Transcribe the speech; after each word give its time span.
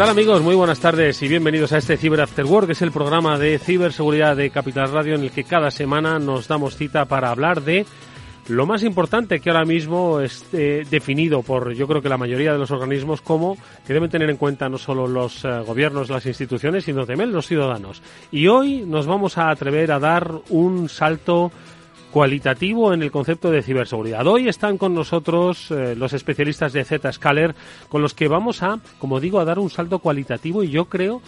Tal 0.00 0.08
amigos? 0.08 0.40
Muy 0.40 0.54
buenas 0.54 0.80
tardes 0.80 1.20
y 1.20 1.28
bienvenidos 1.28 1.74
a 1.74 1.76
este 1.76 1.98
Cyber 1.98 2.22
After 2.22 2.46
Work, 2.46 2.70
es 2.70 2.80
el 2.80 2.90
programa 2.90 3.38
de 3.38 3.58
ciberseguridad 3.58 4.34
de 4.34 4.48
Capital 4.48 4.90
Radio 4.90 5.14
en 5.14 5.24
el 5.24 5.30
que 5.30 5.44
cada 5.44 5.70
semana 5.70 6.18
nos 6.18 6.48
damos 6.48 6.74
cita 6.74 7.04
para 7.04 7.28
hablar 7.28 7.60
de 7.60 7.84
lo 8.48 8.64
más 8.64 8.82
importante 8.82 9.40
que 9.40 9.50
ahora 9.50 9.66
mismo 9.66 10.20
es 10.20 10.46
eh, 10.54 10.86
definido 10.88 11.42
por 11.42 11.74
yo 11.74 11.86
creo 11.86 12.00
que 12.00 12.08
la 12.08 12.16
mayoría 12.16 12.54
de 12.54 12.58
los 12.58 12.70
organismos 12.70 13.20
como 13.20 13.58
que 13.86 13.92
deben 13.92 14.08
tener 14.08 14.30
en 14.30 14.38
cuenta 14.38 14.70
no 14.70 14.78
solo 14.78 15.06
los 15.06 15.44
eh, 15.44 15.50
gobiernos, 15.66 16.08
las 16.08 16.24
instituciones, 16.24 16.84
sino 16.84 17.04
también 17.04 17.30
los 17.30 17.46
ciudadanos. 17.46 18.00
Y 18.32 18.46
hoy 18.46 18.86
nos 18.86 19.04
vamos 19.04 19.36
a 19.36 19.50
atrever 19.50 19.92
a 19.92 19.98
dar 19.98 20.32
un 20.48 20.88
salto 20.88 21.52
cualitativo 22.10 22.92
en 22.92 23.02
el 23.02 23.10
concepto 23.10 23.50
de 23.50 23.62
ciberseguridad. 23.62 24.26
Hoy 24.26 24.48
están 24.48 24.78
con 24.78 24.94
nosotros 24.94 25.70
eh, 25.70 25.94
los 25.96 26.12
especialistas 26.12 26.72
de 26.72 26.84
Zscaler 26.84 27.54
con 27.88 28.02
los 28.02 28.14
que 28.14 28.28
vamos 28.28 28.62
a, 28.62 28.80
como 28.98 29.20
digo, 29.20 29.40
a 29.40 29.44
dar 29.44 29.58
un 29.58 29.70
salto 29.70 30.00
cualitativo 30.00 30.62
y 30.62 30.70
yo 30.70 30.86
creo 30.86 31.22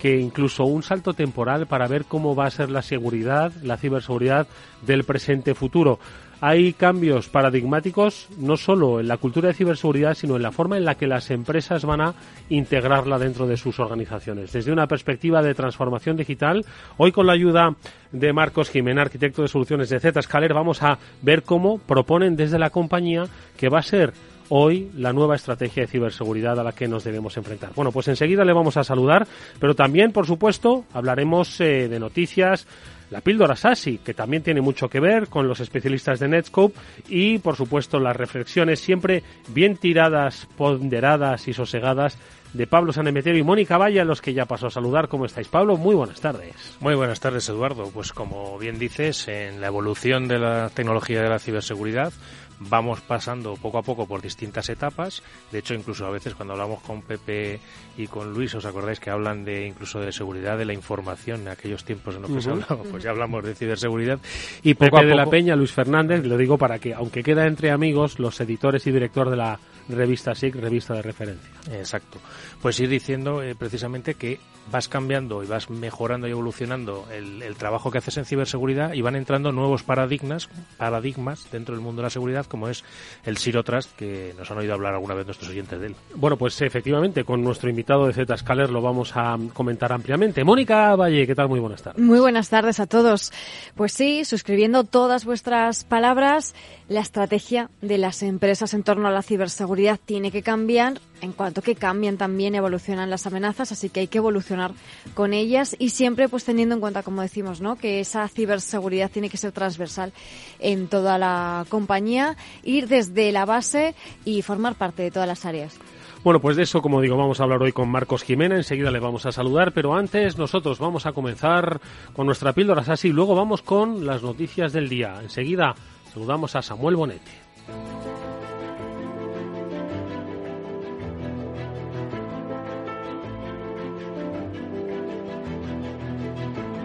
que 0.00 0.18
incluso 0.18 0.64
un 0.64 0.82
salto 0.82 1.12
temporal 1.12 1.66
para 1.66 1.86
ver 1.86 2.06
cómo 2.06 2.34
va 2.34 2.46
a 2.46 2.50
ser 2.50 2.70
la 2.70 2.82
seguridad, 2.82 3.52
la 3.62 3.76
ciberseguridad 3.76 4.48
del 4.80 5.04
presente 5.04 5.54
futuro 5.54 5.98
hay 6.40 6.72
cambios 6.72 7.28
paradigmáticos 7.28 8.28
no 8.38 8.56
solo 8.56 9.00
en 9.00 9.08
la 9.08 9.18
cultura 9.18 9.48
de 9.48 9.54
ciberseguridad, 9.54 10.14
sino 10.14 10.36
en 10.36 10.42
la 10.42 10.52
forma 10.52 10.76
en 10.76 10.84
la 10.84 10.94
que 10.94 11.06
las 11.06 11.30
empresas 11.30 11.84
van 11.84 12.00
a 12.00 12.14
integrarla 12.48 13.18
dentro 13.18 13.46
de 13.46 13.56
sus 13.56 13.78
organizaciones. 13.78 14.52
Desde 14.52 14.72
una 14.72 14.86
perspectiva 14.86 15.42
de 15.42 15.54
transformación 15.54 16.16
digital, 16.16 16.64
hoy 16.96 17.12
con 17.12 17.26
la 17.26 17.34
ayuda 17.34 17.74
de 18.12 18.32
Marcos 18.32 18.70
Jiménez, 18.70 19.02
arquitecto 19.02 19.42
de 19.42 19.48
soluciones 19.48 19.90
de 19.90 20.00
Zscaler, 20.00 20.54
vamos 20.54 20.82
a 20.82 20.98
ver 21.22 21.42
cómo 21.42 21.78
proponen 21.78 22.36
desde 22.36 22.58
la 22.58 22.70
compañía 22.70 23.24
que 23.56 23.68
va 23.68 23.80
a 23.80 23.82
ser 23.82 24.12
hoy 24.50 24.90
la 24.96 25.12
nueva 25.12 25.36
estrategia 25.36 25.84
de 25.84 25.88
ciberseguridad 25.88 26.58
a 26.58 26.64
la 26.64 26.72
que 26.72 26.88
nos 26.88 27.04
debemos 27.04 27.36
enfrentar. 27.36 27.70
Bueno, 27.74 27.92
pues 27.92 28.08
enseguida 28.08 28.44
le 28.44 28.52
vamos 28.52 28.76
a 28.76 28.84
saludar, 28.84 29.26
pero 29.58 29.74
también, 29.74 30.12
por 30.12 30.26
supuesto, 30.26 30.84
hablaremos 30.92 31.60
eh, 31.60 31.88
de 31.88 32.00
noticias 32.00 32.66
la 33.10 33.20
píldora 33.20 33.56
SASI, 33.56 33.98
que 33.98 34.14
también 34.14 34.42
tiene 34.42 34.60
mucho 34.60 34.88
que 34.88 35.00
ver 35.00 35.28
con 35.28 35.48
los 35.48 35.60
especialistas 35.60 36.20
de 36.20 36.28
Netscope 36.28 36.78
y, 37.08 37.38
por 37.38 37.56
supuesto, 37.56 37.98
las 37.98 38.16
reflexiones 38.16 38.80
siempre 38.80 39.22
bien 39.48 39.76
tiradas, 39.76 40.46
ponderadas 40.56 41.48
y 41.48 41.52
sosegadas 41.52 42.16
de 42.52 42.66
Pablo 42.66 42.92
Sanemeterio 42.92 43.40
y 43.40 43.44
Mónica 43.44 43.78
Valla, 43.78 44.04
los 44.04 44.20
que 44.20 44.34
ya 44.34 44.44
pasó 44.46 44.66
a 44.66 44.70
saludar. 44.70 45.08
¿Cómo 45.08 45.26
estáis, 45.26 45.48
Pablo? 45.48 45.76
Muy 45.76 45.94
buenas 45.94 46.20
tardes. 46.20 46.76
Muy 46.80 46.94
buenas 46.94 47.20
tardes, 47.20 47.48
Eduardo. 47.48 47.90
Pues 47.92 48.12
como 48.12 48.58
bien 48.58 48.78
dices, 48.78 49.28
en 49.28 49.60
la 49.60 49.68
evolución 49.68 50.26
de 50.26 50.38
la 50.38 50.70
tecnología 50.70 51.22
de 51.22 51.28
la 51.28 51.38
ciberseguridad, 51.38 52.12
vamos 52.60 53.00
pasando 53.00 53.54
poco 53.54 53.78
a 53.78 53.82
poco 53.82 54.06
por 54.06 54.20
distintas 54.20 54.68
etapas. 54.68 55.22
De 55.50 55.58
hecho, 55.58 55.74
incluso 55.74 56.06
a 56.06 56.10
veces 56.10 56.34
cuando 56.34 56.52
hablamos 56.52 56.82
con 56.82 57.02
Pepe 57.02 57.58
y 57.96 58.06
con 58.06 58.32
Luis, 58.32 58.54
os 58.54 58.64
acordáis 58.64 59.00
que 59.00 59.10
hablan 59.10 59.44
de 59.44 59.66
incluso 59.66 60.00
de 60.00 60.12
seguridad 60.12 60.58
de 60.58 60.66
la 60.66 60.74
información 60.74 61.42
en 61.42 61.48
aquellos 61.48 61.84
tiempos 61.84 62.14
en 62.14 62.22
los 62.22 62.30
que 62.30 62.42
se 62.42 62.50
hablaba, 62.50 62.82
pues 62.90 63.02
ya 63.02 63.10
hablamos 63.10 63.44
de 63.44 63.54
ciberseguridad. 63.54 64.18
Y 64.62 64.74
poco 64.74 64.96
Pepe 64.96 65.06
de 65.06 65.14
la 65.14 65.26
Peña, 65.26 65.56
Luis 65.56 65.72
Fernández, 65.72 66.24
lo 66.24 66.36
digo 66.36 66.58
para 66.58 66.78
que, 66.78 66.94
aunque 66.94 67.22
queda 67.22 67.46
entre 67.46 67.70
amigos, 67.70 68.18
los 68.18 68.40
editores 68.40 68.86
y 68.86 68.92
director 68.92 69.30
de 69.30 69.36
la 69.36 69.58
revista 69.88 70.34
SIC, 70.34 70.56
revista 70.56 70.94
de 70.94 71.02
referencia. 71.02 71.50
Exacto. 71.72 72.18
Pues 72.60 72.78
ir 72.80 72.88
diciendo 72.88 73.42
eh, 73.42 73.54
precisamente 73.54 74.14
que 74.14 74.38
vas 74.70 74.88
cambiando 74.88 75.42
y 75.42 75.46
vas 75.46 75.68
mejorando 75.70 76.28
y 76.28 76.30
evolucionando 76.30 77.06
el, 77.12 77.42
el, 77.42 77.56
trabajo 77.56 77.90
que 77.90 77.98
haces 77.98 78.16
en 78.18 78.24
ciberseguridad 78.24 78.92
y 78.92 79.02
van 79.02 79.16
entrando 79.16 79.52
nuevos 79.52 79.82
paradigmas, 79.82 80.48
paradigmas 80.76 81.50
dentro 81.50 81.74
del 81.74 81.82
mundo 81.82 82.02
de 82.02 82.06
la 82.06 82.10
seguridad, 82.10 82.46
como 82.46 82.68
es 82.68 82.84
el 83.24 83.38
Zero 83.38 83.64
Trust, 83.64 83.96
que 83.96 84.34
nos 84.38 84.50
han 84.50 84.58
oído 84.58 84.74
hablar 84.74 84.94
alguna 84.94 85.14
vez 85.14 85.26
nuestros 85.26 85.50
oyentes 85.50 85.80
de 85.80 85.88
él. 85.88 85.96
Bueno, 86.14 86.36
pues 86.36 86.60
efectivamente, 86.62 87.24
con 87.24 87.42
nuestro 87.42 87.68
invitado 87.68 88.06
de 88.06 88.36
Zscaler 88.36 88.70
lo 88.70 88.80
vamos 88.80 89.12
a 89.16 89.36
comentar 89.52 89.92
ampliamente. 89.92 90.44
Mónica 90.44 90.94
Valle, 90.94 91.26
¿qué 91.26 91.34
tal? 91.34 91.48
Muy 91.48 91.60
buenas 91.60 91.82
tardes. 91.82 92.02
Muy 92.02 92.20
buenas 92.20 92.48
tardes 92.48 92.80
a 92.80 92.86
todos. 92.86 93.32
Pues 93.74 93.92
sí, 93.92 94.24
suscribiendo 94.24 94.84
todas 94.84 95.24
vuestras 95.24 95.84
palabras, 95.84 96.54
la 96.90 97.00
estrategia 97.00 97.70
de 97.80 97.98
las 97.98 98.20
empresas 98.24 98.74
en 98.74 98.82
torno 98.82 99.06
a 99.06 99.12
la 99.12 99.22
ciberseguridad 99.22 100.00
tiene 100.04 100.32
que 100.32 100.42
cambiar 100.42 101.00
en 101.20 101.30
cuanto 101.32 101.62
que 101.62 101.76
cambian 101.76 102.16
también, 102.16 102.56
evolucionan 102.56 103.10
las 103.10 103.28
amenazas, 103.28 103.70
así 103.70 103.90
que 103.90 104.00
hay 104.00 104.06
que 104.08 104.18
evolucionar 104.18 104.72
con 105.14 105.32
ellas 105.32 105.76
y 105.78 105.90
siempre 105.90 106.28
pues 106.28 106.44
teniendo 106.44 106.74
en 106.74 106.80
cuenta, 106.80 107.04
como 107.04 107.22
decimos, 107.22 107.60
¿no? 107.60 107.76
que 107.76 108.00
esa 108.00 108.26
ciberseguridad 108.26 109.08
tiene 109.08 109.30
que 109.30 109.36
ser 109.36 109.52
transversal 109.52 110.12
en 110.58 110.88
toda 110.88 111.16
la 111.16 111.64
compañía, 111.68 112.36
ir 112.64 112.88
desde 112.88 113.30
la 113.30 113.44
base 113.44 113.94
y 114.24 114.42
formar 114.42 114.74
parte 114.74 115.04
de 115.04 115.12
todas 115.12 115.28
las 115.28 115.46
áreas. 115.46 115.78
Bueno, 116.24 116.40
pues 116.40 116.56
de 116.56 116.64
eso, 116.64 116.82
como 116.82 117.00
digo, 117.00 117.16
vamos 117.16 117.38
a 117.38 117.44
hablar 117.44 117.62
hoy 117.62 117.72
con 117.72 117.88
Marcos 117.88 118.24
Jimena. 118.24 118.56
Enseguida 118.56 118.90
le 118.90 118.98
vamos 118.98 119.24
a 119.24 119.32
saludar, 119.32 119.72
pero 119.72 119.94
antes 119.94 120.36
nosotros 120.36 120.78
vamos 120.78 121.06
a 121.06 121.12
comenzar 121.12 121.80
con 122.12 122.26
nuestra 122.26 122.52
píldora 122.52 122.82
así. 122.86 123.08
Luego 123.08 123.34
vamos 123.34 123.62
con 123.62 124.04
las 124.04 124.22
noticias 124.22 124.74
del 124.74 124.90
día. 124.90 125.18
Enseguida 125.22 125.74
saludamos 126.12 126.56
a 126.56 126.62
Samuel 126.62 126.96
Bonete. 126.96 127.30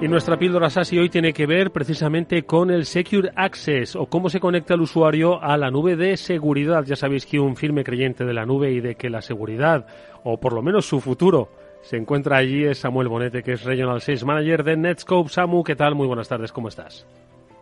Y 0.01 0.07
nuestra 0.07 0.37
píldora 0.37 0.69
SASI 0.69 0.99
hoy 0.99 1.09
tiene 1.09 1.33
que 1.33 1.47
ver 1.47 1.71
precisamente 1.71 2.43
con 2.43 2.69
el 2.69 2.85
Secure 2.85 3.31
Access 3.35 3.95
o 3.95 4.05
cómo 4.05 4.29
se 4.29 4.39
conecta 4.39 4.75
el 4.75 4.81
usuario 4.81 5.41
a 5.41 5.57
la 5.57 5.71
nube 5.71 5.95
de 5.95 6.15
seguridad. 6.17 6.83
Ya 6.83 6.95
sabéis 6.95 7.25
que 7.25 7.39
un 7.39 7.55
firme 7.55 7.83
creyente 7.83 8.25
de 8.25 8.33
la 8.33 8.45
nube 8.45 8.71
y 8.71 8.81
de 8.81 8.95
que 8.95 9.09
la 9.09 9.21
seguridad, 9.21 9.87
o 10.23 10.37
por 10.37 10.53
lo 10.53 10.61
menos 10.61 10.85
su 10.85 10.99
futuro, 10.99 11.49
se 11.81 11.97
encuentra 11.97 12.37
allí 12.37 12.65
es 12.65 12.79
Samuel 12.79 13.07
Bonete, 13.07 13.41
que 13.41 13.53
es 13.53 13.63
Regional 13.63 14.01
Sales 14.01 14.25
Manager 14.25 14.63
de 14.63 14.77
Netscope. 14.77 15.29
Samu, 15.29 15.63
¿qué 15.63 15.75
tal? 15.75 15.95
Muy 15.95 16.07
buenas 16.07 16.27
tardes, 16.27 16.51
¿cómo 16.51 16.67
estás? 16.67 17.07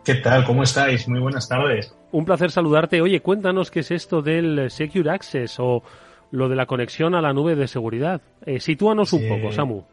¿Qué 0.04 0.16
tal? 0.16 0.44
¿Cómo 0.44 0.62
estáis? 0.62 1.08
Muy 1.08 1.20
buenas 1.20 1.48
tardes. 1.48 1.94
Un 2.12 2.24
placer 2.24 2.50
saludarte. 2.50 3.00
Oye, 3.00 3.20
cuéntanos 3.20 3.70
qué 3.70 3.80
es 3.80 3.90
esto 3.90 4.22
del 4.22 4.70
Secure 4.70 5.10
Access 5.10 5.58
o 5.58 5.82
lo 6.30 6.48
de 6.48 6.56
la 6.56 6.66
conexión 6.66 7.14
a 7.14 7.22
la 7.22 7.32
nube 7.32 7.56
de 7.56 7.66
seguridad. 7.66 8.20
Eh, 8.44 8.60
sitúanos 8.60 9.12
un 9.12 9.28
poco, 9.28 9.52
Samu 9.52 9.84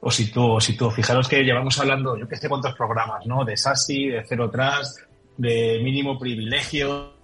o 0.00 0.10
si 0.10 0.30
tú, 0.30 0.52
o 0.52 0.60
si 0.60 0.76
tú, 0.76 0.90
fijaros 0.90 1.28
que 1.28 1.42
llevamos 1.42 1.78
hablando, 1.80 2.16
yo 2.16 2.28
que 2.28 2.36
sé 2.36 2.48
cuántos 2.48 2.74
programas, 2.74 3.26
¿no? 3.26 3.44
De 3.44 3.56
SASI, 3.56 4.08
de 4.08 4.24
Zero 4.24 4.50
Trust, 4.50 5.00
de 5.36 5.80
mínimo 5.82 6.18
privilegio, 6.18 7.14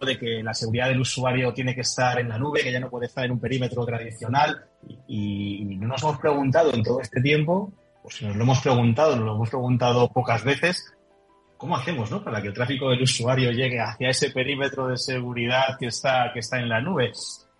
de 0.00 0.18
que 0.18 0.42
la 0.42 0.54
seguridad 0.54 0.88
del 0.88 1.00
usuario 1.00 1.52
tiene 1.52 1.74
que 1.74 1.82
estar 1.82 2.18
en 2.18 2.28
la 2.28 2.38
nube, 2.38 2.62
que 2.62 2.72
ya 2.72 2.80
no 2.80 2.90
puede 2.90 3.06
estar 3.06 3.24
en 3.24 3.32
un 3.32 3.40
perímetro 3.40 3.84
tradicional. 3.84 4.64
Y, 5.06 5.64
no 5.76 5.88
nos 5.88 6.02
hemos 6.02 6.18
preguntado 6.18 6.72
en 6.72 6.82
todo 6.82 7.00
este 7.00 7.20
tiempo, 7.20 7.72
pues 8.02 8.16
si 8.16 8.26
nos 8.26 8.36
lo 8.36 8.42
hemos 8.42 8.60
preguntado, 8.60 9.14
nos 9.16 9.26
lo 9.26 9.34
hemos 9.34 9.50
preguntado 9.50 10.08
pocas 10.08 10.42
veces, 10.44 10.92
¿cómo 11.62 11.76
hacemos 11.76 12.10
¿no? 12.10 12.24
para 12.24 12.42
que 12.42 12.48
el 12.48 12.54
tráfico 12.54 12.90
del 12.90 13.02
usuario 13.02 13.52
llegue 13.52 13.78
hacia 13.78 14.10
ese 14.10 14.30
perímetro 14.30 14.88
de 14.88 14.96
seguridad 14.96 15.78
que 15.78 15.86
está, 15.86 16.32
que 16.32 16.40
está 16.40 16.58
en 16.58 16.68
la 16.68 16.80
nube? 16.80 17.12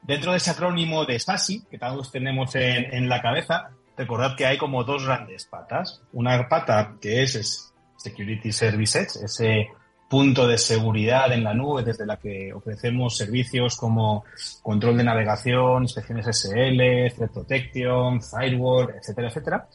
Dentro 0.02 0.32
de 0.32 0.38
ese 0.38 0.50
acrónimo 0.50 1.04
de 1.04 1.20
SASI, 1.20 1.62
que 1.70 1.78
todos 1.78 2.10
tenemos 2.10 2.52
en, 2.56 2.93
en 2.93 3.08
la 3.08 3.22
cabeza, 3.22 3.70
recordad 3.96 4.34
que 4.34 4.44
hay 4.44 4.58
como 4.58 4.82
dos 4.82 5.06
grandes 5.06 5.44
patas. 5.44 6.02
Una 6.12 6.49
pata 6.49 6.96
que 7.00 7.22
es, 7.22 7.72
Security 7.96 8.50
Services, 8.50 9.14
ese 9.22 9.69
punto 10.10 10.49
de 10.49 10.58
seguridad 10.58 11.32
en 11.32 11.44
la 11.44 11.54
nube 11.54 11.84
desde 11.84 12.04
la 12.04 12.16
que 12.16 12.52
ofrecemos 12.52 13.16
servicios 13.16 13.76
como 13.76 14.25
control 14.62 14.96
de 14.96 15.04
navegación, 15.04 15.84
inspecciones 15.84 16.26
SL, 16.26 17.14
threat 17.14 17.32
protection, 17.32 18.20
firewall, 18.20 18.96
etcétera, 18.99 19.28
etcétera. 19.28 19.69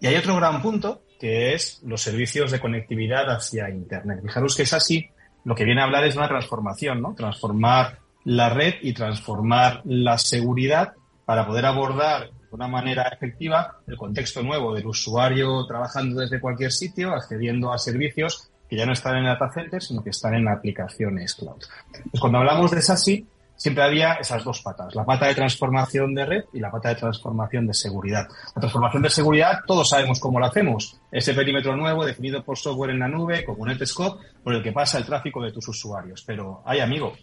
Y 0.00 0.06
hay 0.06 0.16
otro 0.16 0.36
gran 0.36 0.62
punto 0.62 1.02
que 1.18 1.54
es 1.54 1.80
los 1.84 2.00
servicios 2.00 2.50
de 2.50 2.60
conectividad 2.60 3.30
hacia 3.30 3.70
Internet. 3.70 4.20
Fijaros 4.22 4.56
que 4.56 4.62
es 4.62 4.72
así, 4.72 5.08
lo 5.44 5.54
que 5.54 5.64
viene 5.64 5.80
a 5.80 5.84
hablar 5.84 6.04
es 6.04 6.16
una 6.16 6.28
transformación, 6.28 7.00
¿no? 7.00 7.14
Transformar 7.14 7.98
la 8.24 8.50
red 8.50 8.74
y 8.82 8.92
transformar 8.92 9.80
la 9.84 10.18
seguridad 10.18 10.92
para 11.24 11.46
poder 11.46 11.66
abordar 11.66 12.30
de 12.30 12.48
una 12.50 12.68
manera 12.68 13.02
efectiva 13.04 13.78
el 13.86 13.96
contexto 13.96 14.42
nuevo 14.42 14.74
del 14.74 14.86
usuario 14.86 15.66
trabajando 15.66 16.20
desde 16.20 16.40
cualquier 16.40 16.72
sitio, 16.72 17.12
accediendo 17.12 17.72
a 17.72 17.78
servicios 17.78 18.50
que 18.68 18.76
ya 18.76 18.86
no 18.86 18.92
están 18.92 19.16
en 19.16 19.24
data 19.24 19.50
center, 19.50 19.82
sino 19.82 20.02
que 20.02 20.10
están 20.10 20.34
en 20.34 20.48
aplicaciones 20.48 21.34
cloud. 21.34 21.62
Pues 22.10 22.20
cuando 22.20 22.38
hablamos 22.38 22.70
de 22.70 22.82
SASI, 22.82 23.26
siempre 23.58 23.82
había 23.84 24.14
esas 24.14 24.42
dos 24.44 24.62
patas, 24.62 24.94
la 24.94 25.04
pata 25.04 25.26
de 25.26 25.34
transformación 25.34 26.14
de 26.14 26.24
red 26.24 26.44
y 26.54 26.60
la 26.60 26.70
pata 26.70 26.90
de 26.90 26.94
transformación 26.94 27.66
de 27.66 27.74
seguridad. 27.74 28.26
La 28.54 28.60
transformación 28.60 29.02
de 29.02 29.10
seguridad, 29.10 29.58
todos 29.66 29.90
sabemos 29.90 30.18
cómo 30.20 30.40
la 30.40 30.46
hacemos. 30.46 30.98
Ese 31.10 31.34
perímetro 31.34 31.76
nuevo 31.76 32.06
definido 32.06 32.42
por 32.42 32.56
software 32.56 32.92
en 32.92 33.00
la 33.00 33.08
nube, 33.08 33.44
como 33.44 33.66
Netscope, 33.66 34.24
por 34.42 34.54
el 34.54 34.62
que 34.62 34.72
pasa 34.72 34.96
el 34.96 35.04
tráfico 35.04 35.42
de 35.42 35.52
tus 35.52 35.68
usuarios. 35.68 36.22
Pero, 36.24 36.62
hay 36.64 36.80
amigo, 36.80 37.14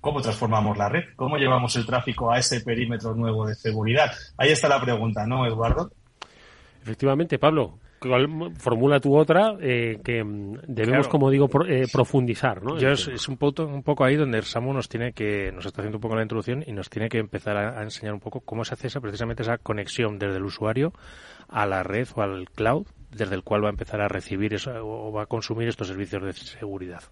¿cómo 0.00 0.20
transformamos 0.20 0.76
la 0.76 0.88
red? 0.88 1.04
¿Cómo 1.16 1.36
llevamos 1.38 1.74
el 1.76 1.86
tráfico 1.86 2.30
a 2.30 2.38
ese 2.38 2.60
perímetro 2.60 3.14
nuevo 3.14 3.46
de 3.46 3.54
seguridad? 3.54 4.12
Ahí 4.36 4.50
está 4.50 4.68
la 4.68 4.80
pregunta, 4.80 5.26
¿no, 5.26 5.46
Eduardo? 5.46 5.90
Efectivamente, 6.82 7.38
Pablo 7.38 7.78
formula 8.58 9.00
tu 9.00 9.16
otra 9.16 9.56
eh, 9.60 10.00
que 10.04 10.22
debemos, 10.66 11.08
como 11.08 11.30
digo, 11.30 11.48
eh, 11.66 11.86
profundizar, 11.92 12.62
¿no? 12.62 12.76
es, 12.76 13.28
un, 13.28 13.36
poco, 13.36 13.64
un 13.64 13.82
poco 13.82 14.04
ahí 14.04 14.16
donde 14.16 14.42
Samu 14.42 14.72
nos 14.72 14.88
tiene 14.88 15.12
que, 15.12 15.50
nos 15.52 15.66
está 15.66 15.82
haciendo 15.82 15.98
un 15.98 16.02
poco 16.02 16.16
la 16.16 16.22
introducción 16.22 16.64
y 16.66 16.72
nos 16.72 16.90
tiene 16.90 17.08
que 17.08 17.18
empezar 17.18 17.56
a, 17.56 17.82
enseñar 17.82 18.14
un 18.14 18.20
poco 18.20 18.40
cómo 18.40 18.64
se 18.64 18.74
hace 18.74 18.86
esa, 18.88 19.00
precisamente 19.00 19.42
esa 19.42 19.58
conexión 19.58 20.18
desde 20.18 20.36
el 20.36 20.44
usuario 20.44 20.92
a 21.48 21.66
la 21.66 21.82
red 21.82 22.08
o 22.14 22.22
al 22.22 22.48
cloud, 22.50 22.86
desde 23.10 23.34
el 23.34 23.42
cual 23.42 23.64
va 23.64 23.68
a 23.68 23.70
empezar 23.70 24.00
a 24.00 24.08
recibir 24.08 24.56
o 24.82 25.12
va 25.12 25.22
a 25.22 25.26
consumir 25.26 25.68
estos 25.68 25.88
servicios 25.88 26.22
de 26.22 26.32
seguridad. 26.32 27.02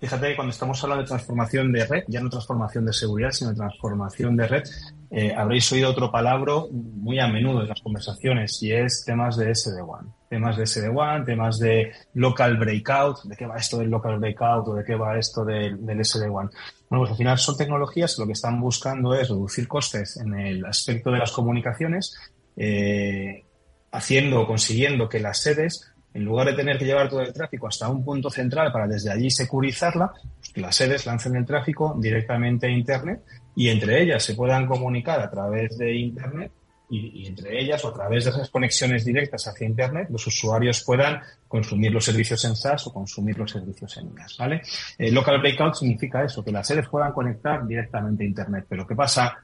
Fíjate 0.00 0.28
que 0.28 0.36
cuando 0.36 0.52
estamos 0.52 0.82
hablando 0.82 1.02
de 1.02 1.08
transformación 1.08 1.72
de 1.72 1.86
red, 1.86 2.04
ya 2.08 2.20
no 2.20 2.28
transformación 2.28 2.84
de 2.84 2.92
seguridad, 2.92 3.30
sino 3.30 3.54
transformación 3.54 4.36
de 4.36 4.46
red, 4.46 4.62
eh, 5.10 5.34
habréis 5.34 5.70
oído 5.72 5.90
otro 5.90 6.12
palabra 6.12 6.52
muy 6.70 7.18
a 7.18 7.26
menudo 7.26 7.62
en 7.62 7.68
las 7.68 7.80
conversaciones 7.80 8.62
y 8.62 8.72
es 8.72 9.04
temas 9.06 9.36
de 9.36 9.50
SD-WAN. 9.54 10.12
Temas 10.28 10.56
de 10.56 10.66
SD-WAN, 10.66 11.24
temas 11.24 11.58
de 11.58 11.92
local 12.14 12.58
breakout, 12.58 13.22
de 13.24 13.36
qué 13.36 13.46
va 13.46 13.56
esto 13.56 13.78
del 13.78 13.88
local 13.88 14.18
breakout 14.18 14.68
o 14.68 14.74
de 14.74 14.84
qué 14.84 14.94
va 14.94 15.18
esto 15.18 15.44
del, 15.44 15.84
del 15.86 16.04
SD-WAN. 16.04 16.50
Bueno, 16.90 17.02
pues 17.02 17.10
al 17.12 17.16
final 17.16 17.38
son 17.38 17.56
tecnologías 17.56 18.14
que 18.14 18.22
lo 18.22 18.26
que 18.26 18.34
están 18.34 18.60
buscando 18.60 19.14
es 19.14 19.28
reducir 19.28 19.66
costes 19.66 20.18
en 20.18 20.34
el 20.34 20.64
aspecto 20.66 21.10
de 21.10 21.18
las 21.18 21.32
comunicaciones, 21.32 22.14
eh, 22.56 23.44
haciendo 23.90 24.42
o 24.42 24.46
consiguiendo 24.46 25.08
que 25.08 25.20
las 25.20 25.38
sedes 25.38 25.93
en 26.14 26.24
lugar 26.24 26.46
de 26.46 26.54
tener 26.54 26.78
que 26.78 26.84
llevar 26.84 27.10
todo 27.10 27.20
el 27.20 27.32
tráfico 27.32 27.66
hasta 27.66 27.88
un 27.88 28.04
punto 28.04 28.30
central 28.30 28.70
para 28.72 28.86
desde 28.86 29.10
allí 29.10 29.30
securizarla, 29.30 30.12
pues 30.38 30.52
que 30.52 30.60
las 30.60 30.76
sedes 30.76 31.04
lancen 31.06 31.34
el 31.36 31.44
tráfico 31.44 31.96
directamente 32.00 32.68
a 32.68 32.70
Internet 32.70 33.22
y 33.56 33.68
entre 33.68 34.00
ellas 34.00 34.22
se 34.22 34.34
puedan 34.34 34.66
comunicar 34.66 35.20
a 35.20 35.30
través 35.30 35.76
de 35.76 35.94
Internet 35.94 36.52
y, 36.90 37.26
entre 37.26 37.60
ellas 37.60 37.84
o 37.84 37.88
a 37.88 37.94
través 37.94 38.24
de 38.24 38.30
esas 38.30 38.50
conexiones 38.50 39.04
directas 39.04 39.48
hacia 39.48 39.66
Internet 39.66 40.08
los 40.10 40.24
usuarios 40.26 40.84
puedan 40.84 41.20
consumir 41.48 41.92
los 41.92 42.04
servicios 42.04 42.44
en 42.44 42.54
SaaS 42.54 42.86
o 42.86 42.92
consumir 42.92 43.36
los 43.36 43.50
servicios 43.50 43.96
en 43.96 44.14
IaaS, 44.16 44.36
¿vale? 44.38 44.62
Eh, 44.98 45.10
local 45.10 45.40
Breakout 45.40 45.74
significa 45.74 46.22
eso, 46.22 46.44
que 46.44 46.52
las 46.52 46.66
sedes 46.66 46.86
puedan 46.88 47.12
conectar 47.12 47.66
directamente 47.66 48.22
a 48.22 48.26
Internet. 48.26 48.66
Pero 48.68 48.86
¿qué 48.86 48.94
pasa 48.94 49.43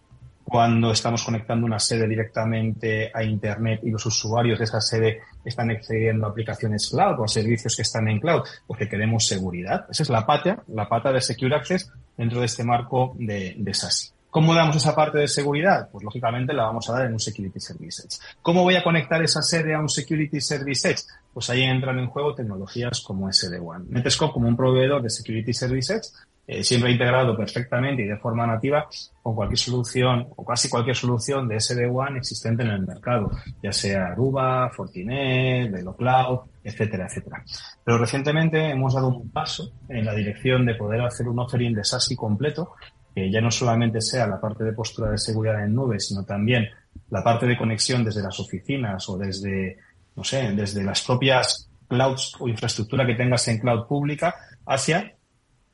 cuando 0.50 0.90
estamos 0.90 1.22
conectando 1.22 1.64
una 1.64 1.78
sede 1.78 2.08
directamente 2.08 3.12
a 3.14 3.22
Internet 3.22 3.82
y 3.84 3.90
los 3.90 4.04
usuarios 4.04 4.58
de 4.58 4.64
esa 4.64 4.80
sede 4.80 5.20
están 5.44 5.70
accediendo 5.70 6.26
a 6.26 6.30
aplicaciones 6.30 6.90
cloud 6.90 7.20
o 7.20 7.24
a 7.24 7.28
servicios 7.28 7.76
que 7.76 7.82
están 7.82 8.08
en 8.08 8.18
cloud, 8.18 8.42
porque 8.66 8.88
queremos 8.88 9.28
seguridad. 9.28 9.86
Esa 9.88 10.02
es 10.02 10.10
la 10.10 10.26
pata, 10.26 10.64
la 10.74 10.88
pata 10.88 11.12
de 11.12 11.20
Secure 11.20 11.54
Access 11.54 11.92
dentro 12.16 12.40
de 12.40 12.46
este 12.46 12.64
marco 12.64 13.14
de, 13.16 13.54
de 13.58 13.74
SASI. 13.74 14.10
¿Cómo 14.30 14.54
damos 14.54 14.76
esa 14.76 14.94
parte 14.94 15.18
de 15.18 15.28
seguridad? 15.28 15.88
Pues 15.90 16.04
lógicamente 16.04 16.52
la 16.52 16.64
vamos 16.64 16.88
a 16.88 16.94
dar 16.94 17.06
en 17.06 17.12
un 17.12 17.20
Security 17.20 17.58
Service 17.58 18.02
Edge. 18.02 18.18
¿Cómo 18.42 18.62
voy 18.62 18.76
a 18.76 18.82
conectar 18.82 19.22
esa 19.22 19.42
sede 19.42 19.74
a 19.74 19.80
un 19.80 19.88
Security 19.88 20.40
Service 20.40 20.88
Edge? 20.88 21.02
Pues 21.32 21.50
ahí 21.50 21.62
entran 21.62 21.98
en 21.98 22.06
juego 22.06 22.34
tecnologías 22.34 23.00
como 23.00 23.28
SD-WAN. 23.28 23.86
Netscope 23.88 24.32
como 24.32 24.46
un 24.46 24.56
proveedor 24.56 25.02
de 25.02 25.10
Security 25.10 25.52
Service 25.52 25.92
Edge 25.92 26.08
eh, 26.46 26.64
siempre 26.64 26.90
integrado 26.90 27.36
perfectamente 27.36 28.02
y 28.02 28.06
de 28.06 28.16
forma 28.16 28.46
nativa 28.46 28.88
con 29.22 29.34
cualquier 29.34 29.58
solución 29.58 30.26
o 30.34 30.44
casi 30.44 30.68
cualquier 30.68 30.96
solución 30.96 31.46
de 31.46 31.60
SD-WAN 31.60 32.16
existente 32.16 32.64
en 32.64 32.70
el 32.70 32.86
mercado, 32.86 33.30
ya 33.62 33.72
sea 33.72 34.06
Aruba, 34.06 34.68
Fortinet, 34.70 35.70
VeloCloud, 35.70 36.40
etcétera, 36.64 37.06
etcétera. 37.06 37.44
Pero 37.84 37.98
recientemente 37.98 38.70
hemos 38.70 38.94
dado 38.94 39.08
un 39.08 39.30
paso 39.30 39.72
en 39.88 40.04
la 40.04 40.14
dirección 40.14 40.66
de 40.66 40.74
poder 40.74 41.02
hacer 41.02 41.28
un 41.28 41.38
offering 41.38 41.74
de 41.74 41.84
SASI 41.84 42.16
completo, 42.16 42.74
que 43.14 43.30
ya 43.30 43.40
no 43.40 43.50
solamente 43.50 44.00
sea 44.00 44.26
la 44.26 44.40
parte 44.40 44.64
de 44.64 44.72
postura 44.72 45.10
de 45.10 45.18
seguridad 45.18 45.64
en 45.64 45.74
nube, 45.74 46.00
sino 46.00 46.24
también 46.24 46.68
la 47.10 47.22
parte 47.22 47.46
de 47.46 47.56
conexión 47.56 48.04
desde 48.04 48.22
las 48.22 48.38
oficinas 48.40 49.08
o 49.08 49.16
desde, 49.16 49.76
no 50.16 50.24
sé, 50.24 50.52
desde 50.52 50.82
las 50.82 51.02
propias 51.02 51.70
clouds 51.88 52.34
o 52.38 52.48
infraestructura 52.48 53.06
que 53.06 53.14
tengas 53.14 53.46
en 53.48 53.58
cloud 53.58 53.86
pública 53.86 54.34
hacia 54.66 55.14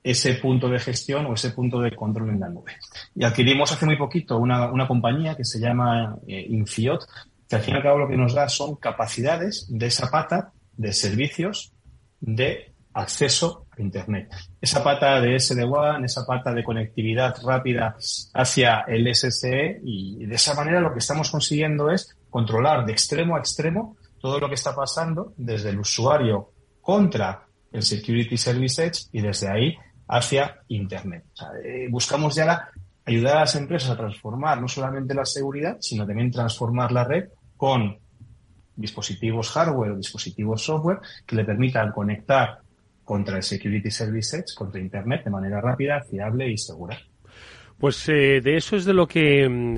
ese 0.06 0.34
punto 0.34 0.68
de 0.68 0.78
gestión 0.78 1.26
o 1.26 1.34
ese 1.34 1.50
punto 1.50 1.80
de 1.80 1.90
control 1.90 2.30
en 2.30 2.38
la 2.38 2.48
nube. 2.48 2.76
Y 3.16 3.24
adquirimos 3.24 3.72
hace 3.72 3.86
muy 3.86 3.96
poquito 3.96 4.38
una, 4.38 4.70
una 4.70 4.86
compañía 4.86 5.34
que 5.34 5.44
se 5.44 5.58
llama 5.58 6.16
eh, 6.28 6.46
Infiot, 6.48 7.04
que 7.48 7.56
al 7.56 7.62
fin 7.62 7.74
y 7.74 7.76
al 7.78 7.82
cabo 7.82 7.98
lo 7.98 8.08
que 8.08 8.16
nos 8.16 8.32
da 8.32 8.48
son 8.48 8.76
capacidades 8.76 9.66
de 9.68 9.86
esa 9.86 10.08
pata 10.08 10.52
de 10.76 10.92
servicios 10.92 11.72
de 12.20 12.72
acceso 12.94 13.66
a 13.76 13.82
Internet. 13.82 14.30
Esa 14.60 14.84
pata 14.84 15.20
de 15.20 15.40
SD-WAN, 15.40 16.04
esa 16.04 16.24
pata 16.24 16.54
de 16.54 16.62
conectividad 16.62 17.34
rápida 17.44 17.96
hacia 18.32 18.84
el 18.86 19.12
SSE 19.12 19.80
y 19.82 20.24
de 20.24 20.34
esa 20.36 20.54
manera 20.54 20.80
lo 20.80 20.92
que 20.92 21.00
estamos 21.00 21.32
consiguiendo 21.32 21.90
es 21.90 22.16
controlar 22.30 22.86
de 22.86 22.92
extremo 22.92 23.34
a 23.34 23.40
extremo 23.40 23.96
todo 24.20 24.38
lo 24.38 24.48
que 24.48 24.54
está 24.54 24.72
pasando 24.72 25.34
desde 25.36 25.70
el 25.70 25.80
usuario 25.80 26.52
contra 26.80 27.44
el 27.72 27.82
Security 27.82 28.36
Service 28.36 28.84
Edge 28.84 29.08
y 29.12 29.20
desde 29.20 29.50
ahí 29.50 29.76
hacia 30.08 30.60
Internet. 30.68 31.24
Eh, 31.64 31.88
buscamos 31.90 32.34
ya 32.34 32.68
ayudar 33.04 33.36
a 33.36 33.40
las 33.40 33.54
empresas 33.54 33.90
a 33.90 33.96
transformar 33.96 34.60
no 34.60 34.68
solamente 34.68 35.14
la 35.14 35.24
seguridad, 35.24 35.76
sino 35.80 36.06
también 36.06 36.30
transformar 36.30 36.92
la 36.92 37.04
red 37.04 37.28
con 37.56 37.98
dispositivos 38.74 39.50
hardware 39.50 39.92
o 39.92 39.96
dispositivos 39.96 40.62
software 40.62 40.98
que 41.24 41.36
le 41.36 41.44
permitan 41.44 41.92
conectar 41.92 42.58
contra 43.04 43.36
el 43.36 43.42
Security 43.42 43.90
Service 43.90 44.36
Edge, 44.36 44.54
contra 44.56 44.80
Internet, 44.80 45.24
de 45.24 45.30
manera 45.30 45.60
rápida, 45.60 46.02
fiable 46.02 46.50
y 46.50 46.58
segura. 46.58 46.98
Pues 47.78 48.08
eh, 48.08 48.40
de 48.42 48.56
eso 48.56 48.74
es 48.74 48.84
de 48.84 48.94
lo 48.94 49.06
que 49.06 49.48
mm, 49.48 49.76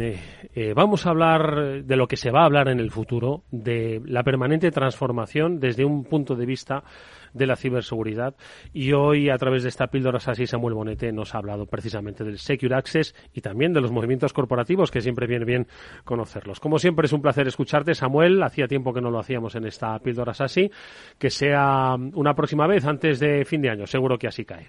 eh, 0.55 0.73
vamos 0.75 1.05
a 1.05 1.11
hablar, 1.11 1.83
de 1.85 1.97
lo 1.97 2.07
que 2.07 2.17
se 2.17 2.31
va 2.31 2.43
a 2.43 2.45
hablar 2.47 2.69
en 2.69 2.81
el 2.81 2.91
futuro, 2.91 3.43
de 3.51 4.01
la 4.05 4.23
permanente 4.23 4.71
transformación 4.71 5.59
desde 5.59 5.85
un 5.85 6.05
punto 6.05 6.37
de 6.37 6.47
vista 6.47 6.85
de 7.33 7.47
la 7.47 7.57
ciberseguridad. 7.57 8.35
Y 8.73 8.93
hoy, 8.93 9.31
a 9.31 9.39
través 9.39 9.63
de 9.63 9.69
esta 9.69 9.89
píldora 9.89 10.19
así, 10.25 10.47
Samuel 10.47 10.75
Bonete 10.75 11.13
nos 11.13 11.35
ha 11.35 11.39
hablado 11.39 11.67
precisamente 11.67 12.25
del 12.25 12.39
Secure 12.39 12.75
Access 12.75 13.15
y 13.35 13.41
también 13.41 13.73
de 13.73 13.81
los 13.81 13.91
movimientos 13.91 14.33
corporativos, 14.33 14.91
que 14.91 15.01
siempre 15.01 15.27
viene 15.27 15.45
bien 15.45 15.67
conocerlos. 16.05 16.61
Como 16.61 16.79
siempre, 16.79 17.07
es 17.07 17.13
un 17.13 17.23
placer 17.23 17.47
escucharte, 17.47 17.95
Samuel. 17.95 18.43
Hacía 18.43 18.67
tiempo 18.67 18.93
que 18.93 19.01
no 19.01 19.11
lo 19.11 19.19
hacíamos 19.19 19.55
en 19.55 19.67
esta 19.67 19.99
píldora 19.99 20.33
así. 20.39 20.71
Que 21.19 21.31
sea 21.31 21.97
una 22.15 22.35
próxima 22.35 22.67
vez 22.67 22.85
antes 22.85 23.19
de 23.21 23.45
fin 23.45 23.63
de 23.63 23.71
año. 23.71 23.87
Seguro 23.87 24.19
que 24.19 24.29
así 24.29 24.45
cae. 24.45 24.69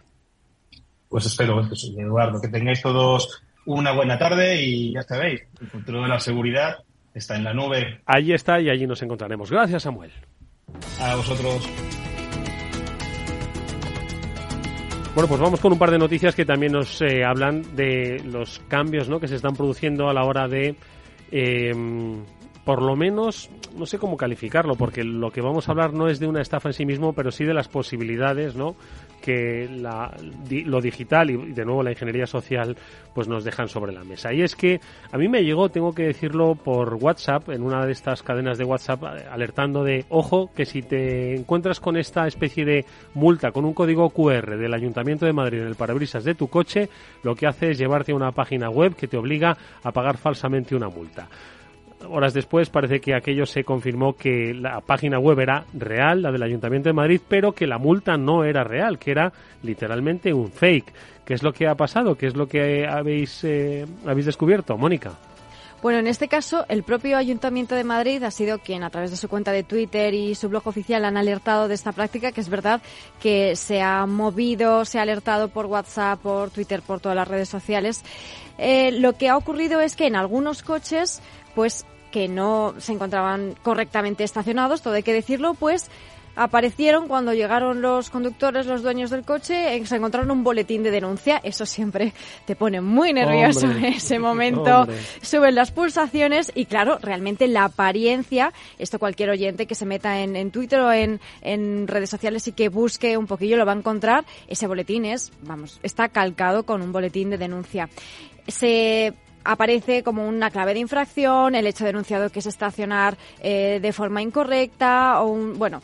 Pues 1.09 1.25
espero, 1.25 1.61
Eduardo, 1.97 2.39
que 2.39 2.49
tengáis 2.49 2.81
todos 2.81 3.43
una 3.65 3.91
buena 3.91 4.17
tarde 4.17 4.61
y 4.61 4.93
ya 4.93 5.01
sabéis, 5.03 5.41
el 5.59 5.67
futuro 5.67 6.01
de 6.03 6.07
la 6.07 6.19
seguridad 6.19 6.77
está 7.13 7.35
en 7.35 7.43
la 7.43 7.53
nube. 7.53 8.01
Allí 8.05 8.33
está 8.33 8.59
y 8.61 8.69
allí 8.69 8.85
nos 8.87 9.01
encontraremos. 9.01 9.51
Gracias, 9.51 9.83
Samuel. 9.83 10.11
A 11.01 11.15
vosotros. 11.15 11.67
Bueno, 15.19 15.27
pues 15.27 15.41
vamos 15.41 15.59
con 15.59 15.73
un 15.73 15.77
par 15.77 15.91
de 15.91 15.97
noticias 15.97 16.33
que 16.33 16.45
también 16.45 16.71
nos 16.71 17.01
eh, 17.01 17.25
hablan 17.25 17.75
de 17.75 18.21
los 18.23 18.59
cambios 18.69 19.09
¿no? 19.09 19.19
que 19.19 19.27
se 19.27 19.35
están 19.35 19.53
produciendo 19.53 20.07
a 20.07 20.13
la 20.13 20.23
hora 20.23 20.47
de 20.47 20.77
eh, 21.29 21.73
por 22.63 22.81
lo 22.81 22.95
menos, 22.95 23.49
no 23.75 23.85
sé 23.85 23.97
cómo 23.97 24.15
calificarlo, 24.15 24.75
porque 24.75 25.03
lo 25.03 25.29
que 25.29 25.41
vamos 25.41 25.67
a 25.67 25.73
hablar 25.73 25.91
no 25.91 26.07
es 26.07 26.21
de 26.21 26.27
una 26.27 26.41
estafa 26.41 26.69
en 26.69 26.73
sí 26.73 26.85
mismo, 26.85 27.11
pero 27.11 27.31
sí 27.31 27.43
de 27.43 27.53
las 27.53 27.67
posibilidades, 27.67 28.55
¿no? 28.55 28.77
Que 29.19 29.69
la, 29.69 30.15
lo 30.49 30.81
digital 30.81 31.29
y 31.29 31.37
de 31.53 31.65
nuevo 31.65 31.83
la 31.83 31.91
ingeniería 31.91 32.25
social 32.25 32.75
pues 33.13 33.27
nos 33.27 33.43
dejan 33.43 33.67
sobre 33.67 33.91
la 33.91 34.03
mesa. 34.03 34.33
Y 34.33 34.41
es 34.41 34.55
que 34.55 34.79
a 35.11 35.17
mí 35.17 35.27
me 35.27 35.43
llegó, 35.43 35.69
tengo 35.69 35.93
que 35.93 36.03
decirlo 36.03 36.55
por 36.55 36.95
WhatsApp, 36.95 37.49
en 37.49 37.63
una 37.63 37.85
de 37.85 37.91
estas 37.91 38.23
cadenas 38.23 38.57
de 38.57 38.63
WhatsApp, 38.63 39.03
alertando 39.31 39.83
de, 39.83 40.05
ojo, 40.09 40.51
que 40.55 40.65
si 40.65 40.81
te 40.81 41.35
encuentras 41.35 41.79
con 41.79 41.97
esta 41.97 42.27
especie 42.27 42.65
de 42.65 42.85
multa, 43.13 43.51
con 43.51 43.65
un 43.65 43.73
código 43.73 44.09
QR 44.09 44.57
del 44.57 44.73
Ayuntamiento 44.73 45.25
de 45.25 45.33
Madrid 45.33 45.61
en 45.61 45.67
el 45.67 45.75
parabrisas 45.75 46.23
de 46.23 46.35
tu 46.35 46.47
coche, 46.47 46.89
lo 47.23 47.35
que 47.35 47.47
hace 47.47 47.71
es 47.71 47.77
llevarte 47.77 48.11
a 48.11 48.15
una 48.15 48.31
página 48.31 48.69
web 48.69 48.95
que 48.95 49.07
te 49.07 49.17
obliga 49.17 49.57
a 49.83 49.91
pagar 49.91 50.17
falsamente 50.17 50.75
una 50.75 50.89
multa 50.89 51.27
horas 52.07 52.33
después 52.33 52.69
parece 52.69 52.99
que 52.99 53.15
aquello 53.15 53.45
se 53.45 53.63
confirmó 53.63 54.13
que 54.13 54.53
la 54.53 54.81
página 54.81 55.19
web 55.19 55.39
era 55.39 55.65
real, 55.73 56.21
la 56.21 56.31
del 56.31 56.43
Ayuntamiento 56.43 56.89
de 56.89 56.93
Madrid, 56.93 57.21
pero 57.27 57.51
que 57.51 57.67
la 57.67 57.77
multa 57.77 58.17
no 58.17 58.43
era 58.43 58.63
real, 58.63 58.97
que 58.97 59.11
era 59.11 59.33
literalmente 59.63 60.33
un 60.33 60.51
fake. 60.51 60.93
¿Qué 61.25 61.33
es 61.33 61.43
lo 61.43 61.53
que 61.53 61.67
ha 61.67 61.75
pasado? 61.75 62.15
¿Qué 62.15 62.27
es 62.27 62.35
lo 62.35 62.47
que 62.47 62.87
habéis, 62.87 63.43
eh, 63.43 63.85
habéis 64.05 64.25
descubierto, 64.25 64.77
Mónica? 64.77 65.11
Bueno, 65.81 65.99
en 65.99 66.07
este 66.07 66.27
caso, 66.27 66.65
el 66.67 66.83
propio 66.83 67.15
Ayuntamiento 67.15 67.73
de 67.73 67.85
Madrid 67.85 68.21
ha 68.23 68.31
sido 68.31 68.59
quien, 68.59 68.83
a 68.83 68.89
través 68.89 69.11
de 69.11 69.17
su 69.17 69.29
cuenta 69.29 69.53
de 69.53 69.63
Twitter 69.63 70.13
y 70.13 70.35
su 70.35 70.49
blog 70.49 70.67
oficial, 70.67 71.05
han 71.05 71.15
alertado 71.15 71.69
de 71.69 71.75
esta 71.75 71.93
práctica, 71.93 72.33
que 72.33 72.41
es 72.41 72.49
verdad 72.49 72.81
que 73.21 73.55
se 73.55 73.81
ha 73.81 74.05
movido, 74.05 74.83
se 74.83 74.99
ha 74.99 75.03
alertado 75.03 75.47
por 75.47 75.67
WhatsApp, 75.67 76.19
por 76.19 76.49
Twitter, 76.49 76.81
por 76.81 76.99
todas 76.99 77.15
las 77.15 77.29
redes 77.29 77.47
sociales. 77.47 78.03
Eh, 78.57 78.91
lo 78.91 79.13
que 79.13 79.29
ha 79.29 79.37
ocurrido 79.37 79.79
es 79.79 79.95
que 79.95 80.07
en 80.07 80.17
algunos 80.17 80.63
coches 80.63 81.21
pues 81.55 81.85
que 82.11 82.27
no 82.27 82.73
se 82.79 82.91
encontraban 82.91 83.55
correctamente 83.63 84.23
estacionados, 84.23 84.81
todo 84.81 84.95
hay 84.95 85.03
que 85.03 85.13
decirlo, 85.13 85.53
pues 85.53 85.89
aparecieron 86.39 87.09
cuando 87.09 87.33
llegaron 87.33 87.81
los 87.81 88.09
conductores, 88.09 88.65
los 88.65 88.81
dueños 88.81 89.09
del 89.09 89.25
coche, 89.25 89.75
eh, 89.75 89.85
se 89.85 89.97
encontraron 89.97 90.31
un 90.31 90.41
boletín 90.41 90.83
de 90.83 90.89
denuncia. 90.89 91.41
Eso 91.43 91.65
siempre 91.65 92.13
te 92.45 92.55
pone 92.55 92.79
muy 92.79 93.11
nervioso 93.11 93.69
en 93.69 93.83
ese 93.85 94.19
momento. 94.19 94.87
Suben 95.21 95.55
las 95.55 95.71
pulsaciones 95.71 96.49
y 96.55 96.65
claro, 96.65 96.97
realmente 97.01 97.47
la 97.47 97.65
apariencia, 97.65 98.53
esto 98.77 98.99
cualquier 98.99 99.31
oyente 99.31 99.65
que 99.65 99.75
se 99.75 99.85
meta 99.85 100.21
en, 100.21 100.37
en 100.37 100.51
Twitter 100.51 100.79
o 100.79 100.91
en, 100.93 101.19
en, 101.41 101.87
redes 101.87 102.09
sociales 102.09 102.47
y 102.47 102.53
que 102.53 102.69
busque 102.69 103.17
un 103.17 103.27
poquillo 103.27 103.57
lo 103.57 103.65
va 103.65 103.73
a 103.73 103.77
encontrar. 103.77 104.23
Ese 104.47 104.65
boletín 104.65 105.03
es, 105.03 105.33
vamos, 105.41 105.81
está 105.83 106.07
calcado 106.07 106.63
con 106.63 106.81
un 106.81 106.93
boletín 106.93 107.31
de 107.31 107.37
denuncia. 107.37 107.89
Se 108.47 109.13
aparece 109.43 110.03
como 110.03 110.27
una 110.27 110.51
clave 110.51 110.73
de 110.73 110.79
infracción, 110.79 111.55
el 111.55 111.67
hecho 111.67 111.85
denunciado 111.85 112.29
que 112.29 112.39
es 112.39 112.45
estacionar 112.45 113.17
eh, 113.41 113.79
de 113.81 113.93
forma 113.93 114.21
incorrecta 114.21 115.21
o 115.21 115.27
un, 115.27 115.57
bueno, 115.57 115.81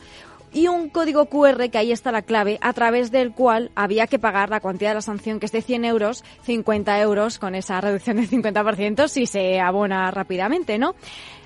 y 0.55 0.69
un 0.69 0.87
código 0.87 1.25
QR, 1.25 1.69
que 1.69 1.77
ahí 1.77 1.91
está 1.91 2.13
la 2.13 2.21
clave, 2.21 2.57
a 2.61 2.71
través 2.71 3.11
del 3.11 3.33
cual 3.33 3.71
había 3.75 4.07
que 4.07 4.19
pagar 4.19 4.49
la 4.49 4.61
cuantía 4.61 4.87
de 4.87 4.95
la 4.95 5.01
sanción, 5.01 5.37
que 5.37 5.47
es 5.47 5.51
de 5.51 5.61
100 5.61 5.83
euros, 5.83 6.23
50 6.43 6.97
euros 7.01 7.39
con 7.39 7.55
esa 7.55 7.81
reducción 7.81 8.15
del 8.15 8.29
50% 8.29 9.09
si 9.09 9.25
se 9.25 9.59
abona 9.59 10.09
rápidamente, 10.11 10.77
¿no? 10.77 10.95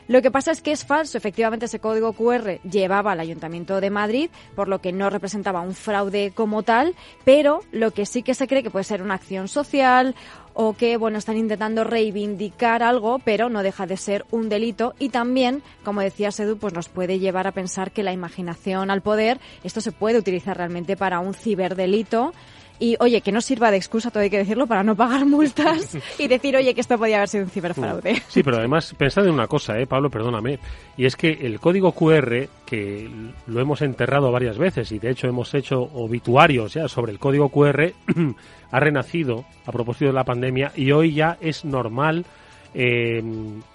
Lo 0.08 0.24
que 0.24 0.32
pasa 0.32 0.52
es 0.52 0.62
que 0.62 0.72
es 0.72 0.86
falso. 0.86 1.20
Efectivamente, 1.20 1.66
ese 1.66 1.80
código 1.80 2.14
QR 2.14 2.60
llevaba 2.64 3.12
al 3.12 3.20
Ayuntamiento 3.20 3.80
de 3.80 3.92
Madrid, 3.92 4.30
por 4.56 4.68
lo 4.68 4.80
que 4.80 4.92
no 4.92 5.10
representaba 5.12 5.62
un 5.62 5.76
fraude 5.76 6.32
como 6.34 6.64
tal, 6.64 6.96
pero 7.24 7.62
lo 7.72 7.92
que 7.92 8.08
sí 8.08 8.24
que 8.24 8.34
se 8.34 8.48
cree 8.48 8.64
que 8.64 8.72
puede 8.72 8.86
ser 8.86 9.04
una 9.04 9.16
acción 9.16 9.48
social 9.48 10.16
o 10.62 10.74
que 10.74 10.98
bueno 10.98 11.18
están 11.18 11.38
intentando 11.38 11.86
reivindicar 11.86 12.84
algo, 12.84 13.20
pero 13.20 13.48
no 13.48 13.64
deja 13.64 13.88
de 13.88 13.96
ser 13.96 14.26
un 14.30 14.50
delito. 14.50 14.94
Y 15.00 15.08
también, 15.08 15.64
como 15.86 16.02
decía 16.02 16.34
Sedu, 16.34 16.58
pues 16.58 16.74
nos 16.74 16.90
puede 16.90 17.18
llevar 17.18 17.48
a 17.48 17.54
pensar 17.54 17.92
que 17.92 18.04
la 18.04 18.12
imaginación 18.12 18.92
al 18.92 19.02
poder, 19.02 19.40
esto 19.64 19.80
se 19.80 19.94
puede 19.94 20.18
utilizar 20.18 20.58
realmente 20.58 20.98
para 20.98 21.22
un 21.22 21.34
ciberdelito 21.34 22.34
y 22.80 22.96
oye, 23.00 23.22
que 23.22 23.32
no 23.32 23.42
sirva 23.42 23.72
de 23.72 23.78
excusa, 23.78 24.10
todo 24.10 24.24
hay 24.24 24.30
que 24.30 24.38
decirlo, 24.38 24.66
para 24.66 24.84
no 24.84 24.96
pagar 24.96 25.26
multas 25.26 25.98
y 26.18 26.28
decir, 26.28 26.56
oye, 26.56 26.74
que 26.74 26.82
esto 26.82 26.98
podía 26.98 27.18
haber 27.18 27.28
sido 27.28 27.44
un 27.44 27.50
ciberfraude. 27.50 28.22
Sí, 28.30 28.42
pero 28.42 28.58
además, 28.58 28.96
pensad 28.98 29.26
en 29.26 29.34
una 29.34 29.48
cosa, 29.48 29.78
¿eh, 29.80 29.86
Pablo, 29.86 30.10
perdóname, 30.10 30.60
y 30.96 31.06
es 31.06 31.16
que 31.16 31.32
el 31.32 31.60
código 31.60 31.92
QR, 31.92 32.48
que 32.66 33.10
lo 33.48 33.60
hemos 33.60 33.82
enterrado 33.82 34.32
varias 34.32 34.58
veces 34.58 34.92
y 34.92 35.00
de 35.00 35.12
hecho 35.12 35.28
hemos 35.28 35.54
hecho 35.54 35.82
obituarios 35.94 36.74
ya 36.74 36.88
sobre 36.88 37.12
el 37.12 37.20
código 37.20 37.50
QR, 37.50 37.92
ha 38.72 38.80
renacido 38.80 39.46
a 39.66 39.72
propósito 39.72 40.06
de 40.06 40.14
la 40.14 40.24
pandemia 40.24 40.72
y 40.76 40.92
hoy 40.92 41.14
ya 41.14 41.38
es 41.42 41.66
normal 41.66 42.26
eh, 42.74 43.22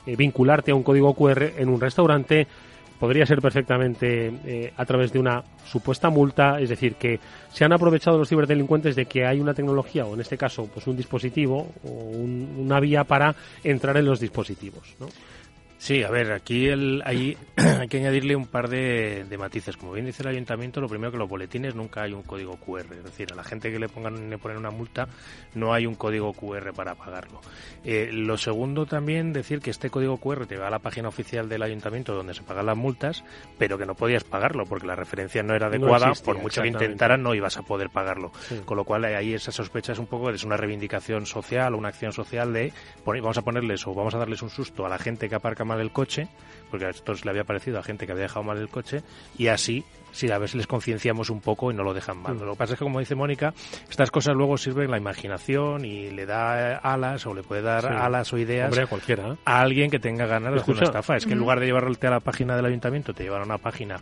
vincularte 0.06 0.70
a 0.70 0.74
un 0.74 0.82
código 0.82 1.14
QR 1.14 1.42
en 1.58 1.68
un 1.68 1.80
restaurante 1.80 2.46
podría 2.98 3.26
ser 3.26 3.40
perfectamente 3.40 4.32
eh, 4.44 4.72
a 4.76 4.84
través 4.84 5.12
de 5.12 5.18
una 5.18 5.42
supuesta 5.64 6.10
multa, 6.10 6.60
es 6.60 6.68
decir, 6.68 6.94
que 6.96 7.18
se 7.52 7.64
han 7.64 7.72
aprovechado 7.72 8.18
los 8.18 8.28
ciberdelincuentes 8.28 8.96
de 8.96 9.06
que 9.06 9.26
hay 9.26 9.40
una 9.40 9.54
tecnología, 9.54 10.06
o 10.06 10.14
en 10.14 10.20
este 10.20 10.36
caso, 10.36 10.68
pues 10.72 10.86
un 10.86 10.96
dispositivo 10.96 11.72
o 11.84 11.90
una 11.90 12.80
vía 12.80 13.04
para 13.04 13.34
entrar 13.62 13.96
en 13.96 14.06
los 14.06 14.20
dispositivos. 14.20 14.94
¿no? 15.00 15.06
Sí, 15.84 16.02
a 16.02 16.08
ver, 16.08 16.32
aquí 16.32 16.68
el, 16.68 17.02
hay, 17.04 17.36
hay 17.56 17.88
que 17.88 17.98
añadirle 17.98 18.34
un 18.34 18.46
par 18.46 18.70
de, 18.70 19.26
matices. 19.38 19.76
Como 19.76 19.92
bien 19.92 20.06
dice 20.06 20.22
el 20.22 20.30
ayuntamiento, 20.30 20.80
lo 20.80 20.88
primero 20.88 21.12
que 21.12 21.18
los 21.18 21.28
boletines 21.28 21.74
nunca 21.74 22.04
hay 22.04 22.14
un 22.14 22.22
código 22.22 22.56
QR. 22.56 22.86
Es 22.90 23.04
decir, 23.04 23.30
a 23.30 23.36
la 23.36 23.44
gente 23.44 23.70
que 23.70 23.78
le 23.78 23.90
pongan 23.90 24.30
le 24.30 24.38
ponen 24.38 24.56
una 24.56 24.70
multa 24.70 25.06
no 25.54 25.74
hay 25.74 25.84
un 25.84 25.94
código 25.94 26.32
QR 26.32 26.72
para 26.72 26.94
pagarlo. 26.94 27.42
Eh, 27.84 28.08
lo 28.10 28.38
segundo 28.38 28.86
también 28.86 29.34
decir 29.34 29.60
que 29.60 29.68
este 29.68 29.90
código 29.90 30.16
QR 30.16 30.46
te 30.46 30.56
va 30.56 30.68
a 30.68 30.70
la 30.70 30.78
página 30.78 31.08
oficial 31.08 31.50
del 31.50 31.62
ayuntamiento 31.62 32.14
donde 32.14 32.32
se 32.32 32.42
pagan 32.42 32.64
las 32.64 32.78
multas, 32.78 33.22
pero 33.58 33.76
que 33.76 33.84
no 33.84 33.94
podías 33.94 34.24
pagarlo 34.24 34.64
porque 34.64 34.86
la 34.86 34.96
referencia 34.96 35.42
no 35.42 35.54
era 35.54 35.66
adecuada. 35.66 36.12
por 36.24 36.38
mucho 36.38 36.62
que 36.62 36.68
intentaran 36.68 37.22
no 37.22 37.34
ibas 37.34 37.58
a 37.58 37.62
poder 37.62 37.90
pagarlo. 37.90 38.32
Con 38.64 38.78
lo 38.78 38.84
cual 38.84 39.04
ahí 39.04 39.34
esa 39.34 39.52
sospecha 39.52 39.92
es 39.92 39.98
un 39.98 40.06
poco 40.06 40.30
es 40.30 40.44
una 40.44 40.56
reivindicación 40.56 41.26
social 41.26 41.74
o 41.74 41.76
una 41.76 41.88
acción 41.88 42.14
social 42.14 42.54
de 42.54 42.72
vamos 43.04 43.36
a 43.36 43.42
ponerles 43.42 43.86
o 43.86 43.92
vamos 43.92 44.14
a 44.14 44.18
darles 44.18 44.40
un 44.40 44.48
susto 44.48 44.86
a 44.86 44.88
la 44.88 44.98
gente 44.98 45.28
que 45.28 45.34
aparca 45.34 45.62
más 45.66 45.73
del 45.76 45.92
coche, 45.92 46.28
porque 46.70 46.86
a 46.86 46.90
esto 46.90 47.12
le 47.22 47.30
había 47.30 47.44
parecido 47.44 47.78
a 47.78 47.82
gente 47.82 48.06
que 48.06 48.12
había 48.12 48.24
dejado 48.24 48.44
mal 48.44 48.58
el 48.58 48.68
coche, 48.68 49.02
y 49.38 49.48
así, 49.48 49.84
si 50.12 50.30
a 50.30 50.38
veces 50.38 50.56
les 50.56 50.66
concienciamos 50.66 51.30
un 51.30 51.40
poco 51.40 51.70
y 51.70 51.74
no 51.74 51.82
lo 51.82 51.92
dejan 51.92 52.18
mal. 52.18 52.34
Mm. 52.34 52.44
Lo 52.44 52.52
que 52.52 52.58
pasa 52.58 52.72
es 52.74 52.78
que, 52.78 52.84
como 52.84 53.00
dice 53.00 53.14
Mónica, 53.14 53.52
estas 53.90 54.10
cosas 54.10 54.34
luego 54.34 54.56
sirven 54.56 54.90
la 54.90 54.98
imaginación 54.98 55.84
y 55.84 56.10
le 56.10 56.26
da 56.26 56.76
alas 56.78 57.26
o 57.26 57.34
le 57.34 57.42
puede 57.42 57.62
dar 57.62 57.86
alas 57.86 58.32
o 58.32 58.38
ideas 58.38 58.76
a, 58.76 58.86
cualquiera. 58.86 59.36
a 59.44 59.60
alguien 59.60 59.90
que 59.90 59.98
tenga 59.98 60.26
ganas 60.26 60.54
de 60.54 60.60
hacer 60.60 60.74
una 60.74 60.84
estafa. 60.84 61.16
Es 61.16 61.26
que 61.26 61.32
en 61.32 61.38
lugar 61.38 61.60
de 61.60 61.66
llevarle 61.66 61.96
a 62.02 62.10
la 62.10 62.20
página 62.20 62.56
del 62.56 62.66
ayuntamiento, 62.66 63.12
te 63.12 63.24
llevan 63.24 63.42
a 63.42 63.44
una 63.44 63.58
página 63.58 63.96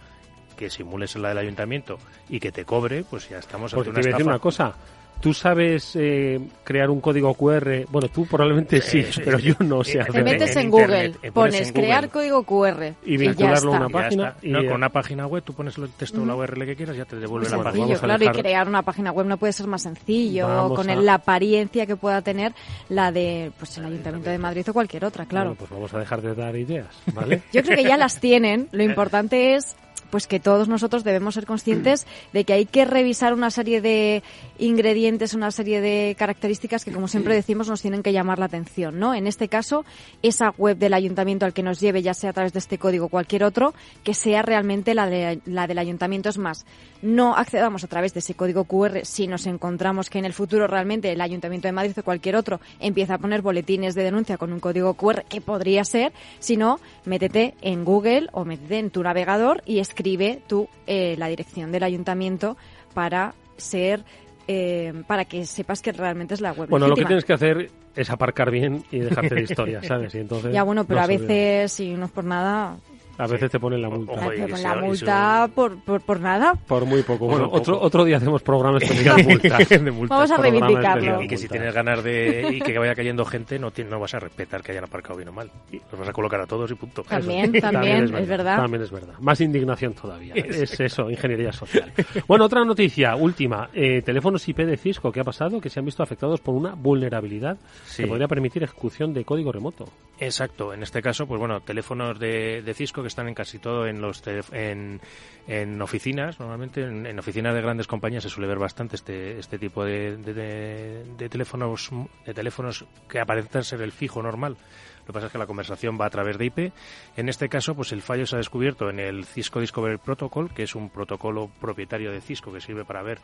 que 0.57 0.71
simules 0.71 1.17
la 1.17 1.31
del 1.31 1.39
ayuntamiento 1.39 1.99
y 2.29 2.39
que 2.39 2.53
te 2.53 2.65
cobre, 2.65 3.05
pues 3.05 3.29
ya 3.29 3.39
estamos 3.39 3.75
ante 3.75 3.91
una 3.91 4.01
te 4.01 4.09
decir 4.09 4.27
una 4.27 4.39
cosa, 4.39 4.75
¿Tú 5.23 5.33
sabes 5.33 5.95
eh, 5.95 6.41
crear 6.65 6.91
un 6.91 7.01
código 7.01 7.33
QR? 7.35 7.87
Bueno, 7.89 8.09
tú 8.09 8.27
probablemente 8.27 8.81
sí, 8.81 8.99
eh, 8.99 9.11
pero 9.25 9.39
yo 9.39 9.55
no 9.61 9.85
sé 9.85 10.01
Te 10.01 10.21
metes 10.21 10.57
en, 10.57 10.69
Google, 10.69 11.13
pones 11.33 11.71
crear 11.71 12.11
código 12.11 12.43
QR 12.43 12.95
y 13.07 13.19
vincularlo 13.19 13.73
a 13.73 13.77
una 13.77 13.89
página. 13.89 14.35
Y 14.43 14.53
con 14.53 14.73
una 14.73 14.89
página 14.89 15.29
web 15.29 15.45
tú 15.45 15.55
pones 15.55 15.79
el 15.79 15.91
texto 15.91 16.23
o 16.23 16.27
la 16.27 16.35
URL 16.35 16.67
que 16.67 16.75
quieras, 16.75 16.97
ya 16.97 17.05
te 17.05 17.15
devuelve 17.15 17.49
la 17.49 17.63
página. 17.63 17.97
Claro, 17.97 18.25
y 18.25 18.29
crear 18.31 18.67
una 18.67 18.83
página 18.83 19.13
web 19.13 19.27
no 19.27 19.37
puede 19.37 19.53
ser 19.53 19.69
más 19.69 19.83
sencillo, 19.83 20.75
con 20.75 20.89
la 21.05 21.15
apariencia 21.15 21.87
que 21.87 21.95
pueda 21.95 22.21
tener 22.21 22.53
la 22.89 23.13
de 23.13 23.53
pues 23.57 23.79
el 23.79 23.85
Ayuntamiento 23.85 24.29
de 24.29 24.39
Madrid 24.39 24.69
o 24.69 24.73
cualquier 24.73 25.05
otra, 25.05 25.25
claro. 25.27 25.51
Bueno, 25.51 25.59
pues 25.61 25.71
vamos 25.71 25.95
a 25.95 26.01
dejar 26.01 26.21
de 26.21 26.35
dar 26.35 26.57
ideas, 26.57 26.89
¿vale? 27.15 27.43
yo 27.53 27.63
creo 27.63 27.77
que 27.77 27.85
ya 27.85 27.97
las 27.97 28.19
tienen, 28.19 28.69
lo 28.73 28.83
importante 28.93 29.55
es 29.55 29.77
pues 30.13 30.27
que 30.27 30.41
todos 30.41 30.69
nosotros 30.69 31.05
debemos 31.05 31.33
ser 31.33 31.47
conscientes 31.47 32.07
de 32.35 32.45
que 32.45 32.53
hay 32.53 32.67
que 32.67 32.85
revisar 32.85 33.33
una 33.33 33.51
serie 33.51 33.81
de 33.81 34.23
ingredientes, 34.59 35.33
una 35.33 35.51
serie 35.51 35.81
de 35.81 36.15
características 36.19 36.85
que, 36.85 36.93
como 36.93 37.09
siempre 37.09 37.35
decimos, 37.35 37.67
nos 37.67 37.81
tienen 37.81 38.03
que 38.03 38.13
llamar 38.13 38.39
la 38.39 38.45
atención, 38.45 38.99
¿no? 38.99 39.15
En 39.15 39.27
este 39.27 39.49
caso, 39.49 39.87
esa 40.23 40.51
web 40.59 40.77
del 40.77 40.93
ayuntamiento 40.93 41.47
al 41.47 41.55
que 41.55 41.63
nos 41.63 41.81
lleve, 41.81 42.03
ya 42.03 42.13
sea 42.13 42.29
a 42.29 42.33
través 42.35 42.53
de 42.53 42.59
este 42.59 42.77
código 42.77 43.07
o 43.07 43.09
cualquier 43.09 43.43
otro, 43.43 43.73
que 44.05 44.13
sea 44.13 44.43
realmente 44.43 44.95
la, 44.95 45.07
de, 45.07 45.41
la 45.47 45.67
del 45.67 45.79
ayuntamiento. 45.79 46.29
Es 46.29 46.37
más, 46.37 46.67
no 47.01 47.35
accedamos 47.35 47.83
a 47.83 47.89
través 47.89 48.13
de 48.13 48.21
ese 48.21 48.35
código 48.35 48.65
QR 48.65 49.05
si 49.05 49.27
nos 49.27 49.47
encontramos 49.47 50.11
que 50.11 50.19
en 50.19 50.27
el 50.27 50.35
futuro 50.35 50.67
realmente 50.67 51.11
el 51.11 51.23
ayuntamiento 51.23 51.69
de 51.69 51.73
Madrid 51.73 51.99
o 51.99 52.03
cualquier 52.03 52.37
otro 52.37 52.61
empieza 52.81 53.15
a 53.15 53.19
poner 53.19 53.41
boletines 53.41 53.95
de 53.95 54.03
denuncia 54.03 54.37
con 54.37 54.53
un 54.53 54.61
código 54.61 54.93
QR, 54.93 55.25
que 55.25 55.41
podría 55.41 55.87
ser, 55.87 56.13
sino 56.39 56.81
métete 57.07 57.55
en 57.63 57.87
Google 57.87 58.29
o 58.33 58.45
métete 58.45 58.79
en 58.79 58.91
tu 58.91 59.03
navegador 59.03 59.63
y 59.65 59.79
escribe 59.79 60.02
escribe 60.03 60.43
tú 60.49 60.69
eh, 60.89 61.15
la 61.17 61.29
dirección 61.29 61.71
del 61.71 61.85
ayuntamiento 61.85 62.57
para 62.93 63.35
ser 63.57 64.05
eh, 64.49 64.93
para 65.07 65.25
que 65.27 65.47
sepas 65.47 65.81
que 65.81 65.93
realmente 65.93 66.35
es 66.35 66.41
la 66.41 66.51
web. 66.51 66.69
Bueno, 66.69 66.89
lo 66.89 66.97
que 66.97 67.05
tienes 67.05 67.25
que 67.25 67.33
hacer 67.33 67.71
es 67.95 68.11
aparcar 68.11 68.51
bien 68.51 68.83
y 68.91 68.99
dejarte 68.99 69.37
de 69.37 69.43
historia, 69.49 69.81
¿sabes? 69.85 70.13
Y 70.17 70.19
entonces 70.19 70.53
ya 70.53 70.65
bueno, 70.65 70.85
pero 70.85 71.03
a 71.03 71.07
veces 71.07 71.71
si 71.71 71.91
no 71.91 72.07
es 72.07 72.11
por 72.11 72.25
nada 72.25 72.77
A 73.19 73.27
veces 73.27 73.51
te 73.51 73.61
ponen 73.61 73.83
la 73.83 73.91
multa. 73.91 74.15
la 74.63 74.77
multa 74.77 75.51
por, 75.55 75.79
por, 75.81 76.21
nada. 76.21 76.55
Por 76.67 76.87
muy 76.87 77.03
poco. 77.03 77.27
Bueno, 77.27 77.49
otro, 77.53 77.81
otro 77.81 78.05
día 78.05 78.17
hacemos 78.17 78.43
programas 78.43 78.83
de 78.83 79.25
multas. 79.25 79.69
de 79.69 79.91
multas 79.91 80.17
Vamos 80.17 80.31
a 80.31 80.37
reivindicarlo. 80.39 81.23
Y 81.23 81.29
que 81.29 81.37
si 81.37 81.49
tienes 81.49 81.75
ganas 81.75 82.03
de 82.03 82.49
y 82.53 82.61
que 82.61 82.79
vaya 82.79 82.95
cayendo 82.95 83.25
gente, 83.25 83.59
no, 83.59 83.73
no 83.89 84.01
vas 84.01 84.15
a 84.15 84.19
respetar 84.19 84.63
que 84.63 84.73
hayan 84.73 84.85
aparcado 84.85 85.17
bien 85.17 85.29
o 85.29 85.33
mal. 85.33 85.51
Los 85.91 86.01
vas 86.01 86.09
a 86.09 86.13
colocar 86.13 86.41
a 86.41 86.47
todos 86.47 86.71
y 86.71 86.75
punto. 86.75 87.03
También, 87.03 87.53
también, 87.61 88.15
es, 88.15 88.29
verdad. 88.29 88.57
También 88.57 88.83
es 88.83 88.91
verdad. 88.91 89.15
Más 89.21 89.41
indignación 89.41 89.95
todavía. 89.95 90.35
es 90.35 90.81
eso, 90.81 91.11
ingeniería 91.11 91.53
social. 91.53 91.93
bueno, 92.27 92.47
otra 92.47 92.65
noticia, 92.65 93.15
última. 93.17 93.69
Eh, 93.75 94.03
teléfonos 94.03 94.49
IP 94.49 94.59
de 94.59 94.77
Cisco, 94.77 95.13
¿qué 95.13 95.21
ha 95.21 95.25
pasado? 95.25 95.61
Que 95.61 95.71
se 95.71 95.79
han 95.79 95.87
visto 95.87 96.03
afectados 96.03 96.41
por 96.41 96.55
una 96.55 96.75
vulnerabilidad 96.75 97.59
que 97.97 98.07
podría 98.07 98.29
permitir 98.29 98.63
ejecución 98.63 99.13
de 99.13 99.25
código 99.25 99.53
remoto. 99.53 99.87
Exacto. 100.19 100.73
En 100.73 100.83
este 100.83 101.03
caso, 101.03 101.27
pues 101.27 101.39
bueno, 101.39 101.61
teléfonos 101.61 102.19
de, 102.19 102.63
de 102.63 102.75
Cisco 102.75 103.03
que 103.03 103.09
están 103.13 103.29
en 103.29 103.35
casi 103.35 103.59
todo 103.59 103.87
en 103.87 104.01
los 104.01 104.23
en, 104.53 105.01
en 105.47 105.83
oficinas, 105.83 106.41
normalmente 106.41 106.83
en, 106.83 107.19
oficinas 107.19 107.55
de 107.55 107.63
grandes 107.63 107.87
compañías 107.87 108.23
se 108.23 108.29
suele 108.29 108.49
ver 108.49 108.59
bastante 108.59 108.97
este, 108.97 109.39
este 109.39 109.59
tipo 109.59 109.85
de, 109.85 110.17
de, 110.17 111.29
teléfonos 111.29 111.91
de 112.27 112.35
teléfonos 112.35 112.85
que 113.09 113.21
aparentan 113.21 113.65
ser 113.65 113.83
el 113.83 113.93
fijo 113.93 114.23
normal 114.23 114.57
lo 115.03 115.07
que 115.07 115.13
pasa 115.15 115.27
es 115.27 115.33
que 115.33 115.39
la 115.39 115.47
conversación 115.47 115.99
va 116.01 116.07
a 116.07 116.11
través 116.11 116.39
de 116.39 116.45
IP. 116.45 116.73
En 117.17 117.29
este 117.29 117.49
caso, 117.49 117.75
pues 117.75 117.91
el 117.91 118.03
fallo 118.03 118.25
se 118.25 118.37
ha 118.37 118.39
descubierto 118.39 118.89
en 118.89 119.01
el 119.01 119.25
Cisco 119.25 119.61
Discovery 119.61 119.99
Protocol, 119.99 120.55
que 120.55 120.63
es 120.63 120.77
un 120.77 120.91
protocolo 120.91 121.51
propietario 121.61 122.13
de 122.13 122.21
Cisco 122.21 122.53
que 122.53 122.61
sirve 122.61 122.85
para 122.85 123.03
ver 123.03 123.19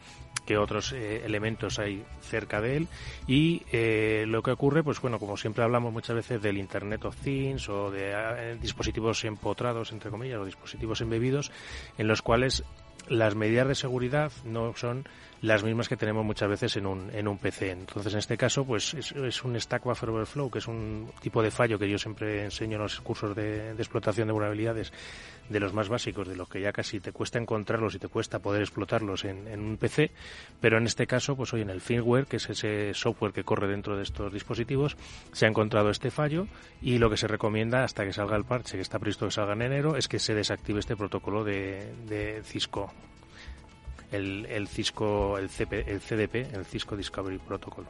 qué 0.44 0.58
otros 0.58 0.92
eh, 0.92 1.24
elementos 1.24 1.78
hay 1.78 2.04
cerca 2.20 2.60
de 2.60 2.78
él. 2.78 2.88
Y 3.28 3.62
eh, 3.70 4.24
lo 4.26 4.42
que 4.42 4.50
ocurre, 4.50 4.82
pues 4.82 5.00
bueno, 5.00 5.20
como 5.20 5.36
siempre 5.36 5.62
hablamos 5.62 5.92
muchas 5.92 6.16
veces 6.16 6.42
del 6.42 6.58
Internet 6.58 7.04
of 7.04 7.16
Things 7.16 7.68
o 7.68 7.92
de 7.92 8.10
eh, 8.12 8.58
dispositivos 8.60 9.24
empotrados, 9.24 9.67
entre 9.92 10.10
comillas, 10.10 10.38
o 10.38 10.44
dispositivos 10.44 11.00
embebidos, 11.00 11.50
en 11.96 12.08
los 12.08 12.22
cuales 12.22 12.64
las 13.08 13.34
medidas 13.34 13.68
de 13.68 13.74
seguridad 13.74 14.32
no 14.44 14.74
son 14.76 15.06
las 15.40 15.62
mismas 15.62 15.88
que 15.88 15.96
tenemos 15.96 16.24
muchas 16.24 16.48
veces 16.48 16.76
en 16.76 16.86
un, 16.86 17.10
en 17.14 17.28
un 17.28 17.38
PC. 17.38 17.70
Entonces, 17.70 18.12
en 18.12 18.18
este 18.18 18.36
caso, 18.36 18.64
pues 18.64 18.94
es, 18.94 19.44
un 19.44 19.58
Stack 19.58 19.84
Buffer 19.84 20.10
Overflow, 20.10 20.50
que 20.50 20.58
es 20.58 20.66
un 20.66 21.10
tipo 21.20 21.42
de 21.42 21.50
fallo 21.50 21.78
que 21.78 21.88
yo 21.88 21.96
siempre 21.96 22.44
enseño 22.44 22.76
en 22.76 22.82
los 22.82 23.00
cursos 23.00 23.34
de, 23.36 23.70
explotación 23.72 24.26
de 24.26 24.32
vulnerabilidades, 24.32 24.92
de 25.48 25.60
los 25.60 25.72
más 25.72 25.88
básicos, 25.88 26.28
de 26.28 26.36
los 26.36 26.48
que 26.48 26.60
ya 26.60 26.72
casi 26.72 27.00
te 27.00 27.12
cuesta 27.12 27.38
encontrarlos 27.38 27.94
y 27.94 27.98
te 27.98 28.08
cuesta 28.08 28.38
poder 28.38 28.62
explotarlos 28.62 29.24
en, 29.24 29.48
en 29.48 29.60
un 29.60 29.76
PC, 29.76 30.10
pero 30.60 30.78
en 30.78 30.86
este 30.86 31.06
caso, 31.06 31.36
pues 31.36 31.52
hoy 31.52 31.62
en 31.62 31.70
el 31.70 31.80
firmware, 31.80 32.26
que 32.26 32.36
es 32.36 32.48
ese 32.50 32.92
software 32.94 33.32
que 33.32 33.44
corre 33.44 33.68
dentro 33.68 33.96
de 33.96 34.02
estos 34.02 34.32
dispositivos, 34.32 34.96
se 35.32 35.46
ha 35.46 35.48
encontrado 35.48 35.90
este 35.90 36.10
fallo 36.10 36.46
y 36.82 36.98
lo 36.98 37.10
que 37.10 37.16
se 37.16 37.28
recomienda 37.28 37.84
hasta 37.84 38.04
que 38.04 38.12
salga 38.12 38.36
el 38.36 38.44
parche, 38.44 38.76
que 38.76 38.82
está 38.82 38.98
previsto 38.98 39.26
que 39.26 39.32
salga 39.32 39.54
en 39.54 39.62
enero, 39.62 39.96
es 39.96 40.08
que 40.08 40.18
se 40.18 40.34
desactive 40.34 40.80
este 40.80 40.96
protocolo 40.96 41.44
de, 41.44 41.92
de 42.06 42.42
Cisco 42.44 42.92
el, 44.12 44.46
el 44.46 44.68
Cisco, 44.68 45.38
el, 45.38 45.48
CP, 45.48 45.90
el 45.90 46.00
CDP, 46.00 46.54
el 46.54 46.64
Cisco 46.64 46.96
Discovery 46.96 47.38
Protocol. 47.38 47.86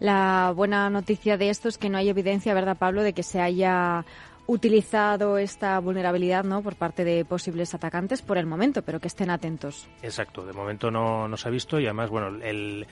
La 0.00 0.52
buena 0.54 0.90
noticia 0.90 1.36
de 1.36 1.48
esto 1.48 1.68
es 1.68 1.78
que 1.78 1.88
no 1.88 1.98
hay 1.98 2.08
evidencia, 2.08 2.54
¿verdad, 2.54 2.76
Pablo?, 2.76 3.02
de 3.02 3.12
que 3.12 3.22
se 3.22 3.40
haya 3.40 4.04
utilizado 4.46 5.38
esta 5.38 5.78
vulnerabilidad 5.78 6.44
¿no? 6.44 6.62
por 6.62 6.76
parte 6.76 7.04
de 7.04 7.24
posibles 7.24 7.74
atacantes 7.74 8.22
por 8.22 8.38
el 8.38 8.46
momento, 8.46 8.82
pero 8.82 9.00
que 9.00 9.08
estén 9.08 9.30
atentos. 9.30 9.88
Exacto, 10.02 10.44
de 10.44 10.52
momento 10.52 10.90
no, 10.90 11.28
no 11.28 11.36
se 11.36 11.48
ha 11.48 11.50
visto 11.50 11.78
y 11.78 11.84
además, 11.84 12.10
bueno, 12.10 12.28
el, 12.42 12.86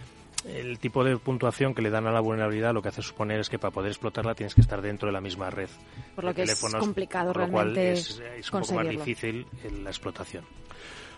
el 0.46 0.78
tipo 0.78 1.04
de 1.04 1.16
puntuación 1.16 1.74
que 1.74 1.82
le 1.82 1.90
dan 1.90 2.06
a 2.06 2.12
la 2.12 2.20
vulnerabilidad 2.20 2.72
lo 2.72 2.82
que 2.82 2.88
hace 2.88 3.02
suponer 3.02 3.40
es 3.40 3.48
que 3.48 3.58
para 3.58 3.72
poder 3.72 3.90
explotarla 3.90 4.34
tienes 4.34 4.54
que 4.54 4.60
estar 4.60 4.80
dentro 4.80 5.06
de 5.06 5.12
la 5.12 5.20
misma 5.20 5.50
red. 5.50 5.68
Por 6.14 6.24
lo 6.24 6.34
que 6.34 6.42
es 6.42 6.60
complicado 6.78 7.32
realmente. 7.32 7.92
es, 7.92 8.22
es 8.36 8.52
un 8.52 8.60
poco 8.60 8.74
más 8.74 8.88
difícil 8.88 9.46
la 9.82 9.90
explotación. 9.90 10.44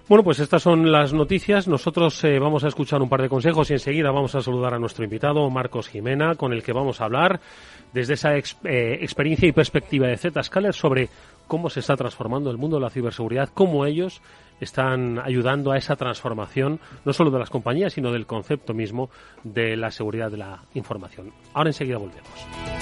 Bueno, 0.09 0.25
pues 0.25 0.41
estas 0.41 0.63
son 0.63 0.91
las 0.91 1.13
noticias. 1.13 1.69
Nosotros 1.69 2.25
eh, 2.25 2.39
vamos 2.41 2.65
a 2.65 2.69
escuchar 2.69 3.01
un 3.01 3.09
par 3.09 3.23
de 3.23 3.29
consejos 3.29 3.71
y 3.71 3.75
enseguida 3.75 4.11
vamos 4.11 4.35
a 4.35 4.43
saludar 4.43 4.75
a 4.75 4.79
nuestro 4.79 5.05
invitado, 5.05 5.49
Marcos 5.49 5.89
Jimena, 5.89 6.35
con 6.35 6.53
el 6.53 6.63
que 6.65 6.73
vamos 6.73 7.01
a 7.01 7.05
hablar 7.05 7.41
desde 7.93 8.15
esa 8.15 8.37
eh, 8.37 8.99
experiencia 9.01 9.49
y 9.49 9.53
perspectiva 9.53 10.07
de 10.07 10.17
Zscaler 10.17 10.75
sobre 10.75 11.09
cómo 11.47 11.71
se 11.71 11.81
está 11.81 11.97
transformando 11.97 12.51
el 12.51 12.57
mundo 12.57 12.77
de 12.77 12.83
la 12.83 12.91
ciberseguridad, 12.91 13.51
cómo 13.53 13.85
ellos 13.85 14.23
están 14.61 15.19
ayudando 15.19 15.73
a 15.73 15.77
esa 15.77 15.97
transformación, 15.97 16.81
no 17.05 17.13
solo 17.13 17.31
de 17.31 17.39
las 17.39 17.51
compañías, 17.51 17.93
sino 17.93 18.13
del 18.13 18.27
concepto 18.27 18.75
mismo 18.75 19.11
de 19.43 19.77
la 19.77 19.91
seguridad 19.91 20.31
de 20.31 20.39
la 20.39 20.63
información. 20.75 21.33
Ahora 21.53 21.71
enseguida 21.71 21.99
volvemos. 21.99 22.82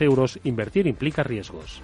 euros, 0.00 0.38
invertir 0.44 0.86
implica 0.86 1.22
riesgos. 1.22 1.82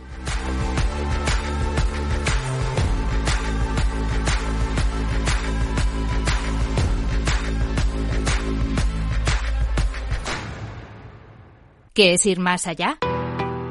¿Qué 11.95 12.15
es 12.15 12.27
ir 12.27 12.41
más 12.41 12.67
allá? 12.67 12.99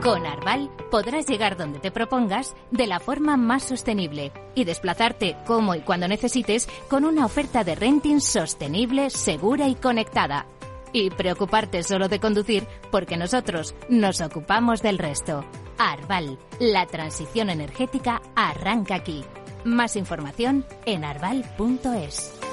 Con 0.01 0.25
Arval 0.25 0.69
podrás 0.89 1.27
llegar 1.27 1.57
donde 1.57 1.79
te 1.79 1.91
propongas 1.91 2.55
de 2.71 2.87
la 2.87 3.01
forma 3.01 3.35
más 3.35 3.63
sostenible 3.63 4.31
y 4.55 4.63
desplazarte 4.63 5.35
como 5.45 5.75
y 5.75 5.81
cuando 5.81 6.07
necesites 6.07 6.69
con 6.89 7.03
una 7.03 7.25
oferta 7.25 7.65
de 7.65 7.75
renting 7.75 8.21
sostenible, 8.21 9.09
segura 9.09 9.67
y 9.67 9.75
conectada 9.75 10.45
y 10.93 11.09
preocuparte 11.09 11.83
solo 11.83 12.07
de 12.07 12.19
conducir 12.19 12.65
porque 12.91 13.17
nosotros 13.17 13.75
nos 13.89 14.21
ocupamos 14.21 14.81
del 14.81 14.97
resto. 14.97 15.43
Arval, 15.77 16.39
la 16.59 16.85
transición 16.85 17.49
energética 17.49 18.21
arranca 18.35 18.95
aquí. 18.95 19.25
Más 19.65 19.95
información 19.95 20.65
en 20.85 21.03
arval.es. 21.03 22.52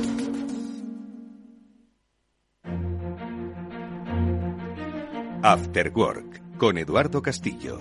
After 5.43 5.91
Work 5.95 6.57
con 6.57 6.77
Eduardo 6.77 7.23
Castillo. 7.23 7.79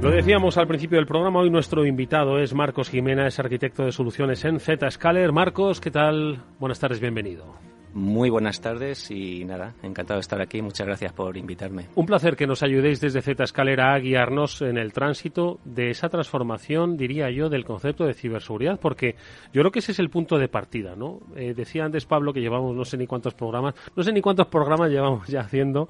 Lo 0.00 0.10
decíamos 0.10 0.56
al 0.56 0.66
principio 0.66 0.96
del 0.96 1.06
programa, 1.06 1.40
hoy 1.40 1.50
nuestro 1.50 1.84
invitado 1.84 2.38
es 2.38 2.54
Marcos 2.54 2.88
Jiménez, 2.88 3.38
arquitecto 3.38 3.84
de 3.84 3.92
soluciones 3.92 4.42
en 4.46 4.58
Zscaler. 4.58 5.32
Marcos, 5.32 5.82
¿qué 5.82 5.90
tal? 5.90 6.42
Buenas 6.58 6.80
tardes, 6.80 6.98
bienvenido. 6.98 7.71
Muy 7.94 8.30
buenas 8.30 8.60
tardes 8.60 9.10
y 9.10 9.44
nada, 9.44 9.74
encantado 9.82 10.18
de 10.18 10.22
estar 10.22 10.40
aquí. 10.40 10.62
Muchas 10.62 10.86
gracias 10.86 11.12
por 11.12 11.36
invitarme. 11.36 11.88
Un 11.94 12.06
placer 12.06 12.36
que 12.36 12.46
nos 12.46 12.62
ayudéis 12.62 13.00
desde 13.00 13.20
Z 13.20 13.44
Escalera 13.44 13.92
a 13.94 13.98
guiarnos 13.98 14.62
en 14.62 14.78
el 14.78 14.92
tránsito 14.92 15.60
de 15.64 15.90
esa 15.90 16.08
transformación, 16.08 16.96
diría 16.96 17.30
yo, 17.30 17.50
del 17.50 17.64
concepto 17.64 18.04
de 18.04 18.14
ciberseguridad, 18.14 18.80
porque 18.80 19.16
yo 19.52 19.60
creo 19.60 19.70
que 19.70 19.80
ese 19.80 19.92
es 19.92 19.98
el 19.98 20.08
punto 20.08 20.38
de 20.38 20.48
partida, 20.48 20.96
¿no? 20.96 21.20
Eh, 21.36 21.52
decía 21.54 21.84
antes 21.84 22.06
Pablo 22.06 22.32
que 22.32 22.40
llevamos 22.40 22.74
no 22.74 22.84
sé 22.84 22.96
ni 22.96 23.06
cuántos 23.06 23.34
programas, 23.34 23.74
no 23.94 24.02
sé 24.02 24.12
ni 24.12 24.22
cuántos 24.22 24.46
programas 24.46 24.90
llevamos 24.90 25.28
ya 25.28 25.40
haciendo 25.40 25.88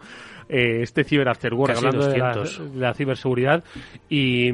eh, 0.48 0.82
este 0.82 1.04
Ciber 1.04 1.28
After 1.28 1.54
Work, 1.54 1.76
hablando 1.76 2.08
de 2.08 2.18
la, 2.18 2.34
de 2.34 2.78
la, 2.78 2.94
ciberseguridad 2.94 3.62
y 4.08 4.50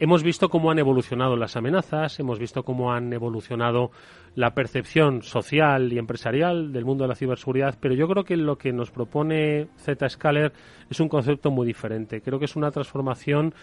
hemos 0.00 0.22
visto 0.22 0.48
cómo 0.48 0.70
han 0.70 0.78
evolucionado 0.78 1.36
las 1.36 1.56
amenazas, 1.56 2.18
hemos 2.18 2.38
visto 2.38 2.64
cómo 2.64 2.92
han 2.92 3.12
evolucionado 3.12 3.90
la 4.34 4.54
percepción 4.54 5.22
social 5.22 5.92
y 5.92 5.98
empresarial 5.98 6.72
del 6.72 6.86
mundo 6.86 7.04
de 7.04 7.08
la 7.08 7.14
ciberseguridad, 7.14 7.76
pero 7.78 7.94
yo 7.94 8.08
creo 8.08 8.24
que 8.24 8.36
lo 8.36 8.56
que 8.56 8.72
nos 8.72 8.90
propone 8.90 9.68
Zscaler 9.78 10.52
es 10.88 11.00
un 11.00 11.08
concepto 11.08 11.50
muy 11.50 11.66
diferente. 11.66 12.22
Creo 12.22 12.38
que 12.38 12.46
es 12.46 12.56
una 12.56 12.70
transformación 12.70 13.54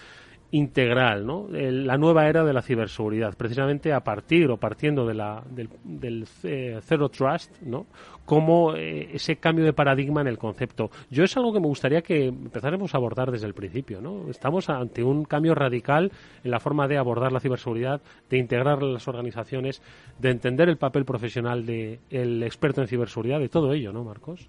integral, 0.51 1.25
¿no? 1.25 1.47
la 1.49 1.97
nueva 1.97 2.29
era 2.29 2.45
de 2.45 2.53
la 2.53 2.61
ciberseguridad, 2.61 3.35
precisamente 3.35 3.91
a 3.91 3.99
partir 4.01 4.49
o 4.49 4.57
partiendo 4.57 5.05
de 5.05 5.13
la, 5.13 5.43
del, 5.83 6.25
eh, 6.43 6.79
Zero 6.81 7.09
Trust, 7.09 7.61
¿no? 7.61 7.85
Como 8.25 8.75
eh, 8.75 9.09
ese 9.13 9.37
cambio 9.37 9.65
de 9.65 9.73
paradigma 9.73 10.21
en 10.21 10.27
el 10.27 10.37
concepto. 10.37 10.89
Yo 11.09 11.23
es 11.23 11.35
algo 11.35 11.53
que 11.53 11.59
me 11.59 11.67
gustaría 11.67 12.01
que 12.01 12.27
empezáramos 12.27 12.93
a 12.93 12.97
abordar 12.97 13.31
desde 13.31 13.47
el 13.47 13.53
principio, 13.53 14.01
¿no? 14.01 14.29
Estamos 14.29 14.69
ante 14.69 15.03
un 15.03 15.25
cambio 15.25 15.53
radical 15.53 16.11
en 16.43 16.51
la 16.51 16.59
forma 16.59 16.87
de 16.87 16.97
abordar 16.97 17.31
la 17.31 17.39
ciberseguridad, 17.39 18.01
de 18.29 18.37
integrar 18.37 18.83
las 18.83 19.07
organizaciones, 19.07 19.81
de 20.19 20.29
entender 20.29 20.69
el 20.69 20.77
papel 20.77 21.03
profesional 21.03 21.65
del 21.65 22.43
experto 22.43 22.81
en 22.81 22.87
ciberseguridad, 22.87 23.39
de 23.39 23.49
todo 23.49 23.73
ello, 23.73 23.91
¿no, 23.91 24.03
Marcos? 24.03 24.47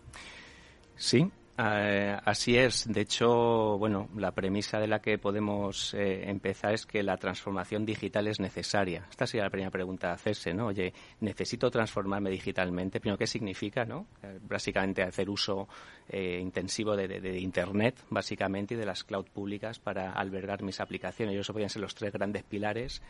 Sí, 0.94 1.30
eh, 1.61 2.16
así 2.25 2.57
es. 2.57 2.87
De 2.87 3.01
hecho, 3.01 3.77
bueno, 3.79 4.09
la 4.16 4.31
premisa 4.31 4.79
de 4.79 4.87
la 4.87 5.01
que 5.01 5.18
podemos 5.18 5.92
eh, 5.92 6.31
empezar 6.31 6.73
es 6.73 6.87
que 6.87 7.03
la 7.03 7.16
transformación 7.16 7.85
digital 7.85 8.29
es 8.29 8.38
necesaria. 8.38 9.09
Esta 9.11 9.27
sería 9.27 9.42
la 9.42 9.51
primera 9.51 9.73
pregunta 9.73 10.11
a 10.11 10.12
hacerse, 10.12 10.55
¿no? 10.55 10.66
Oye, 10.66 10.92
necesito 11.21 11.68
transformarme 11.68 12.31
digitalmente. 12.31 13.01
Primero, 13.01 13.18
¿qué 13.18 13.27
significa, 13.27 13.85
no? 13.85 14.07
Eh, 14.23 14.38
básicamente 14.40 15.03
hacer 15.03 15.29
uso 15.29 15.66
intensivo 16.11 16.97
de, 16.97 17.38
Internet, 17.38 18.03
básicamente, 18.09 18.73
y 18.73 18.79
de 18.79 18.87
las 18.87 19.05
cloud 19.05 19.27
públicas 19.27 19.79
para 19.79 20.12
albergar 20.12 20.62
mis 20.62 20.81
aplicaciones. 20.81 21.35
Y 21.35 21.38
eso 21.38 21.53
podrían 21.53 21.68
ser 21.68 21.83
los 21.83 21.94
tres 21.94 22.14
grandes 22.14 22.44
pilares. 22.44 23.03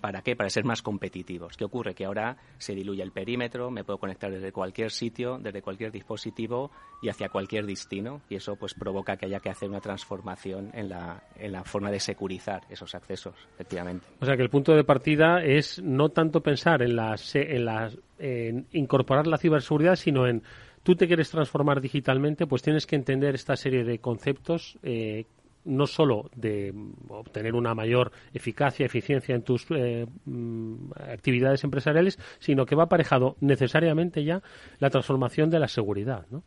¿Para 0.00 0.20
qué? 0.22 0.34
Para 0.34 0.50
ser 0.50 0.64
más 0.64 0.82
competitivos. 0.82 1.56
¿Qué 1.56 1.64
ocurre? 1.64 1.94
Que 1.94 2.06
ahora 2.06 2.36
se 2.58 2.74
diluye 2.74 3.04
el 3.04 3.12
perímetro, 3.12 3.70
me 3.70 3.84
puedo 3.84 3.98
conectar 3.98 4.28
desde 4.28 4.50
cualquier 4.50 4.90
sitio, 4.90 5.38
desde 5.38 5.62
cualquier 5.62 5.92
dispositivo 5.92 6.72
y 7.00 7.10
hacia 7.10 7.28
cualquier 7.28 7.49
destino 7.58 8.22
y 8.28 8.36
eso 8.36 8.56
pues 8.56 8.74
provoca 8.74 9.16
que 9.16 9.26
haya 9.26 9.40
que 9.40 9.50
hacer 9.50 9.68
una 9.68 9.80
transformación 9.80 10.70
en 10.72 10.88
la, 10.88 11.22
en 11.36 11.52
la 11.52 11.64
forma 11.64 11.90
de 11.90 12.00
securizar 12.00 12.62
esos 12.70 12.94
accesos, 12.94 13.34
efectivamente. 13.54 14.06
O 14.20 14.26
sea 14.26 14.36
que 14.36 14.42
el 14.42 14.50
punto 14.50 14.74
de 14.74 14.84
partida 14.84 15.42
es 15.42 15.82
no 15.82 16.10
tanto 16.10 16.42
pensar 16.42 16.82
en, 16.82 16.96
las, 16.96 17.34
en, 17.34 17.64
las, 17.64 17.96
en 18.18 18.66
incorporar 18.72 19.26
la 19.26 19.38
ciberseguridad, 19.38 19.96
sino 19.96 20.26
en 20.26 20.42
tú 20.82 20.94
te 20.94 21.06
quieres 21.06 21.30
transformar 21.30 21.80
digitalmente, 21.80 22.46
pues 22.46 22.62
tienes 22.62 22.86
que 22.86 22.96
entender 22.96 23.34
esta 23.34 23.56
serie 23.56 23.84
de 23.84 23.98
conceptos 23.98 24.78
eh, 24.82 25.26
no 25.64 25.86
solo 25.86 26.30
de 26.34 26.74
obtener 27.08 27.54
una 27.54 27.74
mayor 27.74 28.12
eficacia, 28.32 28.86
eficiencia 28.86 29.34
en 29.34 29.42
tus 29.42 29.66
eh, 29.70 30.06
mm, 30.24 30.92
actividades 31.12 31.64
empresariales, 31.64 32.18
sino 32.38 32.64
que 32.64 32.74
va 32.74 32.84
aparejado 32.84 33.36
necesariamente 33.40 34.24
ya 34.24 34.42
la 34.78 34.90
transformación 34.90 35.50
de 35.50 35.58
la 35.58 35.68
seguridad, 35.68 36.26
¿no? 36.30 36.42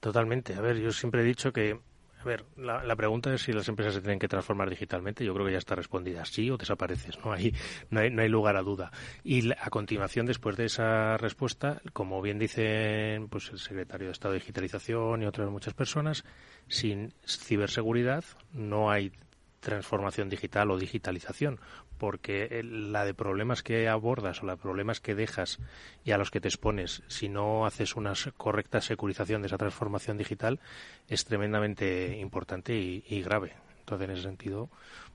Totalmente. 0.00 0.54
A 0.54 0.60
ver, 0.60 0.78
yo 0.78 0.92
siempre 0.92 1.20
he 1.20 1.24
dicho 1.24 1.52
que, 1.52 1.78
a 2.18 2.24
ver, 2.24 2.46
la, 2.56 2.96
pregunta 2.96 3.32
es 3.34 3.42
si 3.42 3.52
las 3.52 3.68
empresas 3.68 3.94
se 3.94 4.00
tienen 4.00 4.18
que 4.18 4.28
transformar 4.28 4.70
digitalmente. 4.70 5.24
Yo 5.24 5.34
creo 5.34 5.46
que 5.46 5.52
ya 5.52 5.58
está 5.58 5.74
respondida. 5.74 6.24
Sí 6.24 6.50
o 6.50 6.56
desapareces. 6.56 7.18
No 7.22 7.32
hay, 7.32 7.54
no 7.90 8.00
hay, 8.00 8.10
no 8.10 8.22
hay 8.22 8.28
lugar 8.28 8.56
a 8.56 8.62
duda. 8.62 8.90
Y 9.22 9.52
a 9.52 9.68
continuación, 9.68 10.24
después 10.24 10.56
de 10.56 10.64
esa 10.64 11.18
respuesta, 11.18 11.82
como 11.92 12.22
bien 12.22 12.38
dicen 12.38 13.28
pues, 13.28 13.50
el 13.50 13.58
secretario 13.58 14.06
de 14.06 14.12
Estado 14.12 14.32
de 14.32 14.40
Digitalización 14.40 15.22
y 15.22 15.26
otras 15.26 15.50
muchas 15.50 15.74
personas, 15.74 16.24
sin 16.66 17.12
ciberseguridad 17.26 18.24
no 18.52 18.90
hay 18.90 19.12
transformación 19.60 20.30
digital 20.30 20.70
o 20.70 20.78
digitalización, 20.78 21.60
porque 22.00 22.62
la 22.64 23.04
de 23.04 23.12
problemas 23.12 23.62
que 23.62 23.86
abordas 23.86 24.42
o 24.42 24.46
la 24.46 24.56
de 24.56 24.62
problemas 24.62 25.00
que 25.00 25.14
dejas 25.14 25.58
y 26.02 26.12
a 26.12 26.18
los 26.18 26.30
que 26.30 26.40
te 26.40 26.48
expones, 26.48 27.02
si 27.08 27.28
no 27.28 27.66
haces 27.66 27.94
una 27.94 28.14
correcta 28.38 28.80
securización 28.80 29.42
de 29.42 29.48
esa 29.48 29.58
transformación 29.58 30.16
digital, 30.16 30.60
es 31.08 31.26
tremendamente 31.26 32.16
importante 32.18 32.74
y, 32.74 33.22
grave. 33.22 33.52
Entonces, 33.80 34.08
en 34.08 34.14
ese 34.14 34.22
sentido, 34.22 34.70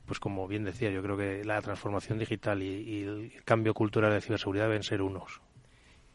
pues 0.06 0.20
como 0.20 0.48
bien 0.48 0.64
decía, 0.64 0.92
yo 0.92 1.02
creo 1.02 1.18
que 1.18 1.44
la 1.44 1.60
transformación 1.60 2.20
digital 2.20 2.62
y, 2.62 3.02
el 3.02 3.44
cambio 3.44 3.74
cultural 3.74 4.14
de 4.14 4.22
ciberseguridad 4.22 4.68
deben 4.68 4.84
ser 4.84 5.02
unos. 5.02 5.42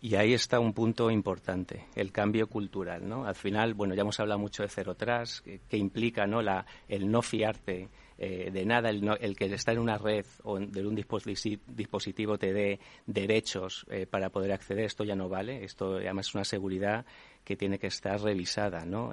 Y 0.00 0.14
ahí 0.14 0.34
está 0.34 0.60
un 0.60 0.72
punto 0.72 1.10
importante, 1.10 1.86
el 1.96 2.12
cambio 2.12 2.46
cultural, 2.46 3.08
¿no? 3.08 3.26
Al 3.26 3.34
final, 3.34 3.74
bueno, 3.74 3.94
ya 3.94 4.02
hemos 4.02 4.20
hablado 4.20 4.38
mucho 4.38 4.62
de 4.62 4.68
cero 4.68 4.94
tras, 4.94 5.42
que, 5.42 5.76
implica, 5.76 6.28
¿no? 6.28 6.40
La, 6.42 6.64
el 6.88 7.10
no 7.10 7.22
fiarte 7.22 7.88
eh, 8.22 8.50
de 8.52 8.66
nada 8.66 8.90
el, 8.90 9.34
que 9.34 9.46
está 9.46 9.72
en 9.72 9.78
una 9.78 9.96
red 9.96 10.26
o 10.42 10.58
de 10.58 10.86
un 10.86 10.94
dispositivo 10.94 12.36
te 12.36 12.52
dé 12.52 12.78
derechos 13.06 13.86
eh, 13.88 14.04
para 14.04 14.28
poder 14.28 14.52
acceder, 14.52 14.84
esto 14.84 15.04
ya 15.04 15.16
no 15.16 15.30
vale. 15.30 15.64
Esto 15.64 15.94
además 15.94 16.28
es 16.28 16.34
una 16.34 16.44
seguridad 16.44 17.06
que 17.44 17.56
tiene 17.56 17.78
que 17.78 17.88
estar 17.88 18.20
revisada, 18.20 18.84
¿no? 18.84 19.10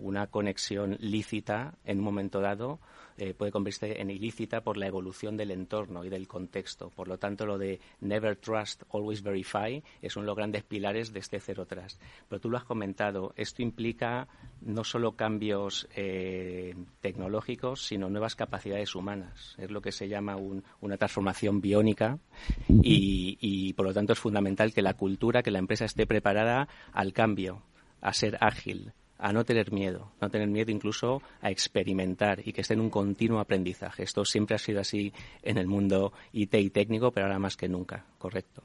una 0.00 0.26
conexión 0.28 0.96
lícita 1.00 1.74
en 1.84 1.98
un 1.98 2.04
momento 2.04 2.40
dado 2.40 2.80
eh, 3.20 3.34
puede 3.34 3.50
convertirse 3.50 4.00
en 4.00 4.10
ilícita 4.10 4.60
por 4.60 4.76
la 4.76 4.86
evolución 4.86 5.36
del 5.36 5.50
entorno 5.50 6.04
y 6.04 6.08
del 6.08 6.28
contexto. 6.28 6.90
Por 6.90 7.08
lo 7.08 7.18
tanto, 7.18 7.46
lo 7.46 7.58
de 7.58 7.80
never 8.00 8.36
trust, 8.36 8.84
always 8.92 9.24
verify 9.24 9.82
es 10.00 10.14
uno 10.14 10.22
de 10.22 10.26
los 10.28 10.36
grandes 10.36 10.62
pilares 10.62 11.12
de 11.12 11.18
este 11.18 11.40
Zero 11.40 11.66
Trust. 11.66 12.00
Pero 12.28 12.40
tú 12.40 12.48
lo 12.48 12.58
has 12.58 12.64
comentado, 12.64 13.32
esto 13.36 13.60
implica 13.62 14.28
no 14.60 14.84
solo 14.84 15.16
cambios 15.16 15.88
eh, 15.96 16.76
tecnológicos, 17.00 17.84
sino 17.84 18.08
nuevas 18.08 18.36
capacidades 18.36 18.94
humanas. 18.94 19.56
Es 19.58 19.72
lo 19.72 19.82
que 19.82 19.90
se 19.90 20.08
llama 20.08 20.36
una 20.80 20.96
transformación 20.96 21.60
biónica 21.60 22.20
y, 22.68 23.36
y, 23.40 23.72
por 23.72 23.86
lo 23.86 23.94
tanto, 23.94 24.12
es 24.12 24.20
fundamental 24.20 24.72
que 24.72 24.82
la 24.82 24.94
cultura, 24.94 25.42
que 25.42 25.50
la 25.50 25.58
empresa 25.58 25.86
esté 25.86 26.06
preparada 26.06 26.68
al 27.08 27.14
cambio, 27.14 27.62
a 28.02 28.12
ser 28.12 28.36
ágil, 28.40 28.92
a 29.18 29.32
no 29.32 29.44
tener 29.44 29.72
miedo, 29.72 30.12
no 30.20 30.30
tener 30.30 30.48
miedo 30.48 30.70
incluso 30.70 31.22
a 31.40 31.50
experimentar 31.50 32.46
y 32.46 32.52
que 32.52 32.60
esté 32.60 32.74
en 32.74 32.80
un 32.80 32.90
continuo 32.90 33.40
aprendizaje. 33.40 34.02
Esto 34.02 34.24
siempre 34.24 34.54
ha 34.54 34.58
sido 34.58 34.80
así 34.80 35.12
en 35.42 35.56
el 35.56 35.66
mundo 35.66 36.12
IT 36.32 36.54
y 36.54 36.70
técnico, 36.70 37.10
pero 37.10 37.26
ahora 37.26 37.38
más 37.38 37.56
que 37.56 37.68
nunca, 37.68 38.04
correcto. 38.18 38.62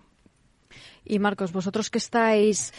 Y 1.06 1.19
Marcos, 1.19 1.53
vosotros 1.53 1.89
que 1.89 1.97
estáis 1.97 2.73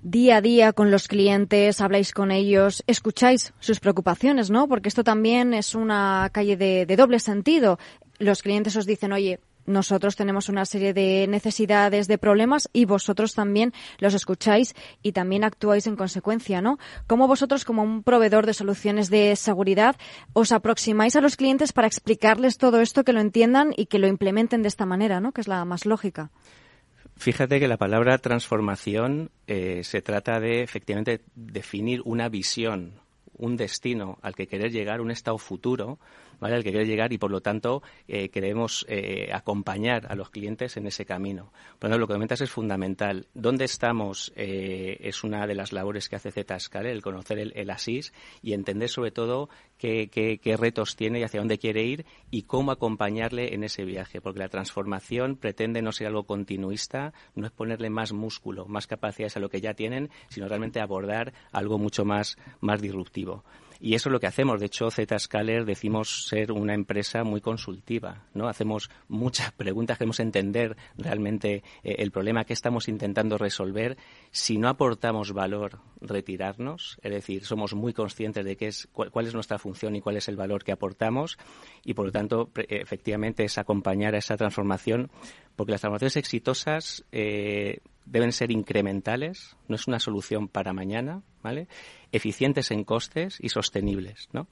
día 0.00 0.38
a 0.38 0.40
día 0.40 0.72
con 0.72 0.90
los 0.90 1.06
clientes, 1.06 1.80
habláis 1.80 2.12
con 2.12 2.30
ellos, 2.30 2.82
escucháis 2.86 3.52
sus 3.60 3.80
preocupaciones, 3.80 4.50
¿no? 4.50 4.66
Porque 4.66 4.88
esto 4.88 5.04
también 5.04 5.54
es 5.54 5.74
una 5.74 6.28
calle 6.32 6.56
de, 6.56 6.86
de 6.86 6.96
doble 6.96 7.20
sentido. 7.20 7.78
Los 8.18 8.42
clientes 8.42 8.74
os 8.76 8.86
dicen, 8.86 9.12
oye, 9.12 9.38
nosotros 9.66 10.16
tenemos 10.16 10.48
una 10.48 10.64
serie 10.64 10.92
de 10.92 11.26
necesidades, 11.28 12.08
de 12.08 12.18
problemas 12.18 12.68
y 12.72 12.84
vosotros 12.84 13.34
también 13.34 13.72
los 13.98 14.14
escucháis 14.14 14.74
y 15.02 15.12
también 15.12 15.44
actuáis 15.44 15.86
en 15.86 15.96
consecuencia, 15.96 16.60
¿no? 16.60 16.78
¿Cómo 17.06 17.28
vosotros, 17.28 17.64
como 17.64 17.82
un 17.82 18.02
proveedor 18.02 18.46
de 18.46 18.54
soluciones 18.54 19.10
de 19.10 19.36
seguridad, 19.36 19.96
os 20.32 20.52
aproximáis 20.52 21.16
a 21.16 21.20
los 21.20 21.36
clientes 21.36 21.72
para 21.72 21.86
explicarles 21.86 22.58
todo 22.58 22.80
esto, 22.80 23.04
que 23.04 23.12
lo 23.12 23.20
entiendan 23.20 23.72
y 23.76 23.86
que 23.86 23.98
lo 23.98 24.06
implementen 24.06 24.62
de 24.62 24.68
esta 24.68 24.86
manera, 24.86 25.20
¿no? 25.20 25.32
Que 25.32 25.40
es 25.40 25.48
la 25.48 25.64
más 25.64 25.86
lógica. 25.86 26.30
Fíjate 27.16 27.60
que 27.60 27.68
la 27.68 27.76
palabra 27.76 28.18
transformación 28.18 29.30
eh, 29.46 29.82
se 29.84 30.02
trata 30.02 30.40
de 30.40 30.62
efectivamente 30.62 31.20
definir 31.34 32.00
una 32.04 32.28
visión, 32.28 32.94
un 33.36 33.56
destino 33.56 34.18
al 34.22 34.34
que 34.34 34.46
querer 34.46 34.72
llegar, 34.72 35.00
un 35.00 35.10
estado 35.10 35.38
futuro 35.38 35.98
¿vale? 36.42 36.56
al 36.56 36.64
que 36.64 36.70
quiere 36.70 36.86
llegar 36.86 37.12
y, 37.12 37.18
por 37.18 37.30
lo 37.30 37.40
tanto, 37.40 37.82
eh, 38.08 38.28
queremos 38.28 38.84
eh, 38.88 39.30
acompañar 39.32 40.10
a 40.10 40.16
los 40.16 40.28
clientes 40.28 40.76
en 40.76 40.88
ese 40.88 41.06
camino. 41.06 41.52
Por 41.78 41.88
lo 41.88 41.94
tanto, 41.94 41.98
lo 41.98 42.06
que 42.08 42.14
comentas 42.14 42.40
es 42.40 42.50
fundamental. 42.50 43.28
¿Dónde 43.32 43.64
estamos? 43.64 44.32
Eh, 44.34 44.98
es 45.02 45.22
una 45.22 45.46
de 45.46 45.54
las 45.54 45.72
labores 45.72 46.08
que 46.08 46.16
hace 46.16 46.32
Zscaler, 46.32 46.90
el 46.90 47.00
conocer 47.00 47.38
el, 47.38 47.52
el, 47.54 47.70
ASIS 47.70 48.12
y 48.42 48.54
entender, 48.54 48.88
sobre 48.88 49.12
todo, 49.12 49.50
qué, 49.78 50.10
qué, 50.10 50.56
retos 50.56 50.96
tiene 50.96 51.20
y 51.20 51.22
hacia 51.22 51.38
dónde 51.38 51.58
quiere 51.58 51.84
ir 51.84 52.06
y 52.32 52.42
cómo 52.42 52.72
acompañarle 52.72 53.54
en 53.54 53.62
ese 53.62 53.84
viaje. 53.84 54.20
Porque 54.20 54.40
la 54.40 54.48
transformación 54.48 55.36
pretende 55.36 55.80
no 55.80 55.92
ser 55.92 56.08
algo 56.08 56.24
continuista, 56.24 57.12
no 57.36 57.46
es 57.46 57.52
ponerle 57.52 57.88
más 57.88 58.12
músculo, 58.12 58.66
más 58.66 58.88
capacidades 58.88 59.36
a 59.36 59.40
lo 59.40 59.48
que 59.48 59.60
ya 59.60 59.74
tienen, 59.74 60.10
sino 60.28 60.48
realmente 60.48 60.80
abordar 60.80 61.32
algo 61.52 61.78
mucho 61.78 62.04
más, 62.04 62.36
más 62.60 62.82
disruptivo. 62.82 63.44
Y 63.84 63.96
eso 63.96 64.08
es 64.08 64.12
lo 64.12 64.20
que 64.20 64.28
hacemos. 64.28 64.60
De 64.60 64.66
hecho, 64.66 64.88
Zscaler 64.92 65.64
decimos 65.64 66.28
ser 66.28 66.52
una 66.52 66.72
empresa 66.72 67.24
muy 67.24 67.40
consultiva, 67.40 68.28
¿no? 68.32 68.46
Hacemos 68.46 68.90
muchas 69.08 69.50
preguntas, 69.56 69.98
queremos 69.98 70.20
entender 70.20 70.76
realmente 70.96 71.64
eh, 71.82 71.96
el 71.98 72.12
problema 72.12 72.44
que 72.44 72.52
estamos 72.52 72.86
intentando 72.86 73.38
resolver. 73.38 73.96
Si 74.30 74.56
no 74.56 74.68
aportamos 74.68 75.32
valor, 75.32 75.80
retirarnos. 76.00 76.96
Es 77.02 77.10
decir, 77.10 77.44
somos 77.44 77.74
muy 77.74 77.92
conscientes 77.92 78.44
de 78.44 78.56
qué 78.56 78.68
es, 78.68 78.88
cuál, 78.92 79.26
es 79.26 79.34
nuestra 79.34 79.58
función 79.58 79.96
y 79.96 80.00
cuál 80.00 80.16
es 80.16 80.28
el 80.28 80.36
valor 80.36 80.62
que 80.62 80.70
aportamos. 80.70 81.36
Y, 81.84 81.94
por 81.94 82.06
lo 82.06 82.12
tanto, 82.12 82.52
efectivamente, 82.54 83.42
es 83.42 83.58
acompañar 83.58 84.14
a 84.14 84.18
esa 84.18 84.36
transformación 84.36 85.10
porque 85.56 85.72
las 85.72 85.80
transformaciones 85.80 86.16
exitosas 86.16 87.04
eh, 87.10 87.80
deben 88.06 88.30
ser 88.30 88.52
incrementales, 88.52 89.56
no 89.66 89.74
es 89.74 89.88
una 89.88 89.98
solución 89.98 90.46
para 90.46 90.72
mañana, 90.72 91.22
¿vale? 91.42 91.68
Eficientes 92.10 92.70
en 92.70 92.84
costes 92.84 93.38
y 93.40 93.48
sostenibles, 93.48 94.28
¿no? 94.32 94.48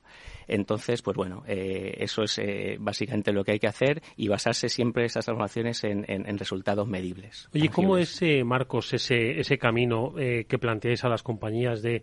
Entonces, 0.48 1.02
pues 1.02 1.16
bueno, 1.16 1.44
eh, 1.46 1.96
eso 1.98 2.22
es 2.22 2.38
eh, 2.38 2.76
básicamente 2.80 3.32
lo 3.32 3.44
que 3.44 3.52
hay 3.52 3.58
que 3.58 3.68
hacer 3.68 4.02
y 4.16 4.28
basarse 4.28 4.68
siempre 4.68 5.04
esas 5.04 5.24
transformaciones 5.24 5.84
en, 5.84 6.38
resultados 6.38 6.88
medibles. 6.88 7.48
Oye, 7.54 7.68
¿cómo 7.68 7.98
es, 7.98 8.20
Marcos, 8.44 8.92
ese, 8.94 9.38
ese 9.38 9.58
camino 9.58 10.14
eh, 10.18 10.46
que 10.48 10.58
planteáis 10.58 11.04
a 11.04 11.08
las 11.08 11.22
compañías 11.22 11.82
de 11.82 12.02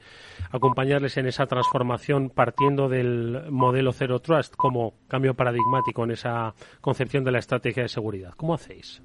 acompañarles 0.52 1.18
en 1.18 1.28
esa 1.28 1.46
transformación 1.48 2.30
partiendo 2.30 2.88
del 2.88 3.52
modelo 3.52 3.92
Zero 3.92 4.20
Trust 4.20 4.56
como 4.56 4.94
cambio 5.08 5.34
paradigmático 5.34 6.04
en 6.04 6.12
esa 6.12 6.54
concepción 6.82 7.24
de 7.24 7.32
la 7.32 7.40
estrategia 7.40 7.84
de 7.84 7.90
seguridad? 7.90 8.34
¿Cómo 8.36 8.54
hacéis? 8.54 9.02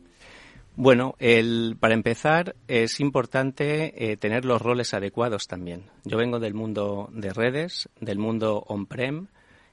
Bueno, 0.75 1.17
el, 1.19 1.77
para 1.79 1.93
empezar 1.93 2.57
es 2.67 2.99
importante 3.01 4.11
eh, 4.11 4.17
tener 4.17 4.47
los 4.47 4.63
roles 4.63 4.95
adecuados 4.95 5.47
también. 5.47 5.91
Yo 6.05 6.17
vengo 6.17 6.41
del 6.41 6.55
mundo 6.55 7.11
de 7.13 7.33
redes, 7.33 7.91
del 8.01 8.19
mundo 8.19 8.65
on-prem 8.67 9.27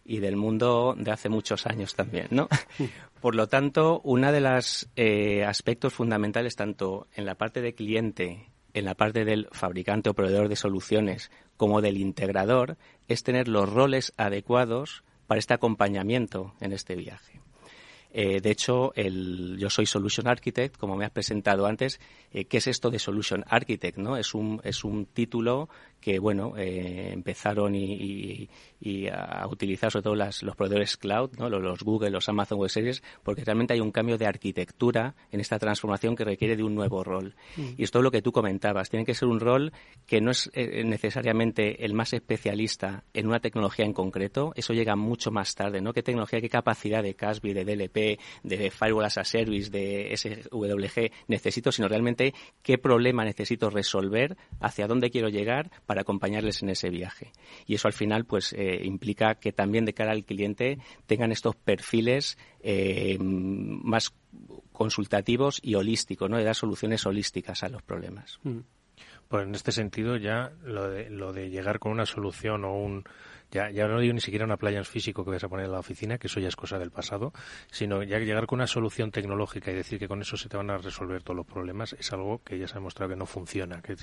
y 0.04 0.20
del 0.20 0.36
mundo 0.36 0.96
de 0.98 1.12
hace 1.12 1.30
muchos 1.30 1.66
años 1.68 1.96
también, 1.96 2.28
¿no? 2.32 2.50
Por 3.22 3.36
lo 3.36 3.48
tanto, 3.48 4.02
uno 4.04 4.32
de 4.32 4.42
los 4.42 4.90
eh, 4.98 5.46
aspectos 5.46 5.94
fundamentales 5.94 6.58
tanto 6.58 7.08
en 7.16 7.26
la 7.26 7.36
parte 7.36 7.62
de 7.62 7.74
cliente, 7.74 8.50
en 8.74 8.86
la 8.86 8.96
parte 8.96 9.24
del 9.24 9.48
fabricante 9.52 10.10
o 10.10 10.14
proveedor 10.14 10.50
de 10.50 10.58
soluciones, 10.58 11.32
como 11.56 11.82
del 11.82 11.98
integrador, 11.98 12.78
es 13.08 13.24
tener 13.24 13.48
los 13.48 13.72
roles 13.72 14.14
adecuados 14.18 15.04
para 15.28 15.40
este 15.40 15.54
acompañamiento 15.54 16.56
en 16.60 16.74
este 16.74 16.96
viaje. 16.96 17.40
Eh, 18.12 18.42
de 18.42 18.52
hecho, 18.52 18.92
el, 18.96 19.58
yo 19.60 19.70
soy 19.70 19.86
Solution 19.86 20.28
Architect, 20.28 20.78
como 20.78 20.96
me 20.96 21.06
has 21.06 21.12
presentado 21.12 21.66
antes. 21.66 22.00
Eh, 22.32 22.46
¿Qué 22.46 22.58
es 22.58 22.68
esto 22.68 22.90
de 22.90 23.00
Solution 23.00 23.44
Architect? 23.48 23.98
¿no? 23.98 24.18
Es, 24.18 24.34
un, 24.34 24.62
es 24.64 24.84
un 24.84 25.06
título 25.06 25.70
que, 26.00 26.18
bueno, 26.18 26.54
eh, 26.58 27.12
empezaron 27.14 27.76
y, 27.76 28.50
a 29.12 29.46
utilizar 29.48 29.92
sobre 29.92 30.04
todo 30.04 30.16
las, 30.16 30.42
los 30.42 30.56
proveedores 30.56 30.96
cloud, 30.96 31.32
¿no? 31.38 31.50
los, 31.50 31.84
Google, 31.84 32.10
los 32.10 32.30
Amazon 32.30 32.58
Web 32.58 32.70
Services, 32.70 33.04
porque 33.24 33.44
realmente 33.44 33.74
hay 33.74 33.82
un 33.82 33.92
cambio 33.92 34.18
de 34.18 34.26
arquitectura 34.26 35.16
en 35.32 35.42
esta 35.42 35.60
transformación 35.60 36.16
que 36.16 36.24
requiere 36.24 36.56
de 36.56 36.64
un 36.64 36.74
nuevo 36.74 37.04
rol. 37.04 37.36
Mm. 37.58 37.74
Y 37.78 37.84
esto 37.84 38.00
es 38.00 38.04
lo 38.04 38.12
que 38.12 38.22
tú 38.22 38.32
comentabas. 38.32 38.90
Tiene 38.90 39.06
que 39.06 39.14
ser 39.14 39.28
un 39.28 39.40
rol 39.40 39.74
que 40.06 40.22
no 40.22 40.32
es 40.32 40.50
necesariamente 40.56 41.84
el 41.86 41.94
más 41.94 42.14
especialista 42.14 43.04
en 43.14 43.28
una 43.28 43.42
tecnología 43.42 43.86
en 43.86 43.94
concreto. 43.94 44.54
Eso 44.56 44.74
llega 44.74 44.96
mucho 44.96 45.32
más 45.32 45.54
tarde, 45.54 45.82
¿no? 45.82 45.92
¿Qué 45.94 46.02
tecnología, 46.02 46.40
qué 46.40 46.50
capacidad 46.50 47.04
de 47.04 47.16
CASB, 47.16 47.54
de 47.54 47.66
DLP, 47.66 47.99
de 48.44 48.72
Firewall 48.72 49.06
as 49.06 49.18
a 49.18 49.24
Service, 49.24 49.70
de 49.70 50.16
SWG 50.16 51.12
necesito, 51.28 51.72
sino 51.72 51.88
realmente 51.88 52.34
qué 52.62 52.78
problema 52.78 53.24
necesito 53.24 53.70
resolver, 53.70 54.38
hacia 54.60 54.88
dónde 54.88 55.10
quiero 55.10 55.30
llegar 55.30 55.72
para 55.86 56.02
acompañarles 56.02 56.62
en 56.64 56.70
ese 56.70 56.90
viaje. 56.90 57.32
Y 57.66 57.76
eso 57.76 57.88
al 57.88 57.94
final 57.94 58.26
pues 58.26 58.54
eh, 58.54 58.82
implica 58.84 59.36
que 59.36 59.52
también 59.52 59.86
de 59.86 59.94
cara 59.94 60.12
al 60.12 60.26
cliente 60.26 60.80
tengan 61.06 61.32
estos 61.32 61.56
perfiles 61.56 62.38
eh, 62.62 63.18
más 63.20 64.14
consultativos 64.72 65.60
y 65.62 65.76
holísticos, 65.76 66.30
¿no? 66.30 66.38
de 66.38 66.44
dar 66.44 66.56
soluciones 66.56 67.06
holísticas 67.06 67.64
a 67.64 67.70
los 67.70 67.82
problemas. 67.82 68.40
Mm. 68.44 68.60
Pues 69.28 69.46
en 69.46 69.54
este 69.54 69.72
sentido 69.72 70.18
ya 70.18 70.52
lo 70.64 70.90
de, 70.90 71.10
lo 71.10 71.34
de 71.34 71.50
llegar 71.50 71.80
con 71.80 71.92
una 71.92 72.08
solución 72.08 72.66
o 72.66 72.74
un 72.74 73.04
ya, 73.52 73.72
ya 73.72 73.88
no 73.88 74.00
digo 74.00 74.14
ni 74.14 74.22
siquiera 74.22 74.46
una 74.46 74.58
playa 74.58 74.84
físico 74.84 75.26
que 75.26 75.32
vas 75.32 75.44
a 75.44 75.50
poner 75.50 75.66
en 75.66 75.72
la 75.72 75.80
oficina, 75.80 76.18
que 76.18 76.28
eso 76.28 76.40
ya 76.40 76.48
es 76.48 76.56
cosa 76.56 76.78
del 76.78 76.92
pasado, 76.92 77.34
sino 77.72 78.04
ya 78.04 78.20
llegar 78.20 78.46
con 78.46 78.60
una 78.60 78.68
solución 78.68 79.12
tecnológica 79.12 79.72
y 79.72 79.76
decir 79.76 80.00
que 80.00 80.08
con 80.08 80.22
eso 80.22 80.38
se 80.38 80.50
te 80.50 80.58
van 80.58 80.70
a 80.70 80.78
resolver 80.78 81.24
todos 81.24 81.38
los 81.38 81.46
problemas 81.46 81.94
es 81.94 82.12
algo 82.14 82.42
que 82.44 82.60
ya 82.60 82.68
se 82.68 82.74
ha 82.74 82.76
demostrado 82.76 83.10
que 83.10 83.16
no 83.16 83.26
funciona. 83.26 83.82
Que 83.82 83.94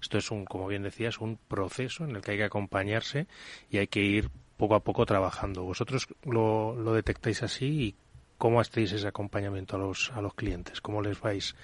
esto 0.00 0.18
es 0.18 0.30
un, 0.30 0.44
como 0.44 0.66
bien 0.66 0.82
decías, 0.82 1.18
un 1.18 1.36
proceso 1.36 2.04
en 2.04 2.16
el 2.16 2.22
que 2.22 2.32
hay 2.32 2.38
que 2.38 2.44
acompañarse 2.44 3.26
y 3.70 3.78
hay 3.78 3.86
que 3.86 4.00
ir 4.00 4.30
poco 4.56 4.74
a 4.74 4.80
poco 4.80 5.04
trabajando. 5.04 5.64
¿Vosotros 5.64 6.06
lo, 6.24 6.74
lo 6.74 6.94
detectáis 6.94 7.42
así 7.42 7.66
y 7.66 7.96
cómo 8.38 8.60
hacéis 8.60 8.92
ese 8.92 9.08
acompañamiento 9.08 9.76
a 9.76 9.78
los, 9.78 10.10
a 10.12 10.20
los 10.20 10.34
clientes? 10.34 10.80
¿Cómo 10.80 11.02
les 11.02 11.20
vais 11.20 11.54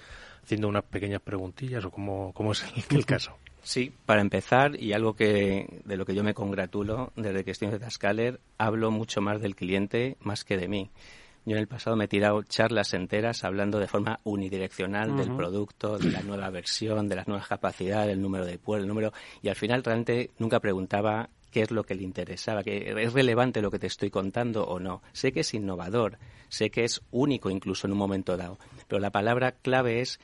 haciendo 0.43 0.67
unas 0.67 0.83
pequeñas 0.83 1.21
preguntillas 1.21 1.85
o 1.85 1.91
cómo, 1.91 2.33
cómo 2.33 2.51
es 2.51 2.63
el 2.89 3.05
caso? 3.05 3.37
Sí, 3.63 3.91
para 4.05 4.21
empezar, 4.21 4.75
y 4.81 4.93
algo 4.93 5.15
que 5.15 5.81
de 5.85 5.97
lo 5.97 6.05
que 6.05 6.15
yo 6.15 6.23
me 6.23 6.33
congratulo 6.33 7.11
desde 7.15 7.43
que 7.43 7.51
estoy 7.51 7.67
en 7.67 7.79
Tascaler, 7.79 8.39
hablo 8.57 8.91
mucho 8.91 9.21
más 9.21 9.41
del 9.41 9.55
cliente 9.55 10.17
más 10.21 10.43
que 10.43 10.57
de 10.57 10.67
mí. 10.67 10.89
Yo 11.45 11.55
en 11.55 11.61
el 11.61 11.67
pasado 11.67 11.95
me 11.95 12.05
he 12.05 12.07
tirado 12.07 12.43
charlas 12.43 12.93
enteras 12.93 13.43
hablando 13.43 13.79
de 13.79 13.87
forma 13.87 14.19
unidireccional 14.23 15.15
del 15.17 15.35
producto, 15.35 15.97
de 15.97 16.11
la 16.11 16.21
nueva 16.21 16.49
versión, 16.51 17.07
de 17.07 17.15
las 17.15 17.27
nuevas 17.27 17.47
capacidades, 17.47 18.09
del 18.09 18.21
número 18.21 18.45
de 18.45 18.59
puerto, 18.59 18.83
el 18.83 18.87
número, 18.87 19.11
y 19.41 19.49
al 19.49 19.55
final 19.55 19.83
realmente 19.83 20.29
nunca 20.37 20.59
preguntaba 20.59 21.29
qué 21.49 21.61
es 21.61 21.71
lo 21.71 21.83
que 21.83 21.95
le 21.95 22.03
interesaba, 22.03 22.63
que 22.63 22.93
es 22.95 23.13
relevante 23.13 23.61
lo 23.61 23.71
que 23.71 23.79
te 23.79 23.87
estoy 23.87 24.09
contando 24.09 24.65
o 24.65 24.79
no. 24.79 25.01
Sé 25.13 25.31
que 25.31 25.41
es 25.41 25.53
innovador, 25.53 26.19
sé 26.47 26.69
que 26.69 26.83
es 26.83 27.01
único 27.11 27.49
incluso 27.49 27.87
en 27.87 27.93
un 27.93 27.99
momento 27.99 28.37
dado, 28.37 28.59
pero 28.87 28.99
la 28.99 29.11
palabra 29.11 29.51
clave 29.51 30.01
es 30.01 30.19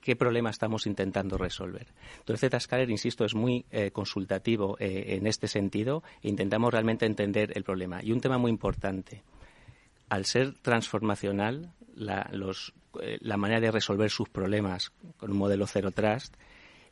qué, 0.00 0.16
problema 0.16 0.50
estamos 0.50 0.86
intentando 0.86 1.36
resolver. 1.38 1.86
Entonces, 2.18 2.50
Zscaler, 2.62 2.90
insisto, 2.90 3.24
es 3.24 3.34
muy 3.34 3.64
eh, 3.70 3.90
consultativo 3.90 4.76
eh, 4.78 5.16
en 5.16 5.26
este 5.26 5.48
sentido 5.48 6.02
intentamos 6.22 6.72
realmente 6.72 7.06
entender 7.06 7.52
el 7.56 7.64
problema. 7.64 8.02
Y 8.02 8.12
un 8.12 8.20
tema 8.20 8.38
muy 8.38 8.50
importante, 8.50 9.22
al 10.08 10.24
ser 10.26 10.54
transformacional, 10.60 11.72
la, 11.94 12.30
eh, 13.00 13.18
la 13.20 13.36
manera 13.36 13.60
de 13.60 13.70
resolver 13.70 14.10
sus 14.10 14.28
problemas 14.28 14.92
con 15.16 15.32
un 15.32 15.38
modelo 15.38 15.66
Zero 15.66 15.90
Trust 15.90 16.34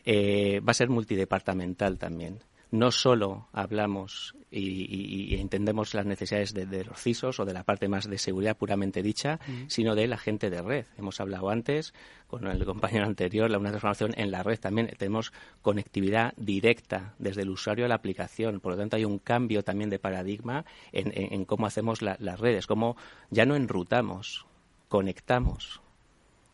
va 0.05 0.71
a 0.71 0.75
ser 0.75 0.88
multidepartamental 0.88 1.97
también 1.97 2.40
no 2.73 2.91
solo 2.91 3.49
hablamos 3.53 4.35
y, 4.51 5.37
entendemos 5.37 5.95
las 5.95 6.07
necesidades 6.07 6.53
de, 6.53 6.85
los 6.85 6.99
CISOs 6.99 7.41
o 7.41 7.45
de 7.45 7.53
la 7.53 7.65
parte 7.65 7.87
más 7.87 8.09
de 8.09 8.19
seguridad 8.19 8.57
puramente 8.57 9.03
dicha, 9.03 9.39
sino 9.69 9.95
de 9.95 10.07
la 10.07 10.19
gente 10.19 10.51
de 10.51 10.61
red. 10.61 10.87
Hemos 10.99 11.21
hablado 11.21 11.51
antes 11.51 11.95
con 12.27 12.47
el 12.47 12.65
compañero 12.65 13.05
anterior, 13.07 13.51
la 13.51 13.59
una 13.59 13.71
transformación 13.71 14.15
en 14.17 14.31
la 14.31 14.43
red 14.43 14.59
también. 14.59 14.91
Tenemos 14.99 15.33
conectividad 15.61 16.33
directa 16.37 17.15
desde 17.19 17.43
el 17.43 17.51
usuario 17.51 17.85
a 17.85 17.89
la 17.89 17.95
aplicación. 17.95 18.61
Por 18.61 18.73
lo 18.73 18.79
tanto, 18.79 18.97
hay 18.97 19.05
un 19.05 19.19
cambio 19.19 19.63
también 19.63 19.91
de 19.91 19.99
paradigma 19.99 20.65
en, 20.93 21.45
cómo 21.45 21.67
hacemos 21.67 22.01
las 22.03 22.41
redes, 22.41 22.67
cómo 22.67 22.97
ya 23.31 23.45
no 23.45 23.55
enrutamos, 23.55 24.47
conectamos 24.89 25.83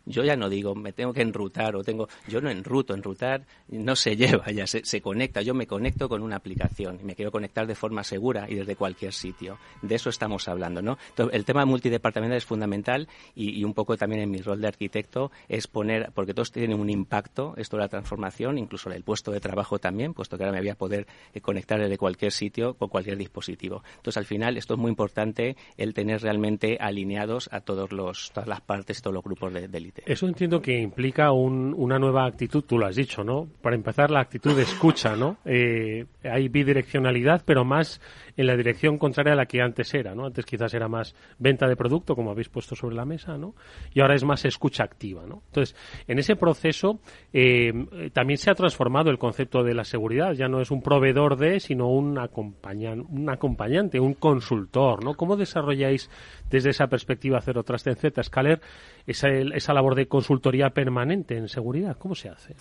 yo 0.09 0.25
ya 0.25 0.37
no 0.37 0.49
digo, 0.49 0.75
me 0.75 0.93
tengo 0.93 1.13
que 1.13 1.23
enrutar 1.23 1.77
o 1.77 1.85
tengo, 1.85 2.09
yo 2.27 2.41
no 2.41 2.51
enruto, 2.51 2.95
enrutar 2.95 3.47
no 3.69 3.95
se 3.95 4.17
lleva, 4.17 4.51
ya 4.51 4.67
se, 4.67 4.85
se 4.85 5.01
conecta, 5.01 5.43
yo 5.43 5.55
me 5.55 5.67
conecto 5.67 6.09
con 6.09 6.23
una 6.23 6.37
aplicación 6.37 6.99
y 7.01 7.05
me 7.05 7.15
quiero 7.15 7.31
conectar 7.31 7.67
de 7.67 7.75
forma 7.75 8.03
segura 8.03 8.47
y 8.49 8.55
desde 8.55 8.77
cualquier 8.77 9.13
sitio. 9.13 9.59
De 9.83 9.95
eso 9.95 10.11
estamos 10.11 10.49
hablando, 10.49 10.83
¿no? 10.83 10.99
el 11.33 11.45
tema 11.45 11.65
multidepartamental 11.65 12.37
es 12.37 12.45
fundamental 12.45 13.09
y, 13.35 13.65
un 13.65 13.75
poco 13.75 13.97
también 13.97 14.23
en 14.23 14.31
mi 14.31 14.39
rol 14.39 14.61
de 14.61 14.69
arquitecto 14.69 15.31
es 15.49 15.67
poner, 15.67 16.11
porque 16.15 16.33
todos 16.35 16.53
tienen 16.53 16.79
un 16.79 16.91
impacto, 16.91 17.55
esto 17.57 17.77
de 17.77 17.83
la 17.83 17.89
transformación, 17.89 18.59
incluso 18.59 18.91
el 18.91 19.03
puesto 19.03 19.31
de 19.31 19.41
trabajo 19.41 19.79
también, 19.79 20.15
puesto 20.15 20.39
que 20.39 20.45
ahora 20.45 20.55
me 20.55 20.61
voy 20.61 20.71
a 20.71 20.75
poder 20.75 21.07
eh, 21.35 21.41
conectar 21.41 21.81
desde 21.81 21.99
cualquier 21.99 22.33
sitio 22.33 22.75
con 22.75 22.89
cualquier 22.89 23.17
dispositivo. 23.17 23.83
Entonces, 23.97 24.17
al 24.17 24.25
final, 24.25 24.57
esto 24.57 24.75
es 24.75 24.81
muy 24.81 24.91
importante 24.91 25.57
el 25.77 25.95
tener 25.95 26.23
realmente 26.23 26.79
alineados 26.81 27.49
a 27.53 27.61
todos 27.61 27.93
los, 27.93 28.31
todas 28.33 28.49
las 28.49 28.61
partes, 28.61 29.03
todos 29.03 29.15
los 29.15 29.25
grupos 29.25 29.53
de 29.53 29.65
élite. 29.73 29.98
Eso 30.07 30.27
entiendo 30.27 30.61
que 30.61 30.79
implica 30.79 31.33
una 31.33 31.99
nueva 31.99 32.27
actitud, 32.27 32.65
tú 32.65 32.79
lo 32.79 32.87
has 32.87 32.97
dicho, 32.97 33.25
¿no? 33.25 33.49
Para 33.61 33.77
empezar, 33.77 34.11
la 34.11 34.21
actitud 34.21 34.55
de 34.55 34.63
escucha, 34.63 35.17
¿no? 35.17 35.39
Eh, 35.45 36.07
hay 36.23 36.49
bidireccionalidad, 36.49 37.43
pero 37.45 37.65
más 37.65 38.01
en 38.39 38.47
la 38.47 38.57
dirección 38.57 38.99
contraria 38.99 39.33
a 39.33 39.37
la 39.37 39.47
que 39.47 39.61
antes 39.61 39.93
era, 39.93 40.15
¿no? 40.15 40.25
Antes 40.25 40.47
quizás 40.47 40.73
era 40.73 40.87
más 40.87 41.15
venta 41.41 41.67
de 41.67 41.75
producto, 41.75 42.15
como 42.15 42.31
habéis 42.31 42.49
puesto 42.49 42.77
sobre 42.77 42.95
la 42.95 43.05
mesa, 43.05 43.37
¿no? 43.37 43.57
Y 43.93 44.01
ahora 44.01 44.15
es 44.15 44.23
más 44.23 44.45
escucha 44.45 44.85
activa, 44.85 45.27
¿no? 45.27 45.43
Entonces, 45.47 45.75
en 46.07 46.21
ese 46.21 46.37
proceso 46.37 47.01
eh, 47.33 47.73
también 48.13 48.39
se 48.39 48.49
ha 48.49 48.55
transformado 48.55 49.11
el 49.11 49.19
concepto 49.19 49.65
de 49.65 49.75
la 49.75 49.83
seguridad. 49.83 50.35
Ya 50.35 50.47
no 50.47 50.61
es 50.61 50.71
un 50.71 50.83
proveedor 50.83 51.37
de, 51.37 51.59
sino 51.59 51.89
un, 51.89 52.17
un 52.17 53.29
acompañante, 53.29 53.99
un 53.99 54.15
consultor, 54.15 55.05
¿no? 55.05 55.15
¿Cómo 55.15 55.37
desarrolláis 55.37 56.09
desde 56.49 56.71
esa 56.71 56.87
perspectiva 56.87 57.41
Cero 57.41 57.65
Trust 57.65 57.89
en 57.89 57.97
Zscaler 57.97 58.61
esa, 59.05 59.31
esa 59.31 59.75
labor 59.75 59.97
de 59.97 60.07
consultoría 60.07 60.71
permanente 60.71 61.37
en 61.37 61.49
seguridad? 61.49 61.99
¿Cómo 61.99 62.15
se 62.15 62.29
hace? 62.29 62.55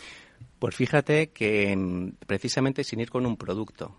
Pues 0.57 0.75
fíjate 0.75 1.29
que 1.29 2.11
precisamente 2.25 2.83
sin 2.83 2.99
ir 2.99 3.11
con 3.11 3.27
un 3.27 3.37
producto, 3.37 3.95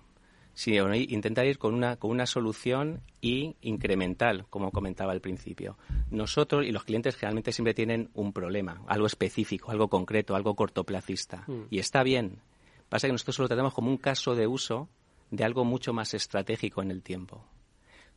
Sí, 0.59 0.77
intentar 0.77 1.47
ir 1.47 1.57
con 1.57 1.73
una, 1.73 1.99
con 1.99 2.11
una 2.11 2.27
solución 2.27 3.01
y 3.21 3.55
incremental, 3.61 4.44
como 4.51 4.73
comentaba 4.73 5.12
al 5.12 5.21
principio. 5.21 5.79
Nosotros 6.11 6.66
y 6.66 6.73
los 6.73 6.83
clientes 6.83 7.14
generalmente 7.14 7.53
siempre 7.53 7.75
tienen 7.75 8.11
un 8.14 8.33
problema, 8.33 8.83
algo 8.88 9.07
específico, 9.07 9.71
algo 9.71 9.87
concreto, 9.87 10.35
algo 10.35 10.57
cortoplacista. 10.57 11.44
Mm. 11.47 11.66
Y 11.71 11.79
está 11.79 12.03
bien. 12.03 12.40
Pasa 12.88 13.07
que 13.07 13.12
nosotros 13.12 13.38
lo 13.38 13.49
tenemos 13.49 13.73
como 13.73 13.88
un 13.88 13.99
caso 13.99 14.35
de 14.35 14.49
uso 14.49 14.88
de 15.31 15.44
algo 15.44 15.64
mucho 15.64 15.92
más 15.92 16.12
estratégico 16.12 16.83
en 16.83 16.90
el 16.90 17.05
tiempo. 17.05 17.44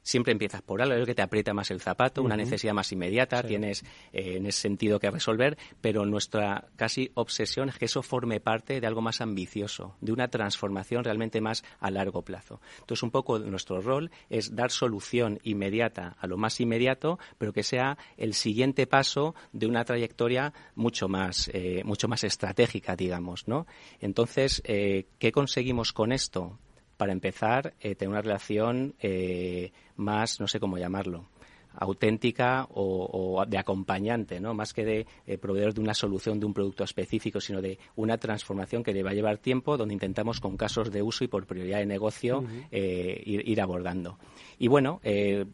Siempre 0.04 0.32
empiezas 0.32 0.62
por 0.62 0.82
algo, 0.82 0.94
es 0.94 1.00
lo 1.00 1.06
que 1.06 1.16
te 1.16 1.22
aprieta 1.22 1.54
más 1.54 1.72
el 1.72 1.82
zapato, 1.82 2.22
una 2.22 2.38
necesidad 2.38 2.74
más 2.74 2.92
inmediata, 2.92 3.44
tienes 3.44 3.84
eh, 4.14 4.38
en 4.38 4.46
ese 4.46 4.62
sentido 4.62 5.00
que 5.00 5.12
resolver, 5.12 5.58
pero 5.82 6.06
nuestra 6.06 6.68
casi 6.76 7.12
obsesión 7.16 7.70
es 7.70 7.78
que 7.78 7.86
eso 7.86 8.02
forme 8.02 8.40
parte 8.40 8.80
de 8.80 8.88
algo 8.88 9.02
más 9.02 9.22
ambicioso, 9.22 9.96
de 10.02 10.12
una 10.12 10.28
transformación 10.28 11.04
realmente 11.04 11.42
más 11.42 11.64
a 11.80 11.92
largo 11.92 12.24
plazo. 12.24 12.62
Entonces, 12.80 13.04
un 13.04 13.12
poco 13.12 13.40
nuestro 13.40 13.82
rol 13.82 14.12
es 14.30 14.56
dar 14.56 14.72
solución 14.72 15.40
inmediata 15.44 16.16
a 16.20 16.28
lo 16.28 16.38
más 16.38 16.60
inmediato, 16.60 17.20
pero 17.38 17.54
que 17.54 17.64
sea 17.64 17.98
el 18.18 18.34
siguiente 18.34 18.88
paso 18.88 19.36
de 19.52 19.68
una 19.68 19.86
trayectoria 19.86 20.54
mucho 20.76 21.08
más, 21.08 21.50
eh, 21.54 21.82
mucho 21.86 22.08
más 22.08 22.24
estratégica, 22.24 22.96
digamos, 22.96 23.48
¿no? 23.48 23.68
Entonces, 24.00 24.62
eh, 24.66 25.06
¿qué 25.20 25.32
conseguimos 25.32 25.94
con 25.94 26.12
esto? 26.12 26.58
Para 27.02 27.14
empezar, 27.14 27.74
eh, 27.82 27.96
tener 27.96 28.12
una 28.12 28.22
relación 28.22 28.94
eh, 29.00 29.72
más, 29.96 30.40
no 30.40 30.48
sé 30.48 30.60
cómo 30.60 30.78
llamarlo, 30.78 31.26
auténtica 31.74 32.68
o, 32.70 33.44
de 33.48 33.58
acompañante, 33.58 34.40
¿no? 34.40 34.54
Más 34.54 34.72
que 34.72 34.86
de 34.86 35.08
eh, 35.26 35.40
proveedor 35.40 35.74
de 35.74 35.82
una 35.82 35.96
solución 35.96 36.40
de 36.40 36.46
un 36.46 36.54
producto 36.54 36.84
específico, 36.84 37.42
sino 37.42 37.60
de 37.60 37.80
una 37.96 38.20
transformación 38.20 38.84
que 38.84 38.94
le 38.94 39.02
va 39.02 39.10
a 39.10 39.14
llevar 39.16 39.40
tiempo, 39.40 39.78
donde 39.78 39.96
intentamos 39.96 40.40
con 40.40 40.58
casos 40.58 40.92
de 40.92 41.02
uso 41.02 41.24
y 41.24 41.28
por 41.28 41.48
prioridad 41.48 41.80
de 41.80 41.88
negocio 41.88 42.44
ir, 42.72 43.62
abordando. 43.62 44.20
Y 44.60 44.68
bueno, 44.68 45.02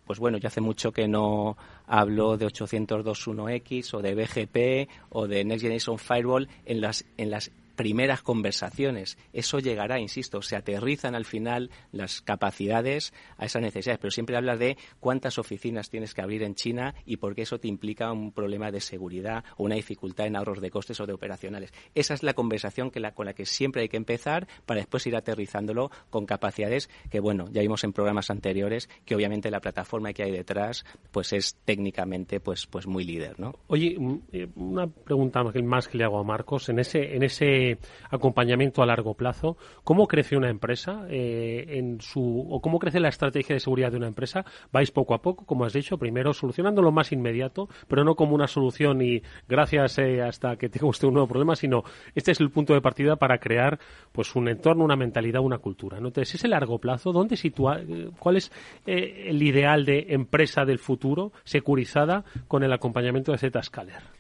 pues 0.06 0.20
bueno, 0.20 0.40
yo 0.40 0.48
hace 0.48 0.60
mucho 0.60 0.92
que 0.92 1.08
no 1.08 1.56
hablo 1.86 2.36
de 2.36 2.46
802.1x 2.46 3.94
o 3.94 4.02
de 4.02 4.16
BGP 4.16 4.90
o 5.12 5.28
de 5.28 5.46
Next 5.46 5.62
Generation 5.62 5.98
Firewall 5.98 6.50
en 6.66 6.82
las 6.82 7.06
en 7.16 7.32
las 7.32 7.52
primeras 7.78 8.22
conversaciones. 8.22 9.18
Eso 9.32 9.60
llegará, 9.60 10.00
insisto, 10.00 10.42
se 10.42 10.58
aterrizan 10.58 11.16
al 11.16 11.24
final 11.24 11.70
las 11.94 12.22
capacidades 12.22 13.14
a 13.38 13.46
esas 13.46 13.62
necesidades, 13.62 14.00
pero 14.00 14.12
siempre 14.12 14.36
hablas 14.36 14.60
de 14.60 14.78
cuántas 15.00 15.38
oficinas 15.38 15.90
tienes 15.90 16.14
que 16.14 16.22
abrir 16.22 16.44
en 16.44 16.56
China 16.56 16.96
y 17.06 17.18
por 17.18 17.36
qué 17.36 17.44
eso 17.44 17.60
te 17.60 17.70
implica 17.70 18.12
un 18.12 18.34
problema 18.34 18.72
de 18.72 18.82
seguridad 18.82 19.46
o 19.56 19.64
una 19.64 19.76
dificultad 19.76 20.28
en 20.28 20.36
ahorros 20.36 20.60
de 20.60 20.72
costes 20.72 21.00
o 21.00 21.06
de 21.06 21.14
operacionales. 21.14 21.72
Esa 21.96 22.16
es 22.16 22.24
la 22.24 22.34
conversación 22.34 22.92
que 22.92 23.00
la, 23.00 23.14
con 23.14 23.28
la 23.28 23.34
que 23.34 23.46
siempre 23.46 23.84
hay 23.84 23.90
que 23.90 23.98
empezar 23.98 24.48
para 24.66 24.80
después 24.80 25.06
ir 25.08 25.16
aterrizándolo 25.16 25.92
con 26.10 26.26
capacidades 26.26 26.90
que, 27.10 27.20
bueno, 27.20 27.46
ya 27.52 27.62
vimos 27.62 27.84
en 27.84 27.94
programas 27.94 28.30
anteriores 28.32 28.90
que 29.06 29.16
obviamente 29.16 29.52
la 29.52 29.62
plataforma 29.62 30.14
que 30.14 30.24
hay 30.24 30.32
detrás 30.32 30.84
pues 31.12 31.32
es 31.32 31.56
técnicamente 31.64 32.40
pues 32.40 32.66
pues 32.66 32.88
muy 32.88 33.04
líder, 33.04 33.40
¿no? 33.40 33.54
Oye, 33.68 33.98
eh, 34.32 34.48
una 34.56 34.88
pregunta 34.88 35.44
más 35.44 35.88
que 35.88 35.98
le 35.98 36.04
hago 36.04 36.20
a 36.20 36.24
Marcos 36.24 36.70
en 36.70 36.80
ese 36.80 37.16
en 37.16 37.24
ese 37.24 37.67
acompañamiento 38.10 38.82
a 38.82 38.86
largo 38.86 39.14
plazo, 39.14 39.58
¿cómo 39.84 40.08
crece 40.08 40.38
una 40.38 40.50
empresa 40.50 41.06
eh, 41.10 41.66
en 41.70 42.02
su 42.02 42.46
o 42.50 42.62
cómo 42.62 42.80
crece 42.80 43.00
la 43.00 43.10
estrategia 43.10 43.56
de 43.56 43.60
seguridad 43.60 43.92
de 43.92 43.98
una 43.98 44.08
empresa? 44.08 44.46
Vais 44.72 44.92
poco 44.92 45.14
a 45.14 45.22
poco, 45.22 45.46
como 45.46 45.66
has 45.66 45.74
dicho, 45.74 45.98
primero 45.98 46.34
solucionando 46.34 46.82
lo 46.82 46.92
más 46.92 47.12
inmediato, 47.12 47.70
pero 47.88 48.04
no 48.04 48.16
como 48.16 48.36
una 48.36 48.48
solución 48.48 49.02
y 49.02 49.22
gracias 49.48 49.98
eh, 50.00 50.22
hasta 50.22 50.56
que 50.58 50.70
tenga 50.70 50.88
usted 50.88 51.08
un 51.08 51.16
nuevo 51.16 51.28
problema, 51.28 51.56
sino 51.56 51.84
este 52.16 52.32
es 52.32 52.40
el 52.40 52.50
punto 52.50 52.74
de 52.74 52.82
partida 52.82 53.16
para 53.16 53.40
crear 53.40 53.80
pues 54.12 54.36
un 54.36 54.48
entorno, 54.48 54.84
una 54.84 54.96
mentalidad, 54.96 55.42
una 55.42 55.58
cultura. 55.58 56.00
¿no? 56.00 56.08
Entonces, 56.08 56.36
ese 56.36 56.48
largo 56.48 56.80
plazo, 56.80 57.12
¿dónde 57.12 57.36
sitúa, 57.36 57.80
eh, 57.80 58.10
cuál 58.20 58.38
es 58.38 58.52
el 58.86 59.42
ideal 59.42 59.86
de 59.86 60.08
empresa 60.10 60.66
del 60.66 60.80
futuro 60.80 61.32
securizada 61.44 62.24
con 62.48 62.64
el 62.64 62.74
acompañamiento 62.74 63.32
de 63.32 63.38
Zscaler? 63.38 64.17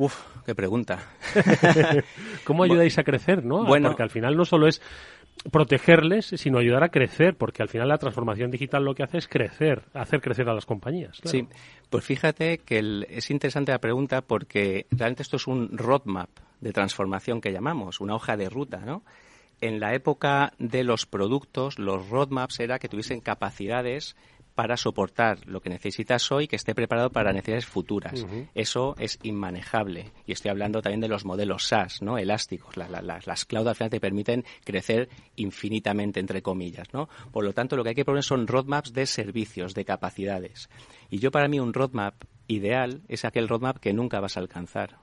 Uf, 0.00 0.18
qué 0.46 0.54
pregunta. 0.54 0.98
¿Cómo 2.44 2.64
ayudáis 2.64 2.96
a 2.98 3.04
crecer, 3.04 3.44
no? 3.44 3.66
Bueno, 3.66 3.88
porque 3.88 4.02
al 4.02 4.08
final 4.08 4.34
no 4.34 4.46
solo 4.46 4.66
es 4.66 4.80
protegerles, 5.52 6.24
sino 6.36 6.56
ayudar 6.56 6.82
a 6.82 6.88
crecer, 6.88 7.36
porque 7.36 7.62
al 7.62 7.68
final 7.68 7.88
la 7.88 7.98
transformación 7.98 8.50
digital 8.50 8.82
lo 8.82 8.94
que 8.94 9.02
hace 9.02 9.18
es 9.18 9.28
crecer, 9.28 9.82
hacer 9.92 10.22
crecer 10.22 10.48
a 10.48 10.54
las 10.54 10.64
compañías. 10.64 11.20
Sí, 11.22 11.46
pues 11.90 12.02
fíjate 12.02 12.60
que 12.64 13.04
es 13.10 13.30
interesante 13.30 13.72
la 13.72 13.78
pregunta 13.78 14.22
porque 14.22 14.86
realmente 14.90 15.22
esto 15.22 15.36
es 15.36 15.46
un 15.46 15.76
roadmap 15.76 16.30
de 16.62 16.72
transformación 16.72 17.42
que 17.42 17.52
llamamos, 17.52 18.00
una 18.00 18.14
hoja 18.14 18.38
de 18.38 18.48
ruta, 18.48 18.78
¿no? 18.78 19.02
En 19.60 19.80
la 19.80 19.92
época 19.92 20.54
de 20.58 20.82
los 20.82 21.04
productos, 21.04 21.78
los 21.78 22.08
roadmaps 22.08 22.58
era 22.60 22.78
que 22.78 22.88
tuviesen 22.88 23.20
capacidades 23.20 24.16
para 24.60 24.76
soportar 24.76 25.38
lo 25.46 25.62
que 25.62 25.70
necesitas 25.70 26.30
hoy 26.30 26.46
que 26.46 26.56
esté 26.56 26.74
preparado 26.74 27.08
para 27.08 27.32
necesidades 27.32 27.64
futuras. 27.64 28.26
Eso 28.54 28.94
es 28.98 29.18
inmanejable. 29.22 30.12
Y 30.26 30.32
estoy 30.32 30.50
hablando 30.50 30.82
también 30.82 31.00
de 31.00 31.08
los 31.08 31.24
modelos 31.24 31.66
SaaS, 31.66 32.02
¿no? 32.02 32.18
Elásticos. 32.18 32.76
las 32.76 33.46
cloud 33.46 33.68
al 33.68 33.74
final 33.74 33.88
te 33.88 34.00
permiten 34.00 34.44
crecer 34.62 35.08
infinitamente, 35.36 36.20
entre 36.20 36.42
comillas, 36.42 36.92
¿no? 36.92 37.08
Por 37.32 37.42
lo 37.42 37.54
tanto, 37.54 37.74
lo 37.74 37.82
que 37.82 37.88
hay 37.88 37.94
que 37.94 38.04
poner 38.04 38.22
son 38.22 38.46
roadmaps 38.46 38.92
de 38.92 39.06
servicios, 39.06 39.72
de 39.72 39.86
capacidades. 39.86 40.68
Y 41.08 41.20
yo 41.20 41.30
para 41.30 41.48
mí 41.48 41.58
un 41.58 41.72
roadmap 41.72 42.22
ideal 42.46 43.00
es 43.08 43.24
aquel 43.24 43.48
roadmap 43.48 43.78
que 43.78 43.94
nunca 43.94 44.20
vas 44.20 44.36
a 44.36 44.40
alcanzar 44.40 44.98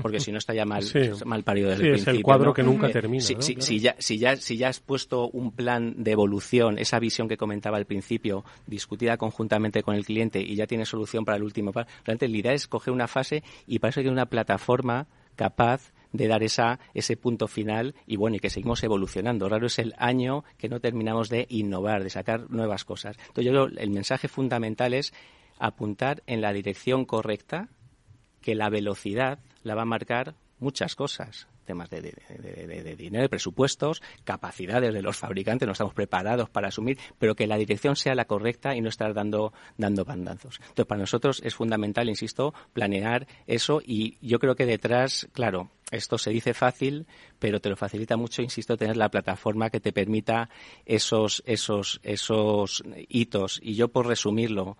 porque 0.00 0.20
si 0.20 0.32
no 0.32 0.38
está 0.38 0.54
ya 0.54 0.64
mal, 0.64 0.84
mal 1.24 1.44
parido 1.44 1.70
desde 1.70 1.84
el 1.84 1.90
principio. 1.90 2.12
Es 2.12 2.18
el 2.18 2.22
cuadro 2.22 2.52
que 2.52 2.62
nunca 2.62 2.90
termina. 2.90 3.22
Si, 3.22 3.34
ya, 3.80 3.96
si, 3.98 4.18
ya, 4.18 4.36
si 4.36 4.56
ya 4.56 4.68
has 4.68 4.80
puesto 4.80 5.28
un 5.28 5.52
plan 5.52 5.94
de 6.02 6.12
evolución, 6.12 6.78
esa 6.78 6.98
visión 6.98 7.28
que 7.28 7.36
comentaba 7.36 7.76
al 7.76 7.86
principio, 7.86 8.44
discutida 8.66 9.16
conjuntamente 9.16 9.82
con 9.82 9.94
el 9.94 10.04
cliente 10.04 10.40
y 10.40 10.54
ya 10.54 10.66
tiene 10.66 10.84
solución 10.84 11.24
para 11.24 11.36
el 11.36 11.42
último 11.42 11.72
paso, 11.72 11.88
realmente 12.04 12.28
la 12.28 12.36
idea 12.36 12.52
es 12.52 12.66
coger 12.66 12.92
una 12.92 13.08
fase 13.08 13.42
y 13.66 13.78
para 13.78 13.90
eso 13.90 14.00
hay 14.00 14.08
una 14.08 14.26
plataforma 14.26 15.06
capaz 15.36 15.92
de 16.12 16.26
dar 16.26 16.42
esa, 16.42 16.80
ese 16.94 17.16
punto 17.16 17.48
final 17.48 17.94
y 18.06 18.16
bueno, 18.16 18.36
y 18.36 18.40
que 18.40 18.50
seguimos 18.50 18.82
evolucionando. 18.82 19.48
Raro 19.48 19.66
es 19.66 19.78
el 19.78 19.94
año 19.98 20.44
que 20.56 20.68
no 20.68 20.80
terminamos 20.80 21.28
de 21.28 21.46
innovar, 21.50 22.02
de 22.02 22.10
sacar 22.10 22.50
nuevas 22.50 22.84
cosas. 22.84 23.16
Entonces 23.18 23.44
yo 23.44 23.50
creo 23.52 23.66
el 23.78 23.90
mensaje 23.90 24.28
fundamental 24.28 24.94
es 24.94 25.12
apuntar 25.58 26.22
en 26.26 26.40
la 26.40 26.52
dirección 26.52 27.04
correcta, 27.04 27.68
que 28.40 28.54
la 28.54 28.70
velocidad 28.70 29.40
la 29.62 29.74
va 29.74 29.82
a 29.82 29.86
marcar 29.86 30.34
muchas 30.58 30.94
cosas 30.94 31.48
temas 31.68 31.90
de, 31.90 32.96
dinero, 32.96 33.22
de 33.22 33.28
presupuestos, 33.28 34.02
capacidades 34.24 34.94
de 34.94 35.02
los 35.02 35.18
fabricantes, 35.18 35.66
no 35.66 35.72
estamos 35.72 35.92
preparados 35.92 36.48
para 36.48 36.68
asumir, 36.68 36.98
pero 37.18 37.34
que 37.34 37.46
la 37.46 37.58
dirección 37.58 37.94
sea 37.94 38.14
la 38.14 38.24
correcta 38.24 38.74
y 38.74 38.80
no 38.80 38.88
estar 38.88 39.12
dando, 39.12 39.52
dando 39.76 40.06
bandazos. 40.06 40.60
Entonces, 40.60 40.86
para 40.86 41.02
nosotros 41.02 41.42
es 41.44 41.54
fundamental, 41.54 42.08
insisto, 42.08 42.54
planear 42.72 43.26
eso 43.46 43.82
y 43.84 44.16
yo 44.26 44.38
creo 44.38 44.56
que 44.56 44.64
detrás, 44.64 45.28
claro, 45.34 45.70
esto 45.90 46.16
se 46.16 46.30
dice 46.30 46.54
fácil, 46.54 47.06
pero 47.38 47.60
te 47.60 47.68
lo 47.68 47.76
facilita 47.76 48.16
mucho, 48.16 48.40
insisto, 48.40 48.78
tener 48.78 48.96
la 48.96 49.10
plataforma 49.10 49.68
que 49.68 49.80
te 49.80 49.92
permita 49.92 50.48
esos, 50.86 51.42
esos, 51.44 52.00
esos 52.02 52.82
hitos. 53.08 53.60
Y 53.62 53.74
yo, 53.74 53.88
por 53.88 54.06
resumirlo, 54.06 54.78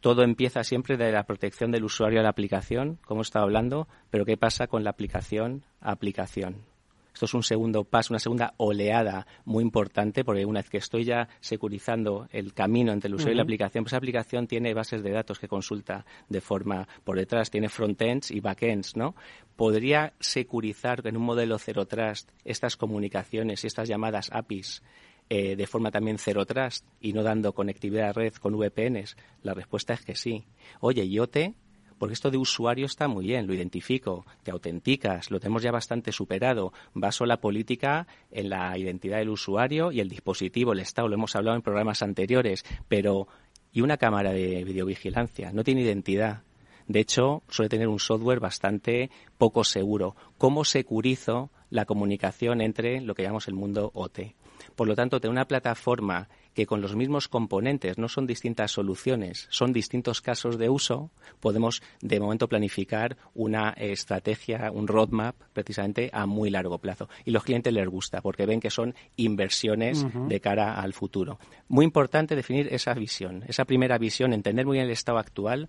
todo 0.00 0.22
empieza 0.22 0.64
siempre 0.64 0.96
de 0.96 1.12
la 1.12 1.24
protección 1.24 1.70
del 1.70 1.84
usuario 1.84 2.20
a 2.20 2.22
la 2.22 2.30
aplicación, 2.30 2.98
como 3.04 3.20
he 3.20 3.22
estado 3.22 3.44
hablando, 3.44 3.86
pero 4.10 4.24
¿qué 4.24 4.36
pasa 4.36 4.66
con 4.66 4.84
la 4.84 4.90
aplicación 4.90 5.64
a 5.80 5.92
aplicación? 5.92 6.70
Esto 7.12 7.26
es 7.26 7.34
un 7.34 7.42
segundo 7.42 7.84
paso, 7.84 8.12
una 8.12 8.18
segunda 8.18 8.54
oleada 8.56 9.26
muy 9.44 9.62
importante, 9.62 10.24
porque 10.24 10.46
una 10.46 10.60
vez 10.60 10.70
que 10.70 10.78
estoy 10.78 11.04
ya 11.04 11.28
securizando 11.40 12.28
el 12.30 12.54
camino 12.54 12.92
entre 12.92 13.08
el 13.08 13.14
usuario 13.14 13.34
y 13.34 13.36
la 13.36 13.42
aplicación, 13.42 13.84
pues 13.84 13.92
esa 13.92 13.98
aplicación 13.98 14.46
tiene 14.46 14.72
bases 14.72 15.02
de 15.02 15.10
datos 15.10 15.38
que 15.38 15.48
consulta 15.48 16.06
de 16.28 16.40
forma 16.40 16.88
por 17.04 17.18
detrás, 17.18 17.50
tiene 17.50 17.68
frontends 17.68 18.30
y 18.30 18.40
backends, 18.40 18.96
¿no? 18.96 19.14
¿Podría 19.56 20.14
securizar 20.18 21.06
en 21.06 21.16
un 21.16 21.24
modelo 21.24 21.58
Zero 21.58 21.86
Trust 21.86 22.30
estas 22.44 22.76
comunicaciones 22.76 23.64
y 23.64 23.66
estas 23.66 23.88
llamadas 23.88 24.30
APIs 24.32 24.82
eh, 25.30 25.54
de 25.56 25.66
forma 25.66 25.90
también 25.90 26.18
cero 26.18 26.44
trust 26.44 26.84
y 27.00 27.12
no 27.12 27.22
dando 27.22 27.54
conectividad 27.54 28.10
a 28.10 28.12
red 28.12 28.34
con 28.34 28.58
VPNs? 28.58 29.16
La 29.42 29.54
respuesta 29.54 29.94
es 29.94 30.02
que 30.02 30.16
sí. 30.16 30.44
Oye, 30.80 31.06
IoT, 31.06 31.54
porque 31.98 32.14
esto 32.14 32.30
de 32.30 32.36
usuario 32.36 32.86
está 32.86 33.08
muy 33.08 33.26
bien, 33.26 33.46
lo 33.46 33.54
identifico, 33.54 34.26
te 34.42 34.50
autenticas, 34.50 35.30
lo 35.30 35.38
tenemos 35.38 35.62
ya 35.62 35.70
bastante 35.70 36.12
superado. 36.12 36.72
Baso 36.94 37.26
la 37.26 37.40
política 37.40 38.08
en 38.30 38.48
la 38.48 38.76
identidad 38.76 39.18
del 39.18 39.28
usuario 39.28 39.92
y 39.92 40.00
el 40.00 40.08
dispositivo, 40.08 40.72
el 40.72 40.80
Estado, 40.80 41.08
lo 41.08 41.14
hemos 41.14 41.36
hablado 41.36 41.56
en 41.56 41.62
programas 41.62 42.02
anteriores, 42.02 42.64
pero 42.88 43.28
¿y 43.70 43.82
una 43.82 43.98
cámara 43.98 44.32
de 44.32 44.64
videovigilancia? 44.64 45.52
No 45.52 45.62
tiene 45.62 45.82
identidad. 45.82 46.42
De 46.88 46.98
hecho, 46.98 47.44
suele 47.48 47.68
tener 47.68 47.86
un 47.86 48.00
software 48.00 48.40
bastante 48.40 49.10
poco 49.38 49.62
seguro. 49.62 50.16
¿Cómo 50.38 50.64
securizo 50.64 51.50
la 51.68 51.84
comunicación 51.84 52.62
entre 52.62 53.00
lo 53.00 53.14
que 53.14 53.22
llamamos 53.22 53.46
el 53.46 53.54
mundo 53.54 53.92
OT? 53.94 54.34
Por 54.76 54.88
lo 54.88 54.94
tanto, 54.94 55.20
tener 55.20 55.32
una 55.32 55.46
plataforma 55.46 56.28
que 56.54 56.66
con 56.66 56.80
los 56.80 56.96
mismos 56.96 57.28
componentes 57.28 57.98
no 57.98 58.08
son 58.08 58.26
distintas 58.26 58.72
soluciones, 58.72 59.46
son 59.50 59.72
distintos 59.72 60.20
casos 60.20 60.58
de 60.58 60.68
uso, 60.68 61.10
podemos 61.38 61.82
de 62.00 62.20
momento 62.20 62.48
planificar 62.48 63.16
una 63.34 63.70
estrategia, 63.70 64.70
un 64.72 64.88
roadmap 64.88 65.36
precisamente 65.52 66.10
a 66.12 66.26
muy 66.26 66.50
largo 66.50 66.78
plazo. 66.78 67.08
Y 67.24 67.30
los 67.30 67.44
clientes 67.44 67.72
les 67.72 67.88
gusta 67.88 68.20
porque 68.20 68.46
ven 68.46 68.60
que 68.60 68.70
son 68.70 68.94
inversiones 69.16 70.04
de 70.28 70.40
cara 70.40 70.80
al 70.80 70.92
futuro. 70.92 71.38
Muy 71.68 71.84
importante 71.84 72.34
definir 72.34 72.68
esa 72.72 72.94
visión, 72.94 73.44
esa 73.46 73.64
primera 73.64 73.98
visión, 73.98 74.32
entender 74.32 74.66
muy 74.66 74.76
bien 74.76 74.86
el 74.86 74.92
estado 74.92 75.18
actual. 75.18 75.68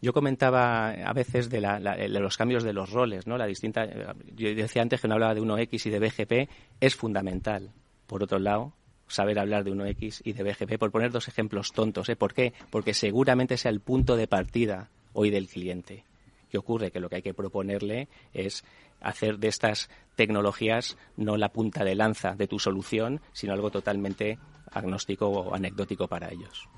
Yo 0.00 0.12
comentaba 0.12 0.90
a 0.90 1.12
veces 1.12 1.48
de, 1.48 1.60
los 1.60 2.36
cambios 2.36 2.64
de 2.64 2.72
los 2.72 2.90
roles, 2.90 3.26
¿no? 3.26 3.38
La 3.38 3.46
distinta, 3.46 3.86
yo 4.34 4.54
decía 4.54 4.82
antes 4.82 5.00
que 5.00 5.06
no 5.06 5.14
hablaba 5.14 5.34
de 5.34 5.40
1X 5.40 5.86
y 5.86 5.90
de 5.90 5.98
BGP, 6.00 6.50
es 6.80 6.96
fundamental 6.96 7.72
por 8.12 8.22
otro 8.22 8.38
lado, 8.38 8.74
saber 9.08 9.38
hablar 9.38 9.64
de 9.64 9.72
1X 9.72 10.20
y 10.22 10.34
de 10.34 10.42
BGP, 10.42 10.78
por 10.78 10.90
poner 10.90 11.12
dos 11.12 11.28
ejemplos 11.28 11.72
tontos. 11.72 12.10
¿eh? 12.10 12.14
¿Por 12.14 12.34
qué? 12.34 12.52
Porque 12.68 12.92
seguramente 12.92 13.56
sea 13.56 13.70
el 13.70 13.80
punto 13.80 14.16
de 14.16 14.26
partida 14.26 14.90
hoy 15.14 15.30
del 15.30 15.48
cliente. 15.48 16.04
¿Qué 16.50 16.58
ocurre? 16.58 16.90
Que 16.90 17.00
lo 17.00 17.08
que 17.08 17.16
hay 17.16 17.22
que 17.22 17.32
proponerle 17.32 18.08
es 18.34 18.66
hacer 19.00 19.38
de 19.38 19.48
estas 19.48 19.88
tecnologías 20.14 20.98
no 21.16 21.38
la 21.38 21.48
punta 21.48 21.84
de 21.84 21.94
lanza 21.94 22.34
de 22.34 22.48
tu 22.48 22.58
solución, 22.58 23.22
sino 23.32 23.54
algo 23.54 23.70
totalmente 23.70 24.38
agnóstico 24.70 25.28
o 25.28 25.54
anecdótico 25.54 26.06
para 26.06 26.30
ellos. 26.30 26.68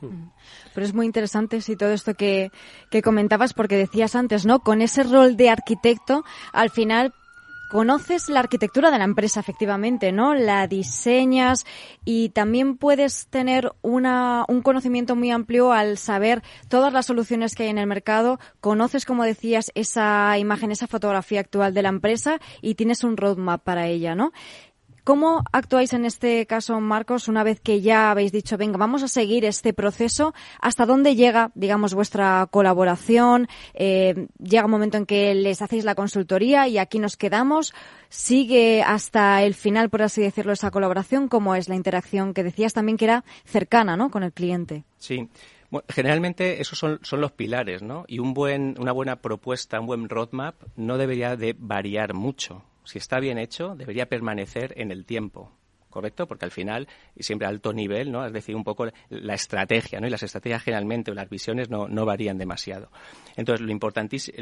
Pero 0.72 0.87
es 0.87 0.95
muy 0.95 1.07
interesante 1.07 1.61
sí 1.62 1.74
todo 1.74 1.91
esto 1.91 2.14
que, 2.14 2.53
que 2.93 3.03
comentabas 3.03 3.55
porque 3.55 3.76
decías 3.76 4.14
antes, 4.14 4.47
¿no? 4.47 4.61
Con 4.61 4.82
ese 4.82 5.03
rol 5.03 5.37
de 5.37 5.51
arquitecto, 5.51 6.22
al 6.53 6.70
final 6.70 7.12
conoces 7.75 8.29
la 8.29 8.39
arquitectura 8.39 8.93
de 8.93 8.99
la 8.99 9.05
empresa, 9.05 9.41
efectivamente, 9.41 10.12
¿no? 10.12 10.33
La 10.33 10.68
diseñas 10.68 11.66
y 12.05 12.29
también 12.29 12.77
puedes 12.77 13.27
tener 13.27 13.72
una, 13.83 14.45
un 14.47 14.62
conocimiento 14.62 15.16
muy 15.16 15.33
amplio 15.33 15.72
al 15.72 15.99
saber 15.99 16.45
todas 16.68 16.93
las 16.93 17.07
soluciones 17.07 17.57
que 17.57 17.64
hay 17.64 17.70
en 17.70 17.79
el 17.79 17.89
mercado. 17.89 18.39
Conoces, 18.61 19.05
como 19.05 19.25
decías, 19.25 19.72
esa 19.75 20.39
imagen, 20.39 20.70
esa 20.70 20.87
fotografía 20.87 21.41
actual 21.41 21.75
de 21.75 21.83
la 21.83 21.89
empresa 21.89 22.39
y 22.62 22.77
tienes 22.77 23.03
un 23.03 23.16
roadmap 23.16 23.64
para 23.64 23.89
ella, 23.89 24.14
¿no? 24.14 24.31
¿Cómo 25.05 25.45
actuáis 25.53 25.93
en 25.93 26.07
este 26.07 26.47
caso, 26.47 26.81
Marcos, 26.81 27.29
una 27.29 27.45
vez 27.45 27.61
que 27.61 27.83
ya 27.83 28.11
habéis 28.11 28.33
dicho, 28.33 28.57
venga, 28.57 28.79
vamos 28.79 29.03
a 29.03 29.09
seguir 29.09 29.45
este 29.45 29.75
proceso? 29.75 30.33
¿Hasta 30.63 30.87
dónde 30.87 31.15
llega, 31.15 31.53
digamos, 31.55 31.93
vuestra 31.93 32.49
colaboración? 32.51 33.47
Eh, 33.75 34.29
¿Llega 34.39 34.65
un 34.65 34.71
momento 34.71 34.97
en 34.97 35.05
que 35.05 35.35
les 35.35 35.61
hacéis 35.61 35.85
la 35.85 35.95
consultoría 35.95 36.69
y 36.69 36.79
aquí 36.79 36.99
nos 36.99 37.19
quedamos? 37.19 37.75
¿Sigue 38.09 38.83
hasta 38.83 39.43
el 39.43 39.53
final, 39.53 39.91
por 39.91 40.01
así 40.01 40.23
decirlo, 40.23 40.55
esa 40.55 40.71
colaboración? 40.71 41.29
¿Cómo 41.29 41.55
es 41.55 41.69
la 41.69 41.75
interacción 41.75 42.33
que 42.33 42.43
decías 42.43 42.73
también 42.73 42.97
que 42.97 43.05
era 43.05 43.25
cercana, 43.45 43.99
¿no?, 43.99 44.11
con 44.11 44.23
el 44.23 44.33
cliente. 44.33 44.85
Sí. 44.97 45.29
generalmente 45.89 46.63
esos 46.63 46.79
son, 46.79 47.01
son, 47.03 47.21
los 47.21 47.33
pilares, 47.33 47.83
¿no? 47.83 48.05
Y 48.09 48.21
un 48.21 48.33
buen, 48.33 48.77
una 48.79 48.93
buena 48.93 49.17
propuesta, 49.17 49.81
un 49.81 49.87
buen 49.87 50.09
roadmap 50.09 50.55
no 50.77 50.97
debería 50.97 51.37
de 51.37 51.55
variar 51.59 52.15
mucho 52.15 52.63
si 52.85 52.99
está 52.99 53.20
bien 53.20 53.39
hecho, 53.39 53.74
debería 53.74 54.07
permanecer 54.07 54.74
en 54.76 54.91
el 54.91 55.05
tiempo. 55.05 55.53
¿correcto? 55.95 56.26
Porque 56.26 56.45
al 56.45 56.51
final, 56.51 56.89
siempre 57.20 57.47
a 57.47 57.51
alto 57.51 57.72
nivel, 57.72 58.11
¿no? 58.11 58.26
Es 58.26 58.32
decir, 58.32 58.57
un 58.57 58.64
poco 58.64 58.89
la 59.11 59.35
estrategia, 59.35 60.01
¿no? 60.01 60.09
Y 60.09 60.11
las 60.11 60.24
estrategias 60.24 60.64
generalmente 60.64 61.12
o 61.12 61.14
las 61.14 61.30
visiones 61.30 61.70
no, 61.70 61.87
no 61.87 62.05
varían 62.05 62.37
demasiado. 62.37 62.91
Entonces, 63.37 63.66
lo, 63.66 63.74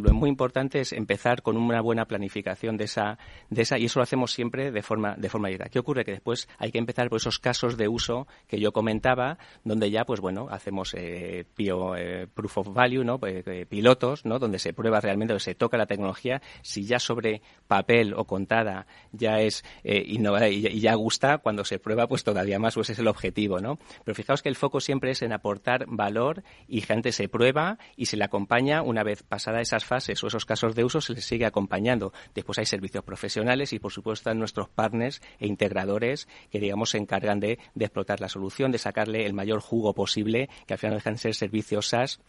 lo 0.02 0.14
muy 0.14 0.28
importante 0.28 0.80
es 0.80 0.92
empezar 0.92 1.42
con 1.42 1.56
una 1.56 1.80
buena 1.80 2.06
planificación 2.06 2.76
de 2.76 2.84
esa, 2.84 3.18
de 3.50 3.62
esa, 3.62 3.78
y 3.78 3.86
eso 3.86 3.98
lo 3.98 4.04
hacemos 4.04 4.32
siempre 4.32 4.70
de 4.70 4.82
forma, 4.82 5.14
de 5.16 5.28
forma 5.28 5.48
directa. 5.48 5.70
¿Qué 5.70 5.78
ocurre? 5.78 6.04
Que 6.04 6.12
después 6.12 6.48
hay 6.58 6.70
que 6.70 6.78
empezar 6.78 7.08
por 7.08 7.18
esos 7.18 7.38
casos 7.38 7.76
de 7.76 7.88
uso 7.88 8.26
que 8.46 8.60
yo 8.60 8.72
comentaba, 8.72 9.38
donde 9.64 9.90
ya, 9.90 10.04
pues 10.04 10.20
bueno, 10.20 10.48
hacemos 10.50 10.94
eh, 10.94 11.46
eh 11.58 12.26
proof 12.34 12.58
of 12.58 12.72
value, 12.72 13.04
¿no? 13.04 13.18
Pues, 13.18 13.46
eh, 13.46 13.66
pilotos, 13.68 14.24
¿no? 14.24 14.38
Donde 14.38 14.58
se 14.58 14.72
prueba 14.72 15.00
realmente, 15.00 15.32
donde 15.32 15.44
se 15.44 15.54
toca 15.54 15.76
la 15.76 15.86
tecnología, 15.86 16.42
si 16.62 16.84
ya 16.84 16.98
sobre 16.98 17.42
papel 17.66 18.14
o 18.14 18.24
contada 18.24 18.86
ya 19.12 19.40
es 19.40 19.64
innovada 19.84 20.48
y 20.48 20.80
ya 20.80 20.94
gusta, 20.94 21.38
cuando 21.38 21.64
se 21.64 21.78
prueba, 21.78 22.06
pues 22.06 22.24
todavía 22.24 22.58
más, 22.58 22.74
pues 22.74 22.90
es 22.90 22.98
el 22.98 23.08
objetivo, 23.08 23.60
¿no? 23.60 23.78
Pero 24.04 24.14
fijaos 24.14 24.42
que 24.42 24.48
el 24.48 24.56
foco 24.56 24.80
siempre 24.80 25.10
es 25.10 25.22
en 25.22 25.32
aportar 25.32 25.86
valor 25.88 26.42
y 26.68 26.80
gente 26.80 27.12
se 27.12 27.28
prueba 27.28 27.78
y 27.96 28.06
se 28.06 28.16
le 28.16 28.24
acompaña 28.24 28.81
una 28.82 29.02
vez 29.02 29.22
pasada 29.22 29.60
esas 29.60 29.84
fases 29.84 30.22
o 30.22 30.26
esos 30.26 30.44
casos 30.44 30.74
de 30.74 30.84
uso, 30.84 31.00
se 31.00 31.14
les 31.14 31.24
sigue 31.24 31.46
acompañando. 31.46 32.12
Después 32.34 32.58
hay 32.58 32.66
servicios 32.66 33.04
profesionales 33.04 33.72
y, 33.72 33.78
por 33.78 33.92
supuesto, 33.92 34.32
nuestros 34.34 34.68
partners 34.68 35.20
e 35.38 35.46
integradores 35.46 36.28
que, 36.50 36.60
digamos, 36.60 36.90
se 36.90 36.98
encargan 36.98 37.40
de, 37.40 37.58
explotar 37.78 38.20
la 38.20 38.28
solución, 38.28 38.72
de 38.72 38.78
sacarle 38.78 39.26
el 39.26 39.34
mayor 39.34 39.60
jugo 39.60 39.94
posible, 39.94 40.48
que 40.66 40.74
al 40.74 40.78
final 40.78 40.96
dejan 40.96 41.14
de 41.14 41.18
ser 41.18 41.34
servicios 41.34 41.88
SaaS. 41.88 42.20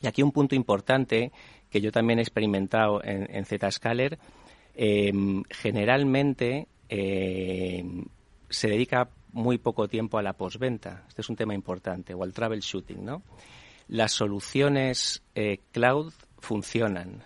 Y 0.00 0.06
aquí 0.06 0.22
un 0.22 0.32
punto 0.32 0.54
importante 0.54 1.32
que 1.70 1.80
yo 1.80 1.92
también 1.92 2.18
he 2.18 2.22
experimentado 2.22 3.00
en, 3.02 3.44
Zscaler, 3.44 4.18
eh, 4.74 5.12
generalmente 5.50 6.68
eh, 6.88 7.84
se 8.48 8.68
dedica 8.68 9.10
muy 9.32 9.58
poco 9.58 9.86
tiempo 9.86 10.18
a 10.18 10.22
la 10.22 10.32
posventa. 10.32 11.04
Este 11.08 11.20
es 11.20 11.28
un 11.28 11.36
tema 11.36 11.54
importante, 11.54 12.14
o 12.14 12.22
al 12.22 12.32
troubleshooting, 12.32 13.04
¿no? 13.04 13.22
Las 13.88 14.12
soluciones 14.12 15.22
eh, 15.34 15.60
cloud 15.72 16.12
funcionan. 16.38 17.22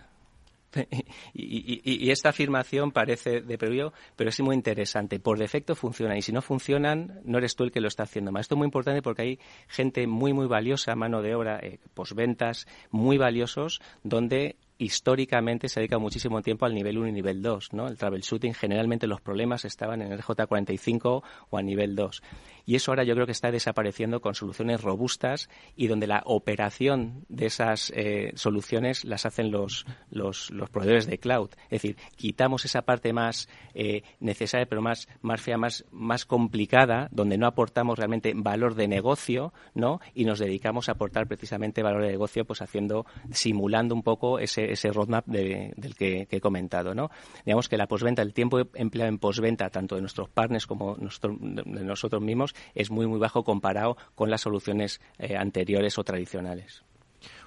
y, 1.35 2.11
esta 2.11 2.29
afirmación 2.29 2.93
parece 2.93 3.41
de 3.41 3.59
previo, 3.59 3.93
pero 4.17 4.31
es 4.31 4.41
muy 4.41 4.55
interesante. 4.55 5.19
Por 5.19 5.39
defecto 5.39 5.75
funcionan 5.75 6.17
y 6.17 6.23
si 6.23 6.33
no 6.33 6.43
funcionan, 6.43 7.21
no 7.25 7.39
eres 7.39 7.57
tú 7.57 7.65
el 7.65 7.73
que 7.73 7.81
lo 7.81 7.89
está 7.89 8.05
haciendo. 8.05 8.31
Esto 8.39 8.55
es 8.55 8.59
muy 8.59 8.67
importante 8.67 9.03
porque 9.03 9.23
hay 9.23 9.39
gente 9.69 10.07
muy, 10.07 10.33
muy 10.33 10.47
valiosa, 10.47 10.95
mano 10.95 11.23
de 11.23 11.35
obra, 11.35 11.59
eh, 11.61 11.79
posventas, 11.95 12.67
muy 12.91 13.19
valiosos, 13.19 13.81
donde 14.03 14.57
históricamente 14.81 15.69
se 15.69 15.81
dedica 15.81 15.99
muchísimo 15.99 16.41
tiempo 16.41 16.65
al 16.65 16.75
nivel 16.75 16.97
1 16.97 17.09
y 17.09 17.13
nivel 17.13 17.43
2, 17.43 17.75
¿no? 17.75 17.87
El 17.87 17.99
troubleshooting, 17.99 18.55
generalmente 18.55 19.07
los 19.07 19.21
problemas 19.21 19.67
estaban 19.67 20.01
en 20.01 20.11
el 20.11 20.23
J45 20.23 21.23
o 21.51 21.59
a 21.59 21.63
nivel 21.63 21.95
2. 21.95 22.23
Y 22.65 22.77
eso 22.77 22.91
ahora 22.91 23.05
yo 23.05 23.15
creo 23.15 23.27
que 23.27 23.33
está 23.33 23.51
desapareciendo 23.51 24.21
con 24.21 24.35
soluciones 24.35 24.81
robustas 24.81 25.51
y 25.77 25.87
donde 25.87 26.07
la 26.07 26.23
operación 26.25 27.27
de 27.29 27.47
esas 27.47 27.93
eh, 27.95 28.33
soluciones 28.37 29.05
las 29.05 29.27
hacen 29.27 29.51
los, 29.51 29.85
los, 30.11 30.51
proveedores 30.71 31.07
de 31.07 31.19
cloud. 31.19 31.51
Es 31.65 31.83
decir, 31.83 31.97
quitamos 32.17 32.65
esa 32.65 32.83
parte 32.83 33.13
más 33.13 33.49
eh, 33.75 34.03
necesaria, 34.21 34.67
pero 34.67 34.81
más, 34.81 35.09
más 35.21 35.41
fea, 35.41 35.59
más, 35.59 35.85
más 35.91 36.25
complicada, 36.25 37.09
donde 37.11 37.37
no 37.37 37.47
aportamos 37.47 37.99
realmente 37.99 38.33
valor 38.35 38.75
de 38.77 38.89
negocio, 38.89 39.53
¿no? 39.75 40.01
Y 40.15 40.25
nos 40.25 40.39
dedicamos 40.39 40.89
a 40.89 40.93
aportar 40.93 41.27
precisamente 41.27 41.83
valor 41.83 42.03
de 42.03 42.13
negocio, 42.13 42.45
pues 42.45 42.63
haciendo, 42.63 43.05
simulando 43.31 43.95
un 43.95 44.03
poco 44.03 44.39
ese, 44.39 44.70
ese 44.73 44.91
roadmap 44.91 45.27
del 45.27 45.95
que, 45.97 46.27
he 46.31 46.41
comentado. 46.41 46.95
¿no? 46.95 47.11
Digamos 47.45 47.69
que 47.69 47.77
la 47.77 47.87
posventa, 47.87 48.23
el 48.23 48.33
tiempo 48.33 48.61
empleado 48.75 49.09
en 49.09 49.19
posventa, 49.19 49.71
tanto 49.71 49.95
de 49.95 50.01
nuestros 50.01 50.29
partners 50.29 50.67
como 50.67 50.97
de 50.97 51.85
nosotros 51.85 52.23
mismos, 52.23 52.55
es 52.75 52.91
muy, 52.91 53.07
muy 53.07 53.19
bajo 53.19 53.45
comparado 53.45 53.97
con 54.15 54.31
las 54.31 54.43
soluciones 54.43 55.01
eh, 55.19 55.37
anteriores 55.37 55.99
o 55.99 56.05
tradicionales. 56.05 56.85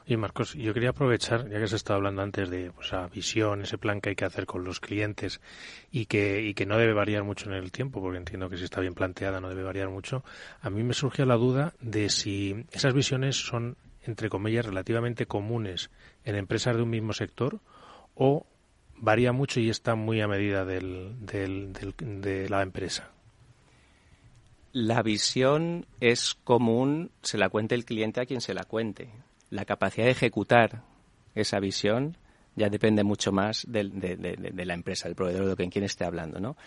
Y 0.06 0.18
Marcos, 0.18 0.54
yo 0.54 0.74
quería 0.74 0.90
aprovechar, 0.90 1.50
ya 1.50 1.60
que 1.60 1.68
se 1.68 1.78
estado 1.78 1.98
hablando 1.98 2.22
antes 2.22 2.50
de 2.50 2.72
pues, 2.72 2.92
visión, 3.14 3.62
ese 3.62 3.78
plan 3.78 4.02
que 4.02 4.10
hay 4.10 4.16
que 4.16 4.26
hacer 4.26 4.46
con 4.46 4.66
los 4.66 4.82
clientes 4.82 5.40
y 5.92 6.08
que, 6.08 6.42
y 6.42 6.54
que 6.54 6.66
no 6.66 6.78
debe 6.78 6.94
variar 6.94 7.24
mucho 7.24 7.50
en 7.50 7.56
el 7.56 7.72
tiempo, 7.72 8.02
porque 8.02 8.18
entiendo 8.18 8.50
que 8.50 8.58
si 8.58 8.66
está 8.66 8.82
bien 8.82 8.96
planteada 8.96 9.40
no 9.40 9.48
debe 9.48 9.64
variar 9.64 9.90
mucho, 9.90 10.24
a 10.62 10.70
mí 10.70 10.84
me 10.84 10.94
surgió 10.94 11.26
la 11.26 11.36
duda 11.36 11.74
de 11.80 12.10
si 12.10 12.66
esas 12.72 12.94
visiones 12.94 13.38
son, 13.38 13.78
entre 14.06 14.30
comillas, 14.30 14.66
relativamente 14.66 15.26
comunes 15.26 15.90
en 16.26 16.36
empresas 16.36 16.76
de 16.76 16.84
un 16.84 16.90
mismo 16.90 17.14
sector 17.14 17.60
o 18.16 18.46
varía 18.98 19.32
mucho 19.32 19.60
y 19.60 19.70
está 19.70 19.96
muy 19.96 20.22
a 20.22 20.28
medida 20.28 20.66
del, 20.66 21.16
de 21.20 22.50
la 22.50 22.62
empresa? 22.62 23.12
La 24.72 25.04
visión 25.04 25.86
es 26.00 26.34
común, 26.34 27.12
se 27.22 27.38
la 27.38 27.50
cuente 27.50 27.76
el 27.76 27.86
cliente 27.86 28.22
a 28.22 28.26
quien 28.26 28.42
se 28.42 28.54
la 28.54 28.64
cuente. 28.64 29.10
La 29.50 29.66
capacidad 29.66 30.06
de 30.06 30.12
ejecutar 30.12 30.82
esa 31.36 31.60
visión 31.60 32.18
ya 32.56 32.70
depende 32.70 33.04
mucho 33.04 33.32
más 33.32 33.66
de, 33.68 33.84
la 33.84 34.74
empresa, 34.74 35.08
del 35.08 35.16
proveedor, 35.16 35.48
de 35.48 35.56
quien, 35.56 35.70
quien 35.70 35.86
esté 35.86 36.06
hablando, 36.06 36.40
¿no? 36.40 36.58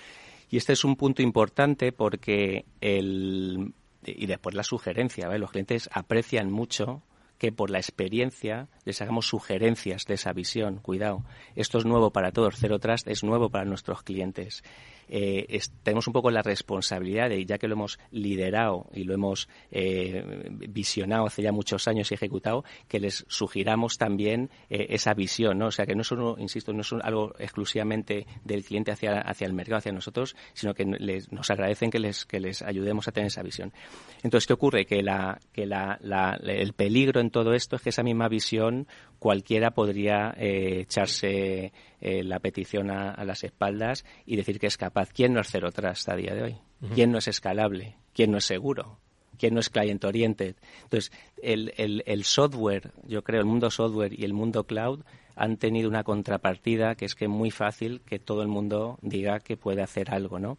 Y 0.51 0.57
este 0.57 0.72
es 0.72 0.84
un 0.84 0.95
punto 0.95 1.22
importante 1.22 1.91
porque 1.91 2.64
el 2.80 3.72
y 4.07 4.26
después 4.26 4.55
la 4.55 4.62
sugerencia, 4.62 5.28
los 5.37 5.51
clientes 5.51 5.91
aprecian 5.93 6.51
mucho 6.51 7.03
que 7.39 7.53
por 7.53 7.70
la 7.70 7.78
experiencia 7.78 8.68
les 8.84 9.01
hagamos 9.03 9.28
sugerencias 9.28 10.05
de 10.07 10.14
esa 10.14 10.32
visión. 10.32 10.78
Cuidado, 10.78 11.24
esto 11.55 11.78
es 11.78 11.84
nuevo 11.84 12.11
para 12.11 12.32
todos. 12.32 12.57
Cero 12.59 12.78
Trust 12.78 13.09
es 13.09 13.22
nuevo 13.22 13.51
para 13.51 13.64
nuestros 13.64 14.03
clientes. 14.03 14.62
Eh, 15.09 15.61
tenemos 15.82 16.07
un 16.07 16.12
poco 16.12 16.30
la 16.30 16.42
responsabilidad 16.42 17.28
de, 17.28 17.44
ya 17.44 17.59
que 17.59 17.68
lo 17.68 17.74
hemos 17.74 17.98
liderado 18.11 18.86
y 18.92 19.04
lo 19.04 19.14
hemos 19.14 19.48
eh, 19.70 20.24
visionado 20.68 21.26
hace 21.26 21.42
ya 21.42 21.52
muchos 21.52 21.86
años 21.88 22.11
y 22.11 22.14
ejecutado, 22.14 22.64
que 22.88 23.00
les 23.00 23.24
sugiramos 23.28 23.98
también 23.98 24.50
eh, 24.68 24.86
esa 24.90 25.14
visión, 25.14 25.59
¿no? 25.59 25.66
O 25.66 25.70
sea, 25.70 25.86
que 25.86 25.94
no 25.94 26.02
es, 26.02 26.12
insisto, 26.38 26.72
no 26.72 26.80
es 26.80 26.92
algo 27.02 27.34
exclusivamente 27.38 28.26
del 28.44 28.64
cliente 28.64 28.90
hacia, 28.90 29.20
hacia 29.20 29.46
el 29.46 29.52
mercado, 29.52 29.78
hacia 29.78 29.92
nosotros, 29.92 30.36
sino 30.54 30.74
que 30.74 30.84
les, 30.84 31.30
nos 31.32 31.50
agradecen 31.50 31.90
que 31.90 31.98
les, 31.98 32.24
que 32.24 32.40
les 32.40 32.62
ayudemos 32.62 33.07
a 33.09 33.12
tener 33.12 33.28
esa 33.28 33.42
visión. 33.42 33.72
Entonces, 34.22 34.46
¿qué 34.46 34.52
ocurre? 34.52 34.86
Que, 34.86 35.02
la, 35.02 35.40
que 35.52 35.66
la, 35.66 35.98
el 36.42 36.72
peligro 36.72 37.20
en 37.20 37.30
todo 37.30 37.54
esto 37.54 37.76
es 37.76 37.82
que 37.82 37.90
esa 37.90 38.02
misma 38.02 38.28
visión 38.28 38.86
cualquiera 39.18 39.70
podría 39.70 40.34
echarse 40.36 41.72
la 42.01 42.38
petición 42.40 42.90
a, 42.90 43.24
las 43.24 43.44
espaldas 43.44 44.05
y 44.24 44.36
decir 44.36 44.59
que 44.59 44.66
es 44.66 44.76
capaz. 44.76 45.11
¿Quién 45.12 45.32
no 45.32 45.40
es 45.40 45.49
cero 45.51 45.70
trust 45.72 46.09
a 46.09 46.16
día 46.16 46.34
de 46.34 46.42
hoy? 46.42 46.57
¿Quién 46.94 47.11
no 47.11 47.18
es 47.18 47.28
escalable? 47.28 47.97
¿Quién 48.12 48.30
no 48.30 48.38
es 48.38 48.44
seguro? 48.44 48.99
¿Quién 49.38 49.55
no 49.55 49.61
es 49.61 49.70
client 49.70 50.05
oriented? 50.05 50.57
Entonces, 50.84 51.12
el, 51.42 51.72
el, 51.76 52.03
el 52.07 52.24
software, 52.24 52.92
yo 53.07 53.22
creo, 53.22 53.40
el 53.40 53.47
mundo 53.47 53.70
software 53.70 54.18
y 54.18 54.24
el 54.24 54.32
mundo 54.32 54.64
cloud 54.64 55.01
han 55.34 55.59
tenido 55.59 55.88
una 55.88 56.03
contrapartida 56.03 56.94
que 56.94 57.05
es 57.05 57.14
que 57.14 57.26
es 57.26 57.30
muy 57.30 57.51
fácil 57.51 58.01
que 58.01 58.18
todo 58.18 58.42
el 58.42 58.49
mundo 58.49 58.99
diga 59.03 59.40
que 59.40 59.57
puede 59.57 59.82
hacer 59.82 60.11
algo, 60.11 60.38
¿no? 60.38 60.59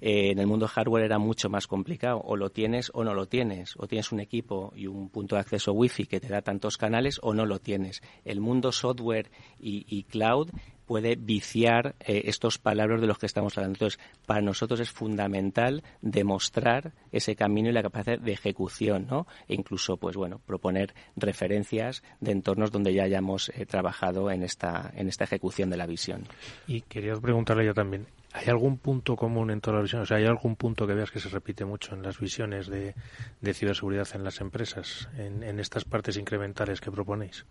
Eh, 0.00 0.30
en 0.30 0.38
el 0.38 0.46
mundo 0.46 0.68
hardware 0.68 1.04
era 1.04 1.18
mucho 1.18 1.48
más 1.48 1.66
complicado. 1.66 2.20
O 2.24 2.36
lo 2.36 2.50
tienes 2.50 2.90
o 2.94 3.04
no 3.04 3.14
lo 3.14 3.26
tienes. 3.26 3.74
O 3.78 3.86
tienes 3.86 4.12
un 4.12 4.20
equipo 4.20 4.72
y 4.76 4.86
un 4.86 5.08
punto 5.08 5.36
de 5.36 5.40
acceso 5.40 5.72
Wi-Fi 5.72 6.06
que 6.06 6.20
te 6.20 6.28
da 6.28 6.42
tantos 6.42 6.76
canales 6.76 7.18
o 7.22 7.34
no 7.34 7.46
lo 7.46 7.58
tienes. 7.58 8.02
El 8.24 8.40
mundo 8.40 8.72
software 8.72 9.30
y 9.58 10.02
cloud 10.04 10.50
puede 10.88 11.16
viciar 11.16 11.94
eh, 12.00 12.22
estos 12.24 12.58
palabras 12.58 13.02
de 13.02 13.06
los 13.06 13.18
que 13.18 13.26
estamos 13.26 13.56
hablando. 13.58 13.76
Entonces, 13.76 14.00
para 14.26 14.40
nosotros 14.40 14.80
es 14.80 14.90
fundamental 14.90 15.84
demostrar 16.00 16.94
ese 17.12 17.36
camino 17.36 17.68
y 17.68 17.72
la 17.72 17.82
capacidad 17.82 18.18
de 18.18 18.32
ejecución, 18.32 19.06
¿no? 19.08 19.26
E 19.46 19.54
incluso, 19.54 19.98
pues 19.98 20.16
bueno, 20.16 20.40
proponer 20.46 20.94
referencias 21.14 22.02
de 22.20 22.32
entornos 22.32 22.72
donde 22.72 22.94
ya 22.94 23.04
hayamos 23.04 23.50
eh, 23.50 23.66
trabajado 23.66 24.30
en 24.30 24.42
esta, 24.42 24.90
en 24.96 25.08
esta 25.08 25.24
ejecución 25.24 25.68
de 25.68 25.76
la 25.76 25.86
visión. 25.86 26.24
Y 26.66 26.80
quería 26.80 27.14
preguntarle 27.16 27.66
yo 27.66 27.74
también, 27.74 28.06
¿hay 28.32 28.46
algún 28.46 28.78
punto 28.78 29.14
común 29.14 29.50
en 29.50 29.60
todas 29.60 29.76
las 29.76 29.82
visiones? 29.82 30.06
O 30.06 30.08
sea, 30.08 30.16
¿hay 30.16 30.24
algún 30.24 30.56
punto 30.56 30.86
que 30.86 30.94
veas 30.94 31.10
que 31.10 31.20
se 31.20 31.28
repite 31.28 31.66
mucho 31.66 31.94
en 31.94 32.02
las 32.02 32.18
visiones 32.18 32.66
de, 32.66 32.94
ciberseguridad 33.52 34.08
en 34.14 34.24
las 34.24 34.40
empresas, 34.40 35.10
en, 35.18 35.42
en 35.42 35.60
estas 35.60 35.84
partes 35.84 36.16
incrementales 36.16 36.80
que 36.80 36.90
proponéis? 36.90 37.44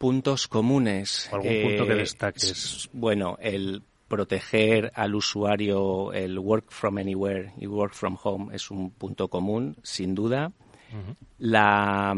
Puntos 0.00 0.48
comunes. 0.48 1.28
¿Algún 1.30 1.62
punto 1.62 1.86
que 1.86 1.92
eh, 1.92 1.96
destaques? 1.96 2.88
Bueno, 2.94 3.36
el 3.38 3.82
proteger 4.08 4.90
al 4.94 5.14
usuario, 5.14 6.14
el 6.14 6.38
work 6.38 6.70
from 6.70 6.96
anywhere 6.96 7.52
y 7.58 7.66
work 7.66 7.92
from 7.92 8.16
home 8.20 8.56
es 8.56 8.70
un 8.70 8.92
punto 8.92 9.28
común, 9.28 9.76
sin 9.82 10.14
duda. 10.14 10.52
la, 11.38 12.14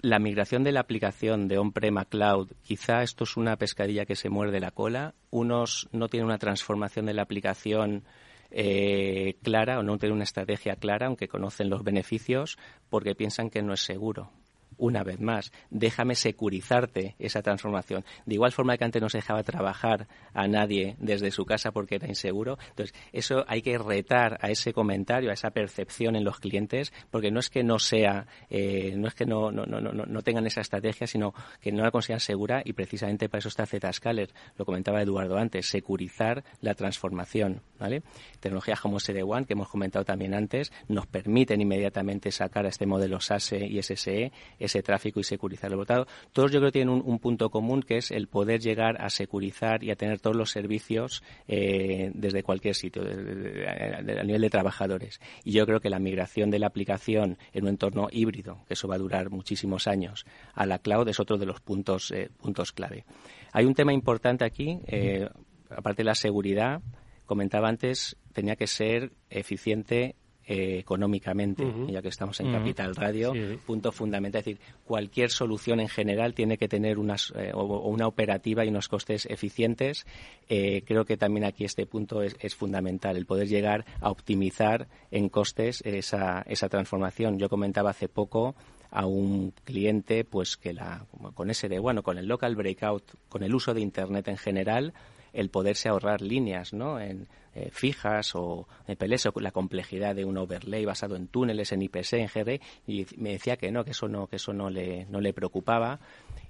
la, 0.00 0.18
migración 0.18 0.64
de 0.64 0.72
la 0.72 0.80
aplicación 0.80 1.48
de 1.48 1.58
on-prem 1.58 1.98
a 1.98 2.06
cloud, 2.06 2.50
quizá 2.62 3.02
esto 3.02 3.24
es 3.24 3.36
una 3.36 3.56
pescadilla 3.56 4.06
que 4.06 4.16
se 4.16 4.30
muerde 4.30 4.58
la 4.58 4.70
cola. 4.70 5.14
Unos 5.28 5.86
no 5.92 6.08
tienen 6.08 6.28
una 6.28 6.38
transformación 6.38 7.04
de 7.04 7.12
la 7.12 7.22
aplicación 7.22 8.04
eh, 8.50 9.36
clara 9.42 9.78
o 9.78 9.82
no 9.82 9.98
tienen 9.98 10.14
una 10.14 10.24
estrategia 10.24 10.76
clara, 10.76 11.08
aunque 11.08 11.28
conocen 11.28 11.68
los 11.68 11.84
beneficios, 11.84 12.56
porque 12.88 13.14
piensan 13.14 13.50
que 13.50 13.60
no 13.60 13.74
es 13.74 13.80
seguro 13.80 14.32
una 14.78 15.02
vez 15.02 15.20
más, 15.20 15.52
déjame 15.70 16.14
securizarte 16.14 17.14
esa 17.18 17.42
transformación. 17.42 18.04
De 18.26 18.34
igual 18.34 18.52
forma 18.52 18.76
que 18.76 18.84
antes 18.84 19.02
no 19.02 19.08
se 19.08 19.18
dejaba 19.18 19.42
trabajar 19.42 20.08
a 20.32 20.46
nadie 20.48 20.96
desde 20.98 21.30
su 21.30 21.44
casa 21.44 21.72
porque 21.72 21.96
era 21.96 22.08
inseguro. 22.08 22.58
Entonces, 22.70 22.94
eso 23.12 23.44
hay 23.46 23.62
que 23.62 23.76
retar 23.78 24.38
a 24.40 24.50
ese 24.50 24.72
comentario, 24.72 25.30
a 25.30 25.34
esa 25.34 25.50
percepción 25.50 26.16
en 26.16 26.24
los 26.24 26.38
clientes, 26.38 26.92
porque 27.10 27.30
no 27.30 27.40
es 27.40 27.50
que 27.50 27.62
no 27.62 27.78
sea, 27.78 28.26
eh, 28.50 28.94
no 28.96 29.08
es 29.08 29.14
que 29.14 29.26
no, 29.26 29.50
no, 29.50 29.66
no, 29.66 29.80
no, 29.80 30.22
tengan 30.22 30.46
esa 30.46 30.60
estrategia, 30.60 31.06
sino 31.06 31.34
que 31.60 31.72
no 31.72 31.82
la 31.82 31.90
consideran 31.90 32.20
segura 32.20 32.62
y 32.64 32.72
precisamente 32.72 33.28
para 33.28 33.40
eso 33.40 33.48
está 33.48 33.66
Zscaler. 33.66 34.30
Lo 34.56 34.64
comentaba 34.64 35.02
Eduardo 35.02 35.36
antes, 35.36 35.66
securizar 35.66 36.44
la 36.60 36.74
transformación. 36.74 37.62
¿vale? 37.78 38.02
Tecnologías 38.40 38.80
como 38.80 38.98
SD-WAN, 38.98 39.44
que 39.44 39.54
hemos 39.54 39.68
comentado 39.68 40.04
también 40.04 40.34
antes, 40.34 40.72
nos 40.88 41.06
permiten 41.06 41.60
inmediatamente 41.60 42.30
sacar 42.30 42.66
a 42.66 42.68
este 42.68 42.86
modelo 42.86 43.20
SASE 43.20 43.66
y 43.66 43.82
SSE 43.82 44.32
ese 44.68 44.82
tráfico 44.82 45.20
y 45.20 45.24
securizarlo. 45.24 45.76
Por 45.76 45.86
tanto, 45.86 46.10
todos 46.32 46.52
yo 46.52 46.60
creo 46.60 46.68
que 46.68 46.78
tienen 46.78 47.02
un, 47.04 47.18
punto 47.18 47.50
común 47.50 47.82
que 47.82 47.96
es 47.96 48.10
el 48.10 48.28
poder 48.28 48.60
llegar 48.60 49.02
a 49.02 49.10
securizar 49.10 49.82
y 49.82 49.90
a 49.90 49.96
tener 49.96 50.20
todos 50.20 50.36
los 50.36 50.50
servicios 50.50 51.22
eh, 51.48 52.12
desde 52.14 52.42
cualquier 52.42 52.74
sitio, 52.74 53.02
a 53.02 54.22
nivel 54.22 54.40
de 54.40 54.50
trabajadores. 54.50 55.20
Y 55.44 55.52
yo 55.52 55.66
creo 55.66 55.80
que 55.80 55.90
la 55.90 55.98
migración 55.98 56.50
de 56.50 56.60
la 56.60 56.68
aplicación 56.68 57.38
en 57.52 57.64
un 57.64 57.70
entorno 57.70 58.08
híbrido, 58.12 58.64
que 58.68 58.74
eso 58.74 58.86
va 58.86 58.94
a 58.94 58.98
durar 58.98 59.30
muchísimos 59.30 59.88
años, 59.88 60.24
a 60.54 60.64
la 60.66 60.78
cloud 60.78 61.08
es 61.08 61.18
otro 61.18 61.38
de 61.38 61.46
los 61.46 61.60
puntos, 61.60 62.10
eh, 62.12 62.30
puntos 62.40 62.72
clave. 62.72 63.04
Hay 63.52 63.64
un 63.64 63.74
tema 63.74 63.92
importante 63.92 64.44
aquí, 64.44 64.78
eh, 64.86 65.28
aparte 65.70 66.02
de 66.02 66.06
la 66.06 66.14
seguridad, 66.14 66.80
comentaba 67.26 67.68
antes, 67.68 68.16
tenía 68.32 68.56
que 68.56 68.66
ser 68.66 69.12
eficiente 69.30 70.16
eh, 70.50 70.78
económicamente, 70.78 71.62
ya 71.88 72.00
que 72.00 72.08
estamos 72.08 72.40
en 72.40 72.50
Capital 72.50 72.96
Radio, 72.96 73.34
punto 73.66 73.92
fundamental. 73.92 74.38
Es 74.38 74.46
decir, 74.46 74.60
cualquier 74.86 75.28
solución 75.28 75.78
en 75.78 75.88
general 75.88 76.32
tiene 76.32 76.56
que 76.56 76.68
tener 76.68 76.98
unas, 76.98 77.34
eh, 77.36 77.52
una 77.54 78.06
operativa 78.06 78.64
y 78.64 78.68
unos 78.68 78.88
costes 78.88 79.26
eficientes. 79.26 80.06
Eh, 80.48 80.84
creo 80.86 81.04
que 81.04 81.18
también 81.18 81.44
aquí 81.44 81.66
este 81.66 81.84
punto 81.84 82.22
es, 82.22 82.54
fundamental, 82.54 83.18
el 83.18 83.26
poder 83.26 83.46
llegar 83.46 83.84
a 84.00 84.08
optimizar 84.10 84.88
en 85.10 85.28
costes 85.28 85.82
esa, 85.84 86.40
esa 86.46 86.70
transformación. 86.70 87.38
Yo 87.38 87.50
comentaba 87.50 87.90
hace 87.90 88.08
poco 88.08 88.54
a 88.90 89.04
un 89.04 89.52
cliente 89.64 90.24
pues 90.24 90.56
que 90.56 90.72
la 90.72 91.04
con 91.34 91.50
ese 91.50 91.68
de 91.68 91.78
bueno 91.78 92.02
con 92.02 92.16
el 92.16 92.26
local 92.26 92.56
breakout 92.56 93.04
con 93.28 93.42
el 93.42 93.54
uso 93.54 93.74
de 93.74 93.82
internet 93.82 94.28
en 94.28 94.38
general 94.38 94.94
el 95.32 95.50
poderse 95.50 95.88
ahorrar 95.88 96.22
líneas 96.22 96.72
¿no? 96.72 97.00
en, 97.00 97.28
eh, 97.54 97.70
fijas 97.72 98.34
o 98.34 98.68
en 98.86 98.96
PLS 98.96 99.26
o 99.26 99.40
la 99.40 99.50
complejidad 99.50 100.14
de 100.14 100.24
un 100.24 100.36
overlay 100.36 100.84
basado 100.84 101.16
en 101.16 101.26
túneles, 101.26 101.72
en 101.72 101.82
IPC, 101.82 102.12
en 102.12 102.28
GD, 102.28 102.60
y 102.86 103.06
me 103.16 103.32
decía 103.32 103.56
que 103.56 103.72
no, 103.72 103.84
que 103.84 103.90
eso 103.90 104.06
no, 104.06 104.28
que 104.28 104.36
eso 104.36 104.52
no 104.52 104.70
le, 104.70 105.06
no 105.06 105.20
le 105.20 105.32
preocupaba. 105.32 105.98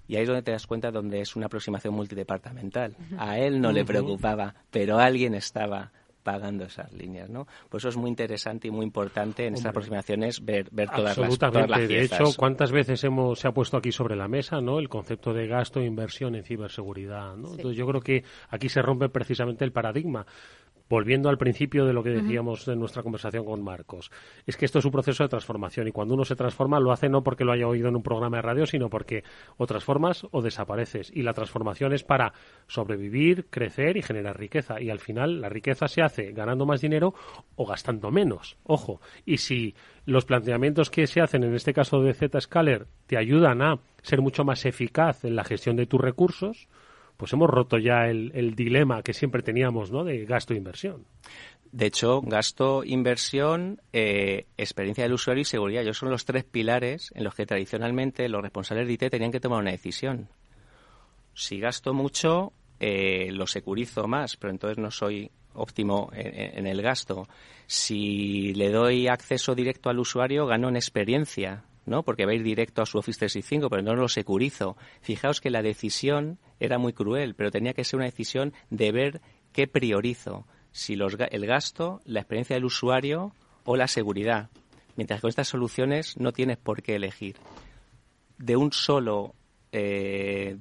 Y 0.07 0.17
ahí 0.17 0.23
es 0.23 0.29
donde 0.29 0.43
te 0.43 0.53
das 0.53 0.67
cuenta 0.67 0.91
donde 0.91 1.21
es 1.21 1.35
una 1.37 1.47
aproximación 1.47 1.95
multidepartamental. 1.95 2.97
A 3.17 3.39
él 3.39 3.61
no 3.61 3.73
le 3.73 3.85
preocupaba, 3.85 4.55
pero 4.71 4.99
alguien 4.99 5.35
estaba 5.35 5.93
pagando 6.23 6.65
esas 6.65 6.93
líneas, 6.93 7.29
¿no? 7.31 7.47
Pues 7.69 7.83
eso 7.83 7.89
es 7.89 7.97
muy 7.97 8.11
interesante 8.11 8.69
y 8.69 8.71
muy 8.71 8.85
importante 8.85 9.47
en 9.47 9.55
estas 9.55 9.71
aproximaciones 9.71 10.45
ver, 10.45 10.69
ver 10.71 10.91
todas, 10.91 11.17
las, 11.17 11.39
todas 11.39 11.89
De 11.89 12.03
hecho, 12.03 12.25
¿cuántas 12.37 12.73
veces 12.73 13.03
hemos, 13.05 13.39
se 13.39 13.49
ha 13.49 13.53
puesto 13.53 13.77
aquí 13.77 13.93
sobre 13.93 14.17
la 14.17 14.29
mesa 14.29 14.61
¿no? 14.61 14.79
el 14.79 14.89
concepto 14.89 15.33
de 15.33 15.47
gasto 15.47 15.81
e 15.81 15.87
inversión 15.87 16.35
en 16.35 16.45
ciberseguridad? 16.45 17.37
¿no? 17.37 17.51
Entonces 17.51 17.77
yo 17.77 17.87
creo 17.87 18.01
que 18.01 18.25
aquí 18.51 18.69
se 18.69 18.83
rompe 18.83 19.09
precisamente 19.09 19.65
el 19.65 19.73
paradigma 19.73 20.27
volviendo 20.89 21.29
al 21.29 21.39
principio 21.39 21.85
de 21.85 21.93
lo 21.93 22.03
que 22.03 22.11
decíamos 22.11 22.67
en 22.69 22.79
nuestra 22.79 23.03
conversación 23.03 23.45
con 23.45 23.63
Marcos, 23.63 24.11
es 24.47 24.57
que 24.57 24.65
esto 24.65 24.79
es 24.79 24.85
un 24.85 24.91
proceso 24.91 25.23
de 25.23 25.29
transformación 25.29 25.89
y 25.89 25.93
cuando 25.93 26.15
uno 26.15 26.25
se 26.25 26.37
transforma 26.37 26.81
lo 26.81 26.93
hace 26.93 27.09
no 27.09 27.23
porque 27.23 27.45
lo 27.45 27.53
haya 27.53 27.69
oído 27.69 27.89
en 27.89 27.97
un 27.97 28.03
programa 28.03 28.39
de 28.39 28.43
radio, 28.43 28.67
sino 28.67 28.89
porque 28.89 29.25
o 29.57 29.67
transformas 29.67 30.27
o 30.31 30.43
desapareces. 30.43 31.11
Y 31.15 31.23
la 31.23 31.33
transformación 31.33 31.93
es 31.93 32.05
para 32.05 32.33
sobrevivir, 32.67 33.47
crecer 33.51 33.97
y 33.97 34.03
generar 34.03 34.39
riqueza. 34.39 34.81
Y 34.81 34.91
al 34.91 35.01
final 35.01 35.41
la 35.41 35.49
riqueza 35.49 35.89
se 35.89 36.03
hace 36.03 36.33
ganando 36.33 36.67
más 36.67 36.81
dinero 36.81 37.15
o 37.57 37.67
gastando 37.67 38.11
menos. 38.11 38.57
Ojo. 38.65 39.01
Y 39.25 39.39
si 39.39 39.75
los 40.07 40.25
planteamientos 40.25 40.91
que 40.91 41.07
se 41.07 41.21
hacen 41.21 41.45
en 41.45 41.55
este 41.55 41.75
caso 41.75 42.01
de 42.01 42.15
Zscaler 42.15 42.87
te 43.07 43.19
ayudan 43.19 43.63
a 43.63 43.79
ser 44.03 44.21
mucho 44.21 44.45
más 44.45 44.65
eficaz 44.65 45.25
en 45.25 45.37
la 45.37 45.45
gestión 45.45 45.77
de 45.77 45.87
tus 45.87 46.01
recursos, 46.01 46.69
pues 47.19 47.33
hemos 47.33 47.51
roto 47.51 47.79
ya 47.79 48.07
el, 48.07 48.55
dilema 48.55 49.03
que 49.03 49.13
siempre 49.13 49.43
teníamos, 49.43 49.91
¿no? 49.91 50.05
De 50.05 50.25
gasto 50.25 50.55
e 50.55 50.57
inversión. 50.57 51.05
De 51.73 51.87
hecho, 51.87 52.23
gasto, 52.23 52.85
inversión, 52.85 53.83
eh, 53.93 54.47
experiencia 54.57 55.03
del 55.03 55.15
usuario 55.15 55.43
y 55.43 55.45
seguridad. 55.45 55.83
Yo 55.83 55.93
son 55.93 56.11
los 56.11 56.25
tres 56.25 56.45
pilares 56.45 57.11
en 57.17 57.25
los 57.25 57.35
que 57.35 57.45
tradicionalmente 57.45 58.29
los 58.29 58.41
responsables 58.41 58.87
de 58.87 58.93
IT 58.93 59.11
tenían 59.11 59.33
que 59.33 59.41
tomar 59.41 59.59
una 59.61 59.73
decisión. 59.73 60.29
Si 61.35 61.59
gasto 61.59 61.93
mucho, 61.93 62.53
eh, 62.79 63.31
lo 63.33 63.49
securizo 63.49 64.07
más, 64.07 64.37
pero 64.37 64.53
entonces 64.53 64.79
no 64.79 64.93
soy 64.93 65.29
óptimo 65.55 66.11
en, 66.15 66.69
el 66.69 66.81
gasto. 66.83 67.27
Si 67.67 68.55
le 68.55 68.71
doy 68.71 69.09
acceso 69.09 69.57
directo 69.57 69.91
al 69.91 69.99
usuario, 69.99 70.47
gano 70.47 70.69
en 70.69 70.77
experiencia. 70.77 71.65
¿no? 71.85 72.05
Porque 72.05 72.27
va 72.27 72.33
a 72.33 72.35
ir 72.35 72.45
directo 72.45 72.83
a 72.83 72.87
su 72.87 72.99
Office 72.99 73.19
365, 73.19 73.71
pero 73.71 73.83
no 73.83 73.97
lo 73.97 74.09
securizo. 74.09 74.77
Fijaos 75.01 75.41
que 75.41 75.51
la 75.51 75.63
decisión 75.63 76.39
era 76.61 76.79
muy 76.79 76.93
cruel, 76.93 77.35
pero 77.35 77.51
tenía 77.51 77.75
que 77.75 77.85
ser 77.85 77.97
una 77.97 78.07
decisión 78.07 78.53
de 78.71 78.93
ver 78.93 79.21
qué 79.53 79.67
priorizo, 79.67 80.47
si 80.73 80.97
los, 80.97 81.17
el 81.31 81.47
gasto, 81.47 82.01
la 82.05 82.21
experiencia 82.21 82.55
del 82.55 82.65
usuario 82.65 83.33
o 83.65 83.77
la 83.77 83.89
seguridad. 83.89 84.51
Mientras 84.97 85.19
que 85.19 85.23
con 85.23 85.29
estas 85.31 85.49
soluciones 85.49 86.17
no 86.17 86.33
tienes 86.33 86.57
por 86.57 86.83
qué 86.83 86.97
elegir. 86.97 87.37
De 88.37 88.57
un 88.57 88.73
solo, 88.73 89.35
eh, 89.73 90.59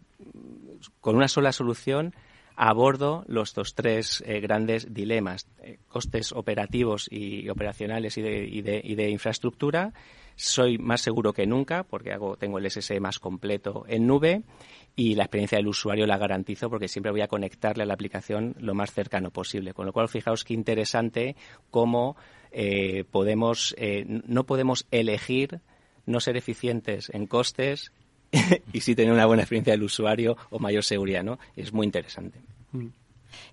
con 1.01 1.15
una 1.15 1.27
sola 1.27 1.51
solución, 1.51 2.13
abordo 2.57 3.23
los 3.27 3.53
dos 3.53 3.75
tres 3.75 4.23
eh, 4.25 4.39
grandes 4.39 4.93
dilemas, 4.93 5.47
eh, 5.61 5.77
costes 5.87 6.31
operativos 6.31 7.07
y 7.09 7.47
operacionales 7.49 8.17
y 8.17 8.21
de, 8.21 9.09
infraestructura 9.09 9.93
soy 10.37 10.77
más 10.77 11.01
seguro 11.01 11.33
que 11.33 11.47
nunca 11.47 11.83
porque 11.83 12.13
hago, 12.13 12.37
tengo 12.37 12.59
el 12.59 12.69
SSE 12.69 12.99
más 12.99 13.19
completo 13.19 13.85
en 13.87 14.05
nube 14.05 14.43
y 14.95 15.15
la 15.15 15.23
experiencia 15.23 15.57
del 15.57 15.67
usuario 15.67 16.05
la 16.05 16.17
garantizo 16.17 16.69
porque 16.69 16.87
siempre 16.87 17.11
voy 17.11 17.21
a 17.21 17.27
conectarle 17.27 17.83
a 17.83 17.85
la 17.87 17.95
aplicación 17.95 18.55
lo 18.59 18.75
más 18.75 18.93
cercano 18.93 19.31
posible. 19.31 19.73
Con 19.73 19.87
lo 19.87 19.93
cual, 19.93 20.07
fijaos 20.07 20.43
qué 20.43 20.53
interesante 20.53 21.35
cómo 21.71 22.15
eh, 22.51 23.03
podemos, 23.09 23.75
eh, 23.77 24.05
no 24.07 24.45
podemos 24.45 24.85
elegir 24.91 25.59
no 26.05 26.19
ser 26.19 26.37
eficientes 26.37 27.09
en 27.09 27.25
costes 27.25 27.91
y 28.73 28.81
sí 28.81 28.95
tener 28.95 29.13
una 29.13 29.25
buena 29.25 29.41
experiencia 29.41 29.73
del 29.73 29.83
usuario 29.83 30.37
o 30.51 30.59
mayor 30.59 30.83
seguridad, 30.83 31.23
¿no? 31.23 31.39
Es 31.55 31.73
muy 31.73 31.85
interesante. 31.85 32.39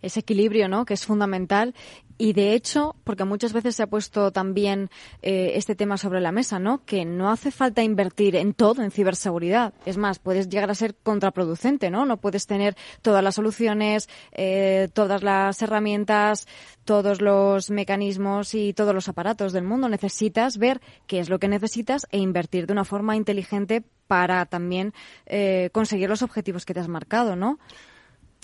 Ese 0.03 0.21
equilibrio, 0.21 0.69
¿no? 0.69 0.85
Que 0.85 0.95
es 0.95 1.05
fundamental. 1.07 1.75
Y 2.17 2.33
de 2.33 2.55
hecho, 2.55 2.95
porque 3.03 3.25
muchas 3.25 3.53
veces 3.53 3.75
se 3.75 3.83
ha 3.83 3.89
puesto 3.89 4.31
también 4.31 4.89
eh, 5.23 5.53
este 5.57 5.75
tema 5.75 5.97
sobre 5.97 6.21
la 6.21 6.31
mesa, 6.31 6.61
¿no? 6.61 6.85
Que 6.85 7.05
no 7.05 7.31
hace 7.31 7.51
falta 7.51 7.83
invertir 7.83 8.37
en 8.37 8.55
todo 8.55 8.83
en 8.83 8.93
ciberseguridad. 8.93 9.75
Es 9.85 9.97
más, 9.97 10.21
puedes 10.21 10.49
llegar 10.49 10.71
a 10.71 10.77
ser 10.77 10.95
contraproducente, 10.95 11.91
¿no? 11.91 12.05
No 12.05 12.19
puedes 12.19 12.47
tener 12.47 12.77
todas 13.03 13.25
las 13.25 13.35
soluciones, 13.35 14.09
eh, 14.31 14.89
todas 14.93 15.25
las 15.25 15.61
herramientas, 15.61 16.47
todos 16.85 17.21
los 17.21 17.71
mecanismos 17.71 18.55
y 18.55 18.75
todos 18.75 18.95
los 18.95 19.09
aparatos 19.09 19.53
del 19.53 19.65
mundo. 19.65 19.89
Necesitas 19.89 20.59
ver 20.59 20.81
qué 21.09 21.19
es 21.19 21.29
lo 21.29 21.41
que 21.41 21.49
necesitas 21.49 22.07
e 22.11 22.19
invertir 22.19 22.67
de 22.67 22.75
una 22.75 22.85
forma 22.85 23.17
inteligente 23.17 23.83
para 24.07 24.47
también 24.47 24.93
eh, 25.27 25.71
conseguir 25.73 26.09
los 26.09 26.23
objetivos 26.23 26.65
que 26.65 26.75
te 26.75 26.81
has 26.81 26.89
marcado, 26.89 27.35
¿no? 27.35 27.59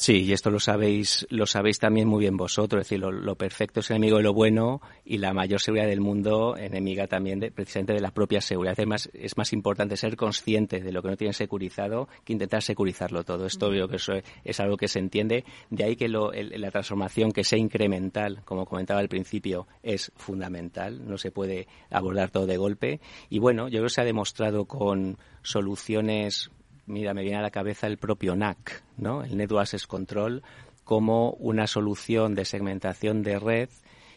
Sí, 0.00 0.24
y 0.24 0.32
esto 0.32 0.48
lo 0.48 0.60
sabéis, 0.60 1.26
lo 1.28 1.44
sabéis 1.44 1.78
también 1.78 2.08
muy 2.08 2.20
bien 2.20 2.38
vosotros. 2.38 2.80
Es 2.80 2.88
decir, 2.88 3.00
lo, 3.00 3.34
perfecto 3.34 3.80
es 3.80 3.90
enemigo 3.90 4.16
de 4.16 4.22
lo 4.22 4.32
bueno 4.32 4.80
y 5.04 5.18
la 5.18 5.34
mayor 5.34 5.60
seguridad 5.60 5.88
del 5.88 6.00
mundo 6.00 6.56
enemiga 6.56 7.06
también 7.06 7.38
de, 7.38 7.50
precisamente 7.50 7.92
de 7.92 8.00
la 8.00 8.10
propia 8.10 8.40
seguridad. 8.40 8.80
Es 8.80 8.86
más, 8.86 9.10
es 9.12 9.36
más 9.36 9.52
importante 9.52 9.98
ser 9.98 10.16
consciente 10.16 10.80
de 10.80 10.90
lo 10.90 11.02
que 11.02 11.10
no 11.10 11.16
tiene 11.18 11.34
securizado 11.34 12.08
que 12.24 12.32
intentar 12.32 12.62
securizarlo 12.62 13.24
todo. 13.24 13.44
Esto 13.44 13.66
obvio 13.66 13.88
que 13.88 13.96
eso 13.96 14.14
es 14.42 14.58
algo 14.58 14.78
que 14.78 14.88
se 14.88 15.00
entiende. 15.00 15.44
De 15.68 15.84
ahí 15.84 15.96
que 15.96 16.08
la 16.08 16.70
transformación 16.70 17.30
que 17.30 17.44
sea 17.44 17.58
incremental, 17.58 18.40
como 18.46 18.64
comentaba 18.64 19.00
al 19.00 19.08
principio, 19.10 19.66
es 19.82 20.12
fundamental. 20.16 21.06
No 21.06 21.18
se 21.18 21.30
puede 21.30 21.68
abordar 21.90 22.30
todo 22.30 22.46
de 22.46 22.56
golpe. 22.56 23.00
Y 23.28 23.38
bueno, 23.38 23.68
yo 23.68 23.80
creo 23.80 23.84
que 23.84 23.90
se 23.90 24.00
ha 24.00 24.04
demostrado 24.04 24.64
con 24.64 25.18
soluciones 25.42 26.50
mira, 26.90 27.14
me 27.14 27.22
viene 27.22 27.38
a 27.38 27.42
la 27.42 27.50
cabeza 27.50 27.86
el 27.86 27.98
propio 27.98 28.36
NAC, 28.36 28.82
¿no? 28.98 29.22
El 29.22 29.36
Network 29.36 29.62
Access 29.62 29.86
Control, 29.86 30.42
como 30.84 31.30
una 31.32 31.66
solución 31.66 32.34
de 32.34 32.44
segmentación 32.44 33.22
de 33.22 33.38
red 33.38 33.68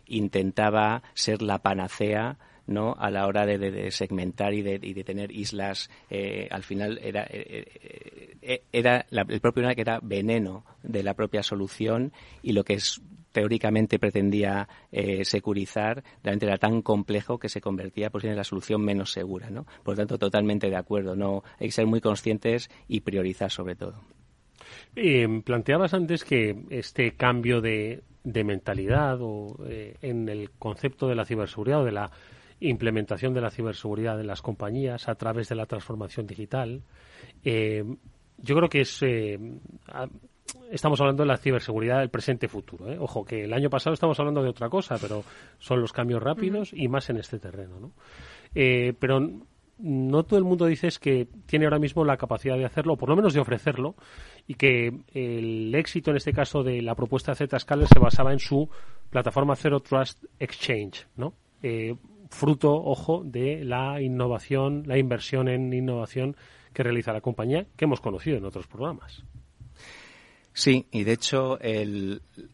intentaba 0.07 1.03
ser 1.13 1.41
la 1.41 1.59
panacea 1.59 2.37
¿no? 2.65 2.95
a 2.97 3.09
la 3.11 3.27
hora 3.27 3.45
de, 3.45 3.91
segmentar 3.91 4.53
y 4.53 4.61
de, 4.61 5.03
tener 5.03 5.31
islas. 5.31 5.89
Eh, 6.09 6.47
al 6.49 6.63
final 6.63 6.99
era, 7.01 7.25
eh, 7.29 8.33
eh, 8.41 8.63
el 8.71 9.41
propio 9.41 9.63
NAC 9.63 9.79
era 9.79 9.99
veneno 10.01 10.65
de 10.81 11.03
la 11.03 11.13
propia 11.13 11.43
solución 11.43 12.11
y 12.41 12.53
lo 12.53 12.63
que 12.63 12.73
es 12.73 13.01
teóricamente 13.33 13.99
pretendía 13.99 14.69
eh, 14.91 15.25
securizar, 15.25 16.03
realmente 16.23 16.45
era 16.45 16.57
tan 16.57 16.81
complejo 16.81 17.37
que 17.37 17.49
se 17.49 17.59
convertía 17.59 18.09
pues, 18.09 18.23
en 18.23 18.37
la 18.37 18.45
solución 18.45 18.81
menos 18.81 19.11
segura. 19.11 19.49
¿no? 19.49 19.65
Por 19.83 19.95
lo 19.95 19.97
tanto, 19.97 20.17
totalmente 20.17 20.69
de 20.69 20.77
acuerdo. 20.77 21.15
No 21.17 21.43
Hay 21.59 21.67
que 21.67 21.73
ser 21.73 21.87
muy 21.87 21.99
conscientes 21.99 22.69
y 22.87 23.01
priorizar 23.01 23.51
sobre 23.51 23.75
todo. 23.75 23.99
planteabas 25.43 25.93
antes 25.93 26.23
que 26.23 26.55
este 26.69 27.15
cambio 27.15 27.59
de, 27.59 28.03
mentalidad 28.23 29.17
o 29.19 29.57
eh, 29.67 29.97
en 30.01 30.29
el 30.29 30.51
concepto 30.51 31.07
de 31.07 31.15
la 31.15 31.25
ciberseguridad 31.25 31.81
o 31.81 31.85
de 31.85 31.91
la 31.91 32.11
implementación 32.59 33.33
de 33.33 33.41
la 33.41 33.49
ciberseguridad 33.49 34.21
en 34.21 34.27
las 34.27 34.41
compañías 34.41 35.09
a 35.09 35.15
través 35.15 35.49
de 35.49 35.55
la 35.55 35.65
transformación 35.65 36.27
digital, 36.27 36.83
eh, 37.43 37.83
yo 38.37 38.55
creo 38.55 38.69
que 38.69 38.81
es 38.81 39.03
estamos 40.71 40.99
hablando 41.01 41.23
de 41.23 41.27
la 41.27 41.37
ciberseguridad 41.37 41.99
del 41.99 42.09
presente 42.09 42.47
futuro. 42.47 42.91
¿eh? 42.91 42.97
Ojo, 42.99 43.25
que 43.25 43.43
el 43.43 43.53
año 43.53 43.69
pasado 43.69 43.93
estamos 43.93 44.19
hablando 44.19 44.43
de 44.43 44.49
otra 44.49 44.69
cosa, 44.69 44.97
pero 44.99 45.23
son 45.59 45.81
los 45.81 45.93
cambios 45.93 46.21
rápidos 46.21 46.71
y 46.73 46.87
más 46.87 47.09
en 47.09 47.17
este 47.17 47.39
terreno. 47.39 47.79
¿no? 47.79 47.91
Eh, 48.55 48.93
pero 48.99 49.19
no 49.77 50.23
todo 50.23 50.37
el 50.37 50.45
mundo 50.45 50.65
dice 50.65 50.87
que 50.99 51.27
tiene 51.45 51.65
ahora 51.65 51.79
mismo 51.79 52.05
la 52.05 52.17
capacidad 52.17 52.57
de 52.57 52.65
hacerlo, 52.65 52.93
o 52.93 52.97
por 52.97 53.09
lo 53.09 53.15
menos 53.15 53.33
de 53.33 53.39
ofrecerlo, 53.39 53.95
y 54.47 54.55
que 54.55 54.93
el 55.13 55.73
éxito 55.75 56.11
en 56.11 56.17
este 56.17 56.33
caso 56.33 56.63
de 56.63 56.81
la 56.81 56.95
propuesta 56.95 57.35
Zscaler 57.35 57.87
se 57.87 57.99
basaba 57.99 58.33
en 58.33 58.39
su 58.39 58.69
plataforma 59.09 59.55
Zero 59.55 59.79
Trust 59.79 60.23
Exchange, 60.39 61.07
¿no? 61.15 61.33
Eh, 61.61 61.95
fruto, 62.29 62.73
ojo, 62.73 63.23
de 63.25 63.63
la 63.63 64.01
innovación, 64.01 64.83
la 64.85 64.97
inversión 64.97 65.47
en 65.47 65.71
innovación 65.73 66.35
que 66.73 66.83
realiza 66.83 67.13
la 67.13 67.21
compañía, 67.21 67.67
que 67.75 67.85
hemos 67.85 68.01
conocido 68.01 68.37
en 68.37 68.45
otros 68.45 68.67
programas. 68.67 69.23
Sí, 70.53 70.85
y 70.91 71.03
de 71.03 71.13
hecho 71.13 71.57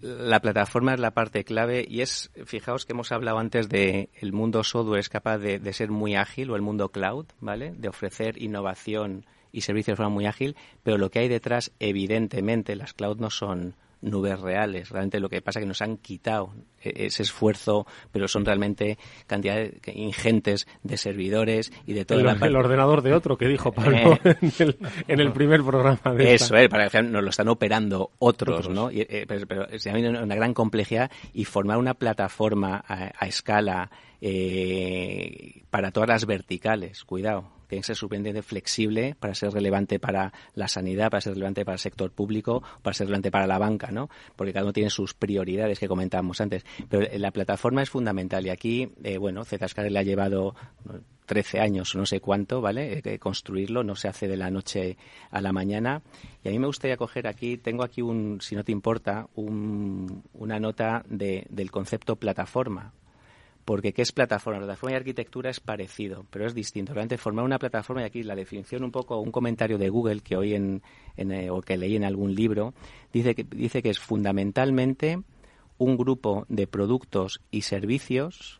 la 0.01 0.39
plataforma 0.39 0.93
es 0.93 0.99
la 1.01 1.11
parte 1.11 1.43
clave 1.43 1.85
y 1.87 2.01
es, 2.01 2.31
fijaos 2.45 2.85
que 2.85 2.93
hemos 2.93 3.11
hablado 3.11 3.39
antes 3.39 3.67
de 3.67 4.09
el 4.13 4.31
mundo 4.31 4.63
software 4.63 5.01
es 5.01 5.09
capaz 5.09 5.37
de, 5.37 5.59
de 5.59 5.73
ser 5.73 5.91
muy 5.91 6.15
ágil 6.15 6.49
o 6.49 6.55
el 6.55 6.61
mundo 6.61 6.89
cloud, 6.89 7.25
¿vale? 7.41 7.73
De 7.75 7.89
ofrecer 7.89 8.41
innovación 8.41 9.25
y 9.51 9.61
servicios 9.61 9.93
de 9.93 10.03
forma 10.03 10.13
muy 10.13 10.25
ágil, 10.27 10.55
pero 10.83 10.97
lo 10.97 11.09
que 11.09 11.19
hay 11.19 11.27
detrás, 11.27 11.71
evidentemente, 11.79 12.75
las 12.75 12.93
cloud 12.93 13.17
no 13.17 13.29
son 13.29 13.75
nubes 14.01 14.39
reales. 14.39 14.89
Realmente 14.89 15.19
lo 15.19 15.29
que 15.29 15.41
pasa 15.41 15.59
es 15.59 15.63
que 15.63 15.67
nos 15.67 15.81
han 15.81 15.97
quitado 15.97 16.53
e-, 16.81 17.07
ese 17.07 17.23
esfuerzo, 17.23 17.85
pero 18.11 18.27
son 18.27 18.45
realmente 18.45 18.97
cantidades 19.27 19.73
ingentes 19.87 20.67
de 20.83 20.97
servidores 20.97 21.71
y 21.85 21.93
de 21.93 22.05
todo. 22.05 22.19
El, 22.19 22.43
el 22.43 22.55
ordenador 22.55 23.01
de 23.01 23.13
otro 23.13 23.37
que 23.37 23.47
dijo 23.47 23.71
Pablo 23.71 24.19
eh. 24.23 24.39
en, 25.07 25.19
el, 25.19 25.31
primer 25.33 25.63
programa. 25.63 25.99
De 26.15 26.33
eso 26.33 26.55
es, 26.55 26.69
para 26.69 26.89
que 26.89 27.01
nos 27.01 27.23
lo 27.23 27.29
están 27.29 27.49
operando 27.49 28.11
otros, 28.19 28.69
¿no? 28.69 28.89
Eh, 28.91 29.25
pero, 29.27 29.47
pero 29.47 29.79
se 29.79 29.89
ha 29.89 29.93
una 29.93 30.35
gran 30.35 30.53
complejidad 30.53 31.11
y 31.33 31.45
formar 31.45 31.77
una 31.77 31.93
plataforma 31.93 32.83
a, 32.87 33.27
escala 33.27 33.91
eh, 34.21 35.63
para 35.69 35.91
todas 35.91 36.09
las 36.09 36.25
verticales, 36.25 37.03
cuidado 37.03 37.58
tiene 37.69 37.81
que 37.81 37.87
ser 37.87 37.95
suficientemente 37.95 38.41
flexible 38.41 39.15
para 39.19 39.35
ser 39.35 39.51
relevante 39.51 39.99
para 39.99 40.33
la 40.55 40.67
sanidad, 40.67 41.11
para 41.11 41.21
ser 41.21 41.33
relevante 41.33 41.63
para 41.63 41.75
el 41.75 41.79
sector 41.79 42.11
público, 42.11 42.63
para 42.81 42.95
ser 42.95 43.07
relevante 43.07 43.29
para 43.29 43.45
la 43.45 43.59
banca, 43.59 43.91
¿no? 43.91 44.09
Porque 44.35 44.51
cada 44.51 44.65
uno 44.65 44.73
tiene 44.73 44.89
sus 44.89 45.13
prioridades 45.13 45.77
que 45.77 45.87
comentábamos 45.87 46.41
antes. 46.41 46.65
Pero 46.89 47.07
la 47.17 47.31
plataforma 47.31 47.83
es 47.83 47.89
fundamental 47.91 48.45
y 48.45 48.49
aquí, 48.49 48.91
eh, 49.03 49.17
bueno, 49.19 49.45
Zscaler 49.45 49.91
le 49.91 49.99
ha 49.99 50.03
llevado 50.03 50.55
13 51.27 51.59
años 51.59 51.93
no 51.93 52.07
sé 52.07 52.19
cuánto, 52.19 52.59
¿vale? 52.59 53.01
Eh, 53.03 53.19
construirlo, 53.19 53.83
no 53.83 53.95
se 53.95 54.07
hace 54.07 54.27
de 54.27 54.35
la 54.35 54.49
noche 54.49 54.97
a 55.29 55.41
la 55.41 55.53
mañana. 55.53 56.01
Y 56.43 56.49
a 56.49 56.51
mí 56.51 56.57
me 56.57 56.65
gustaría 56.65 56.97
coger 56.97 57.27
aquí, 57.27 57.57
tengo 57.57 57.83
aquí 57.83 58.01
un, 58.01 58.39
si 58.41 58.55
no 58.55 58.63
te 58.63 58.71
importa, 58.71 59.27
una 59.35 60.59
nota 60.59 61.03
del 61.07 61.69
concepto 61.69 62.15
plataforma, 62.15 62.93
porque 63.69 63.93
¿qué 63.93 64.01
es 64.01 64.11
plataforma? 64.11 64.57
Plataforma 64.57 64.93
y 64.93 64.95
arquitectura 64.95 65.51
es 65.51 65.59
parecido, 65.59 66.25
pero 66.31 66.47
es 66.47 66.55
distinto. 66.55 66.91
Realmente 66.91 67.19
formar 67.19 67.45
una 67.45 67.59
plataforma, 67.59 68.01
y 68.01 68.05
aquí 68.05 68.23
la 68.23 68.33
definición 68.33 68.83
un 68.83 68.89
poco, 68.89 69.19
un 69.19 69.31
comentario 69.31 69.77
de 69.77 69.89
Google 69.89 70.21
que 70.21 70.35
hoy 70.35 70.55
en, 70.55 70.81
eh, 71.17 71.51
o 71.51 71.61
que 71.61 71.77
leí 71.77 71.95
en 71.95 72.03
algún 72.03 72.33
libro, 72.33 72.73
dice 73.13 73.35
que, 73.35 73.43
dice 73.43 73.83
que 73.83 73.91
es 73.91 73.99
fundamentalmente 73.99 75.21
un 75.77 75.97
grupo 75.97 76.47
de 76.49 76.65
productos 76.65 77.41
y 77.51 77.61
servicios 77.61 78.59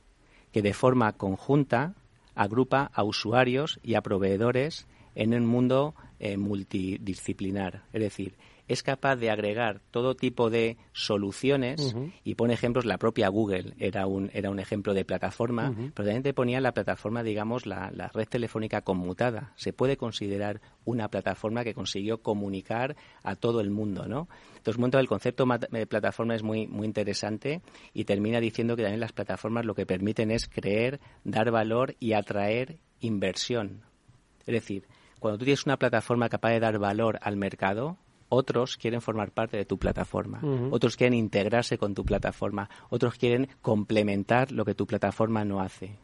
que 0.52 0.62
de 0.62 0.76
forma 0.76 1.14
conjunta 1.14 1.96
agrupa 2.36 2.92
a 2.94 3.04
usuarios 3.04 3.80
y 3.82 3.96
a 3.96 4.02
proveedores 4.02 4.86
en 5.16 5.34
un 5.34 5.48
mundo 5.48 5.96
eh, 6.20 6.38
multidisciplinar. 6.38 7.82
Es 7.94 8.02
decir, 8.02 8.36
es 8.70 8.84
capaz 8.84 9.16
de 9.16 9.32
agregar 9.32 9.82
todo 9.90 10.16
tipo 10.16 10.52
de 10.52 10.78
soluciones 10.94 11.96
y 12.24 12.36
pone 12.36 12.54
ejemplos, 12.54 12.86
la 12.86 13.00
propia 13.00 13.28
Google 13.28 13.74
era 13.80 14.06
un, 14.06 14.30
era 14.32 14.52
un 14.52 14.60
ejemplo 14.60 14.94
de 14.94 15.04
plataforma, 15.04 15.74
pero 15.76 16.06
también 16.06 16.22
te 16.22 16.36
ponía 16.36 16.62
la 16.62 16.72
plataforma, 16.72 17.24
digamos, 17.24 17.66
la, 17.66 17.90
red 18.14 18.28
telefónica 18.28 18.82
conmutada. 18.82 19.54
Se 19.56 19.74
puede 19.74 19.98
considerar 19.98 20.62
una 20.86 21.10
plataforma 21.10 21.64
que 21.64 21.74
consiguió 21.74 22.22
comunicar 22.22 22.96
a 23.24 23.36
todo 23.36 23.60
el 23.60 23.72
mundo, 23.72 24.08
¿no? 24.08 24.30
Entonces, 24.58 24.94
el 24.94 25.08
concepto 25.08 25.48
de 25.72 25.88
plataforma 25.88 26.36
es 26.36 26.44
muy, 26.44 26.68
muy 26.68 26.86
interesante 26.86 27.62
y 27.94 28.04
termina 28.04 28.40
diciendo 28.40 28.76
que 28.76 28.84
también 28.84 29.00
las 29.00 29.14
plataformas 29.14 29.66
lo 29.66 29.74
que 29.74 29.88
permiten 29.88 30.30
es 30.30 30.48
creer, 30.48 31.00
dar 31.24 31.50
valor 31.50 31.96
y 32.00 32.14
atraer 32.14 32.78
inversión. 33.00 33.82
Es 34.46 34.54
decir, 34.54 34.86
cuando 35.20 35.40
tú 35.40 35.46
tienes 35.46 35.66
una 35.66 35.78
plataforma 35.78 36.30
capaz 36.30 36.52
de 36.52 36.60
dar 36.60 36.78
valor 36.78 37.18
al 37.24 37.36
mercado, 37.36 37.98
otros 38.30 38.78
quieren 38.78 39.02
formar 39.02 39.32
parte 39.32 39.58
de 39.58 39.66
tu 39.66 39.78
plataforma, 39.78 40.42
otros 40.72 40.96
quieren 40.96 41.16
integrarse 41.16 41.78
con 41.78 41.94
tu 41.94 42.06
plataforma, 42.06 42.70
otros 42.90 43.16
quieren 43.16 43.50
complementar 43.62 44.52
lo 44.52 44.64
que 44.66 44.76
tu 44.76 44.88
plataforma 44.88 45.44
no 45.44 45.60
hace. 45.60 45.98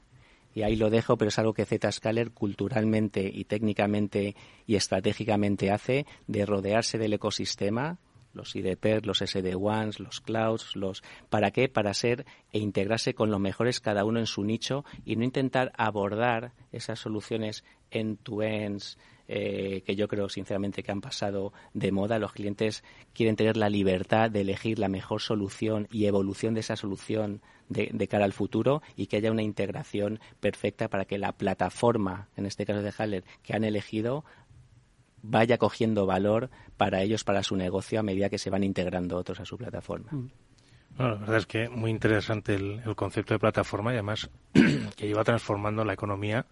Y 0.53 0.63
ahí 0.63 0.75
lo 0.77 0.89
dejo, 0.89 1.17
pero 1.17 1.29
es 1.29 1.37
algo 1.37 1.53
que 1.53 1.65
Zscaler 1.65 2.31
culturalmente 2.31 3.29
y 3.31 3.43
técnicamente 3.43 4.35
y 4.65 4.75
estratégicamente 4.75 5.69
hace 5.69 6.05
de 6.27 6.45
rodearse 6.45 6.97
del 6.97 7.13
ecosistema, 7.13 7.97
los 8.35 8.55
IDP, 8.55 9.05
los 9.05 9.21
SD-WANs, 9.21 9.99
los 9.99 10.21
clouds, 10.21 10.75
los 10.75 11.03
¿para 11.29 11.51
qué? 11.51 11.69
Para 11.69 11.93
ser 11.93 12.25
e 12.51 12.59
integrarse 12.59 13.13
con 13.13 13.31
los 13.31 13.39
mejores 13.39 13.79
cada 13.79 14.05
uno 14.05 14.19
en 14.19 14.27
su 14.27 14.43
nicho 14.43 14.85
y 15.05 15.15
no 15.15 15.23
intentar 15.23 15.71
abordar 15.77 16.53
esas 16.71 16.99
soluciones 16.99 17.63
end-to-ends 17.91 18.97
eh, 19.27 19.81
que 19.85 19.95
yo 19.95 20.07
creo 20.07 20.29
sinceramente 20.29 20.83
que 20.83 20.91
han 20.91 21.01
pasado 21.01 21.51
de 21.73 21.91
moda. 21.91 22.19
Los 22.19 22.33
clientes 22.33 22.83
quieren 23.13 23.35
tener 23.35 23.57
la 23.57 23.69
libertad 23.69 24.29
de 24.29 24.41
elegir 24.41 24.77
la 24.77 24.87
mejor 24.87 25.21
solución 25.21 25.87
y 25.91 26.05
evolución 26.05 26.53
de 26.53 26.59
esa 26.59 26.75
solución 26.75 27.41
de, 27.69 28.07
cara 28.07 28.25
al 28.25 28.33
futuro 28.33 28.83
y 28.95 29.07
que 29.07 29.17
haya 29.17 29.31
una 29.31 29.41
integración 29.41 30.19
perfecta 30.39 30.89
para 30.89 31.05
que 31.05 31.17
la 31.17 31.31
plataforma, 31.31 32.29
en 32.35 32.45
este 32.45 32.65
caso 32.65 32.83
de 32.83 32.93
Haller, 32.95 33.23
que 33.41 33.55
han 33.55 33.63
elegido 33.63 34.23
vaya 35.29 35.57
cogiendo 35.57 36.05
valor 36.05 36.49
para 36.77 37.01
ellos, 37.01 37.23
para 37.23 37.43
su 37.43 37.55
negocio, 37.55 37.99
a 37.99 38.03
medida 38.03 38.29
que 38.29 38.37
se 38.37 38.49
van 38.49 38.63
integrando 38.63 39.17
otros 39.17 39.39
a 39.39 39.45
su 39.45 39.57
plataforma. 39.57 40.11
Mm. 40.11 40.27
la 40.97 41.15
verdad 41.15 41.37
es 41.37 41.45
que 41.45 41.69
muy 41.69 41.91
interesante 41.91 42.55
el, 42.55 42.81
concepto 42.95 43.33
de 43.33 43.39
plataforma 43.39 43.91
y 43.91 43.95
además 43.95 44.29
que 44.95 45.07
lleva 45.07 45.23
transformando 45.23 45.83
la 45.83 45.93
economía, 45.93 46.45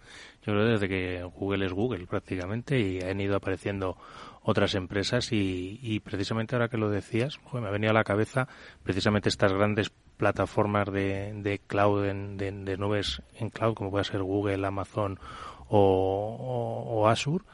yo 0.46 0.54
creo 0.54 0.66
desde 0.66 0.88
que 0.88 1.24
Google 1.24 1.66
es 1.66 1.74
Google 1.74 2.06
prácticamente 2.08 2.80
y 2.80 3.00
han 3.02 3.20
ido 3.22 3.36
apareciendo 3.36 3.98
otras 4.44 4.76
empresas 4.76 5.30
y, 5.32 6.02
precisamente 6.04 6.56
ahora 6.56 6.68
que 6.68 6.78
lo 6.78 6.90
decías, 6.90 7.40
me 7.54 7.66
ha 7.66 7.72
venido 7.72 7.92
a 7.92 7.94
la 7.94 8.04
cabeza 8.04 8.50
precisamente 8.84 9.30
estas 9.30 9.54
grandes 9.54 9.90
plataformas 10.18 10.92
de, 10.92 11.62
cloud, 11.66 12.04
de, 12.04 12.78
nubes 12.78 13.22
en 13.40 13.50
cloud, 13.50 13.74
como 13.74 13.90
puede 13.90 14.04
ser 14.04 14.22
Google, 14.22 14.66
Amazon 14.68 15.18
o, 15.70 17.08
Azure. 17.08 17.46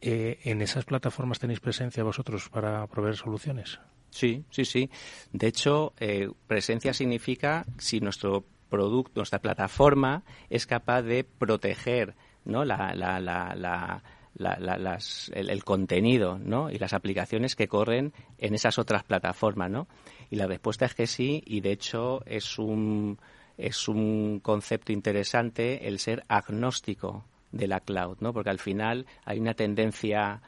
Eh, 0.00 0.38
¿En 0.44 0.60
esas 0.60 0.84
plataformas 0.84 1.38
tenéis 1.38 1.60
presencia 1.60 2.04
vosotros 2.04 2.48
para 2.48 2.86
proveer 2.86 3.16
soluciones? 3.16 3.80
Sí, 4.10 4.44
sí, 4.50 4.64
sí. 4.64 4.90
De 5.32 5.46
hecho, 5.46 5.94
eh, 5.98 6.28
presencia 6.46 6.92
significa 6.92 7.64
si 7.78 8.00
nuestro 8.00 8.44
producto, 8.68 9.12
nuestra 9.16 9.40
plataforma 9.40 10.22
es 10.50 10.66
capaz 10.66 11.02
de 11.02 11.24
proteger 11.24 12.14
¿no? 12.44 12.64
la, 12.64 12.94
la, 12.94 13.20
la 13.20 14.02
las, 14.36 15.30
el, 15.34 15.64
contenido 15.64 16.38
¿no? 16.38 16.70
y 16.70 16.78
las 16.78 16.92
aplicaciones 16.92 17.56
que 17.56 17.68
corren 17.68 18.12
en 18.38 18.54
esas 18.54 18.78
otras 18.78 19.02
plataformas. 19.04 19.70
¿no? 19.70 19.88
Y 20.30 20.36
la 20.36 20.46
respuesta 20.46 20.84
es 20.84 20.94
que 20.94 21.06
sí, 21.06 21.42
y 21.46 21.60
de 21.60 21.72
hecho 21.72 22.22
es 22.26 22.58
un, 22.58 23.18
es 23.56 23.88
un 23.88 24.40
concepto 24.40 24.92
interesante 24.92 25.88
el 25.88 25.98
ser 25.98 26.24
agnóstico 26.28 27.24
de 27.52 27.68
la 27.68 27.80
cloud, 27.80 28.18
¿no? 28.20 28.32
porque 28.32 28.50
al 28.50 28.58
final 28.58 29.06
hay 29.24 29.38
una 29.38 29.54
tendencia 29.54 30.40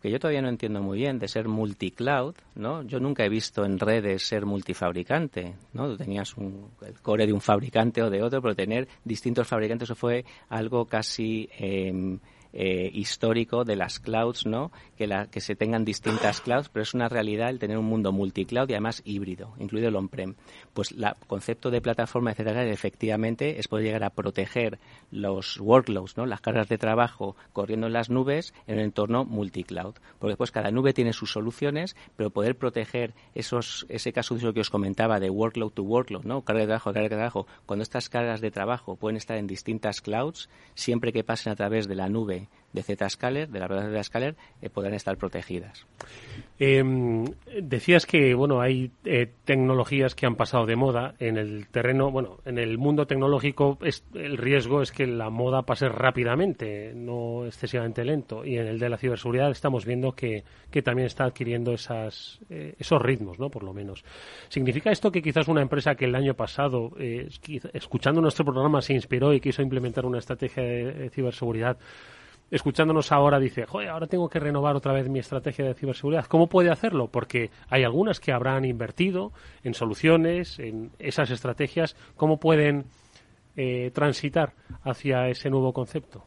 que 0.00 0.10
yo 0.10 0.20
todavía 0.20 0.42
no 0.42 0.48
entiendo 0.48 0.80
muy 0.80 0.98
bien 0.98 1.18
de 1.18 1.26
ser 1.26 1.48
multicloud, 1.48 2.34
¿no? 2.54 2.82
Yo 2.82 3.00
nunca 3.00 3.24
he 3.24 3.28
visto 3.28 3.64
en 3.64 3.80
redes 3.80 4.22
ser 4.22 4.46
multifabricante, 4.46 5.54
¿no? 5.72 5.96
Tenías 5.96 6.36
un, 6.36 6.70
el 6.86 7.00
core 7.00 7.26
de 7.26 7.32
un 7.32 7.40
fabricante 7.40 8.02
o 8.02 8.10
de 8.10 8.22
otro, 8.22 8.40
pero 8.40 8.54
tener 8.54 8.86
distintos 9.04 9.48
fabricantes 9.48 9.86
eso 9.88 9.96
fue 9.96 10.24
algo 10.50 10.84
casi 10.84 11.48
eh, 11.58 12.18
eh, 12.52 12.90
histórico 12.92 13.64
de 13.64 13.76
las 13.76 14.00
clouds, 14.00 14.46
¿no? 14.46 14.72
Que, 14.96 15.06
la, 15.06 15.26
que 15.26 15.40
se 15.40 15.54
tengan 15.54 15.84
distintas 15.84 16.40
clouds, 16.40 16.68
pero 16.68 16.82
es 16.82 16.94
una 16.94 17.08
realidad 17.08 17.50
el 17.50 17.58
tener 17.58 17.78
un 17.78 17.86
mundo 17.86 18.12
multicloud 18.12 18.68
y 18.68 18.72
además 18.72 19.02
híbrido, 19.04 19.54
incluido 19.58 19.88
el 19.88 19.96
on-prem. 19.96 20.34
Pues 20.72 20.92
el 20.92 21.06
concepto 21.26 21.70
de 21.70 21.80
plataforma, 21.80 22.32
etcétera, 22.32 22.64
efectivamente 22.64 23.58
es 23.58 23.68
poder 23.68 23.86
llegar 23.86 24.04
a 24.04 24.10
proteger 24.10 24.78
los 25.10 25.58
workloads, 25.60 26.16
¿no? 26.16 26.26
Las 26.26 26.40
cargas 26.40 26.68
de 26.68 26.78
trabajo 26.78 27.36
corriendo 27.52 27.86
en 27.86 27.92
las 27.92 28.10
nubes 28.10 28.54
en 28.66 28.76
un 28.76 28.84
entorno 28.84 29.24
multicloud. 29.24 29.94
Porque 30.18 30.32
después 30.32 30.50
cada 30.50 30.70
nube 30.70 30.92
tiene 30.92 31.12
sus 31.12 31.32
soluciones, 31.32 31.96
pero 32.16 32.30
poder 32.30 32.56
proteger 32.56 33.14
esos, 33.34 33.86
ese 33.88 34.12
caso 34.12 34.34
de 34.34 34.52
que 34.52 34.60
os 34.60 34.70
comentaba 34.70 35.20
de 35.20 35.30
workload 35.30 35.72
to 35.72 35.82
workload, 35.82 36.24
¿no? 36.24 36.42
Carga 36.42 36.60
de 36.60 36.66
trabajo, 36.66 36.92
carga 36.92 37.08
de 37.08 37.16
trabajo, 37.16 37.46
cuando 37.66 37.82
estas 37.82 38.08
cargas 38.08 38.40
de 38.40 38.50
trabajo 38.50 38.96
pueden 38.96 39.16
estar 39.16 39.36
en 39.36 39.46
distintas 39.46 40.00
clouds, 40.00 40.48
siempre 40.74 41.12
que 41.12 41.24
pasen 41.24 41.52
a 41.52 41.56
través 41.56 41.88
de 41.88 41.94
la 41.94 42.08
nube 42.08 42.37
de 42.72 42.82
Zscaler, 42.82 43.48
de 43.48 43.58
la 43.58 43.66
red 43.66 43.90
de 43.90 44.02
Zscaler, 44.02 44.36
eh, 44.60 44.68
podrán 44.68 44.94
estar 44.94 45.16
protegidas. 45.16 45.86
Em, 46.58 47.24
decías 47.62 48.04
que 48.04 48.34
bueno 48.34 48.60
hay 48.60 48.90
eh, 49.04 49.30
tecnologías 49.44 50.14
que 50.14 50.26
han 50.26 50.34
pasado 50.34 50.66
de 50.66 50.76
moda 50.76 51.14
en 51.18 51.36
el 51.36 51.68
terreno, 51.68 52.10
bueno, 52.10 52.38
en 52.44 52.58
el 52.58 52.78
mundo 52.78 53.06
tecnológico 53.06 53.78
es, 53.82 54.04
el 54.14 54.36
riesgo 54.36 54.82
es 54.82 54.92
que 54.92 55.06
la 55.06 55.30
moda 55.30 55.62
pase 55.62 55.88
rápidamente, 55.88 56.92
no 56.94 57.46
excesivamente 57.46 58.04
lento, 58.04 58.44
y 58.44 58.58
en 58.58 58.66
el 58.66 58.78
de 58.78 58.88
la 58.88 58.98
ciberseguridad 58.98 59.50
estamos 59.50 59.86
viendo 59.86 60.12
que, 60.12 60.44
que 60.70 60.82
también 60.82 61.06
está 61.06 61.24
adquiriendo 61.24 61.72
esas, 61.72 62.40
eh, 62.50 62.74
esos 62.78 63.00
ritmos, 63.00 63.38
¿no? 63.38 63.50
Por 63.50 63.62
lo 63.62 63.72
menos. 63.72 64.04
¿Significa 64.48 64.90
esto 64.90 65.12
que 65.12 65.22
quizás 65.22 65.48
una 65.48 65.62
empresa 65.62 65.94
que 65.94 66.06
el 66.06 66.14
año 66.14 66.34
pasado, 66.34 66.92
escuchando 67.72 68.20
nuestro 68.20 68.44
programa, 68.44 68.82
se 68.82 68.94
inspiró 68.94 69.32
y 69.32 69.40
quiso 69.40 69.62
implementar 69.62 70.04
una 70.04 70.18
estrategia 70.18 70.62
de 70.62 71.10
ciberseguridad 71.10 71.78
escuchándonos 72.50 73.12
ahora 73.12 73.38
dice, 73.38 73.66
joder, 73.66 73.88
ahora 73.88 74.06
tengo 74.06 74.28
que 74.28 74.40
renovar 74.40 74.76
otra 74.76 74.92
vez 74.92 75.08
mi 75.08 75.18
estrategia 75.18 75.64
de 75.64 75.74
ciberseguridad. 75.74 76.26
¿Cómo 76.26 76.46
puede 76.46 76.70
hacerlo? 76.70 77.08
Porque 77.08 77.50
hay 77.68 77.84
algunas 77.84 78.20
que 78.20 78.32
habrán 78.32 78.64
invertido 78.64 79.32
en 79.62 79.74
soluciones, 79.74 80.58
en 80.58 80.90
esas 80.98 81.30
estrategias. 81.30 81.96
¿Cómo 82.16 82.38
pueden 82.38 82.86
eh, 83.56 83.90
transitar 83.92 84.54
hacia 84.82 85.28
ese 85.28 85.50
nuevo 85.50 85.72
concepto? 85.72 86.24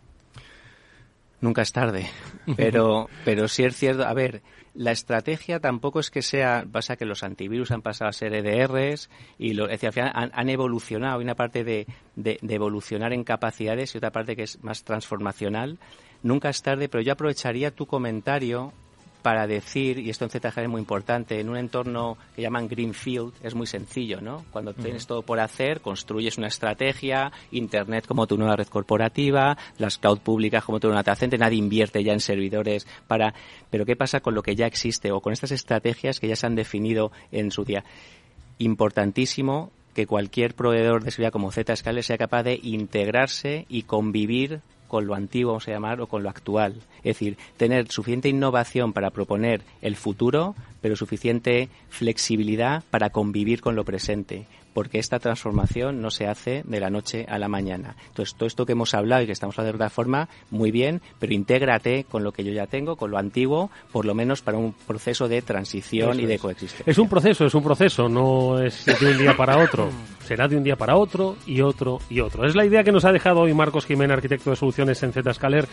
Nunca 1.42 1.64
es 1.64 1.72
tarde, 1.72 2.08
pero, 2.56 3.10
pero 3.26 3.48
sí 3.48 3.64
es 3.64 3.76
cierto. 3.76 4.04
A 4.06 4.14
ver, 4.14 4.44
la 4.74 4.92
estrategia 4.92 5.60
tampoco 5.60 6.00
es 6.00 6.12
que 6.12 6.22
sea, 6.22 6.66
pasa 6.72 6.96
que 6.96 7.06
los 7.06 7.24
antivirus 7.24 7.72
han 7.72 7.82
pasado 7.82 8.10
a 8.10 8.14
ser 8.14 8.34
EDRs 8.34 9.10
y 9.38 9.54
lo, 9.54 9.66
al 9.66 9.78
final 9.78 10.12
han, 10.14 10.50
evolucionado. 10.50 11.18
Hay 11.18 11.24
una 11.24 11.36
parte 11.36 11.64
de, 11.64 11.88
de, 12.16 12.38
evolucionar 12.44 13.12
en 13.12 13.24
capacidades 13.24 13.94
y 13.94 13.98
otra 13.98 14.12
parte 14.12 14.36
que 14.36 14.44
es 14.44 14.64
más 14.64 14.84
transformacional 14.84 15.80
nunca 16.24 16.50
es 16.50 16.62
tarde, 16.62 16.88
pero 16.88 17.02
yo 17.02 17.14
aprovecharía 17.14 17.72
tu 17.72 17.86
comentario 17.86 18.74
para 19.22 19.48
decir, 19.48 20.00
y 20.00 20.10
esto 20.10 20.26
en 20.26 20.32
ZG 20.32 20.60
es 20.60 20.70
muy 20.70 20.80
importante, 20.80 21.40
en 21.40 21.50
un 21.50 21.58
entorno 21.58 22.18
que 22.36 22.42
llaman 22.42 22.68
Greenfield 22.68 23.34
es 23.44 23.56
muy 23.56 23.68
sencillo, 23.68 24.22
¿no? 24.22 24.46
Cuando 24.52 24.74
tienes 24.74 25.08
todo 25.08 25.22
por 25.22 25.40
hacer, 25.40 25.82
construyes 25.82 26.38
una 26.38 26.48
estrategia, 26.48 27.32
Internet 27.52 28.08
como 28.08 28.28
tu 28.28 28.38
nueva 28.38 28.56
red 28.56 28.68
corporativa, 28.68 29.58
las 29.78 29.98
cloud 29.98 30.20
públicas 30.20 30.64
como 30.64 30.80
tu 30.80 30.88
nueva 30.88 31.04
data 31.04 31.22
nadie 31.38 31.58
invierte 31.58 32.04
ya 32.04 32.14
en 32.14 32.20
servidores 32.20 32.88
para... 33.08 33.34
Pero 33.70 33.86
¿qué 33.86 33.96
pasa 33.96 34.20
con 34.20 34.34
lo 34.34 34.44
que 34.44 34.56
ya 34.56 34.66
existe 34.66 35.12
o 35.12 35.22
con 35.22 35.34
estas 35.34 35.52
estrategias 35.52 36.20
que 36.20 36.28
ya 36.28 36.36
se 36.36 36.48
han 36.48 36.56
definido 36.56 37.12
en 37.32 37.52
su 37.52 37.64
día? 37.64 37.84
Importantísimo 38.58 39.72
que 39.94 40.08
cualquier 40.08 40.56
proveedor 40.56 41.04
de 41.04 41.12
seguridad 41.12 41.32
como 41.32 41.52
Zscaler 41.52 42.04
sea 42.04 42.18
capaz 42.18 42.44
de 42.44 42.60
integrarse 42.62 43.66
y 43.70 43.84
convivir 43.84 44.62
con 44.92 45.08
lo 45.08 45.16
antiguo, 45.16 45.54
vamos 45.54 45.70
a 45.70 45.72
llamar, 45.72 46.02
o 46.02 46.08
con 46.08 46.22
lo 46.22 46.30
actual. 46.30 46.74
Es 46.98 47.16
decir, 47.16 47.38
tener 47.56 47.90
suficiente 47.90 48.28
innovación 48.28 48.92
para 48.92 49.12
proponer 49.12 49.62
el 49.82 49.96
futuro, 49.96 50.54
pero 50.82 50.98
suficiente 50.98 51.70
flexibilidad 51.88 52.84
para 52.92 53.10
convivir 53.10 53.62
con 53.62 53.78
lo 53.78 53.86
presente 53.86 54.48
porque 54.74 55.00
esta 55.00 55.20
transformación 55.20 56.02
no 56.02 56.12
se 56.12 56.28
hace 56.28 56.64
de 56.66 56.80
la 56.80 56.90
noche 56.90 57.26
a 57.30 57.38
la 57.38 57.48
mañana. 57.48 57.96
Entonces, 58.08 58.36
todo 58.36 58.48
esto 58.48 58.66
que 58.66 58.74
hemos 58.74 58.94
hablado 58.94 59.24
y 59.24 59.26
que 59.26 59.32
estamos 59.32 59.58
hablando 59.58 59.78
de 59.78 59.84
otra 59.84 59.90
forma, 59.90 60.30
muy 60.50 60.72
bien, 60.72 61.02
pero 61.20 61.34
intégrate 61.34 62.06
con 62.06 62.24
lo 62.24 62.32
que 62.32 62.44
yo 62.44 62.52
ya 62.52 62.68
tengo, 62.68 62.96
con 62.96 63.12
lo 63.12 63.18
antiguo, 63.18 63.70
por 63.92 64.06
lo 64.06 64.14
menos 64.14 64.42
para 64.42 64.58
un 64.58 64.74
proceso 64.74 65.28
de 65.28 65.42
transición 65.42 66.20
y 66.20 66.26
de 66.26 66.40
coexistencia. 66.40 66.90
Es 66.90 66.98
un 66.98 67.10
proceso, 67.10 67.46
es 67.46 67.54
un 67.54 67.64
proceso, 67.64 68.10
no 68.10 68.60
es 68.60 68.86
de 68.86 69.12
un 69.12 69.18
día 69.18 69.36
para 69.36 69.58
otro. 69.58 69.90
Será 70.26 70.48
de 70.48 70.56
un 70.56 70.64
día 70.64 70.76
para 70.76 70.96
otro 70.96 71.36
y 71.46 71.62
otro 71.62 72.00
y 72.10 72.22
otro. 72.22 72.46
Es 72.46 72.56
la 72.56 72.66
idea 72.66 72.84
que 72.84 72.92
nos 72.92 73.06
ha 73.06 73.12
dejado 73.12 73.42
hoy 73.42 73.54
Marcos 73.54 73.86
Jiménez, 73.86 74.16
arquitecto 74.16 74.50
de 74.52 74.56
soluciones 74.56 75.02
en 75.04 75.12
Zscaler 75.12 75.68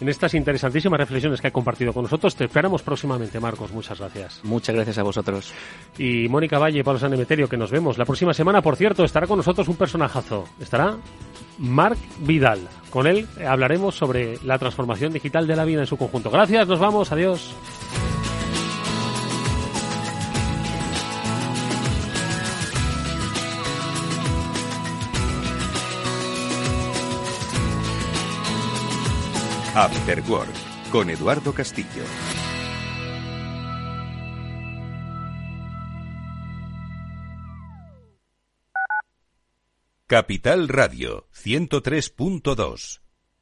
en 0.00 0.08
estas 0.08 0.34
interesantísimas 0.34 0.98
reflexiones 0.98 1.40
que 1.40 1.48
ha 1.48 1.52
compartido 1.52 1.92
con 1.92 2.04
nosotros. 2.04 2.34
Te 2.34 2.44
esperamos 2.44 2.82
próximamente, 2.82 3.40
Marcos. 3.40 3.72
Muchas 3.72 3.98
gracias. 3.98 4.40
Muchas 4.44 4.74
gracias 4.74 4.98
a 4.98 5.02
vosotros. 5.02 5.52
Y 5.98 6.28
Mónica 6.28 6.58
Valle 6.58 6.80
y 6.80 6.82
Pablo 6.82 6.98
San 6.98 7.12
Emeterio, 7.12 7.48
que 7.48 7.56
nos 7.56 7.70
vemos. 7.70 7.98
La 7.98 8.04
próxima 8.04 8.34
semana, 8.34 8.62
por 8.62 8.76
cierto, 8.76 9.04
estará 9.04 9.26
con 9.26 9.38
nosotros 9.38 9.68
un 9.68 9.76
personajazo. 9.76 10.44
Estará 10.60 10.96
Marc 11.58 11.98
Vidal. 12.20 12.60
Con 12.90 13.06
él 13.06 13.26
hablaremos 13.46 13.94
sobre 13.94 14.38
la 14.44 14.58
transformación 14.58 15.12
digital 15.12 15.46
de 15.46 15.56
la 15.56 15.64
vida 15.64 15.80
en 15.80 15.86
su 15.86 15.96
conjunto. 15.96 16.30
Gracias, 16.30 16.66
nos 16.66 16.78
vamos. 16.78 17.12
Adiós. 17.12 17.54
After 29.78 30.22
Work 30.22 30.90
con 30.90 31.10
Eduardo 31.10 31.52
Castillo. 31.52 32.02
Capital 40.06 40.68
Radio 40.68 41.28
103.2 41.34 43.05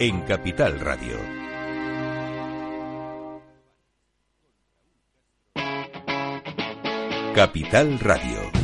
en 0.00 0.20
Capital 0.20 0.78
Radio. 0.78 1.16
Capital 7.34 7.98
Radio. 7.98 8.58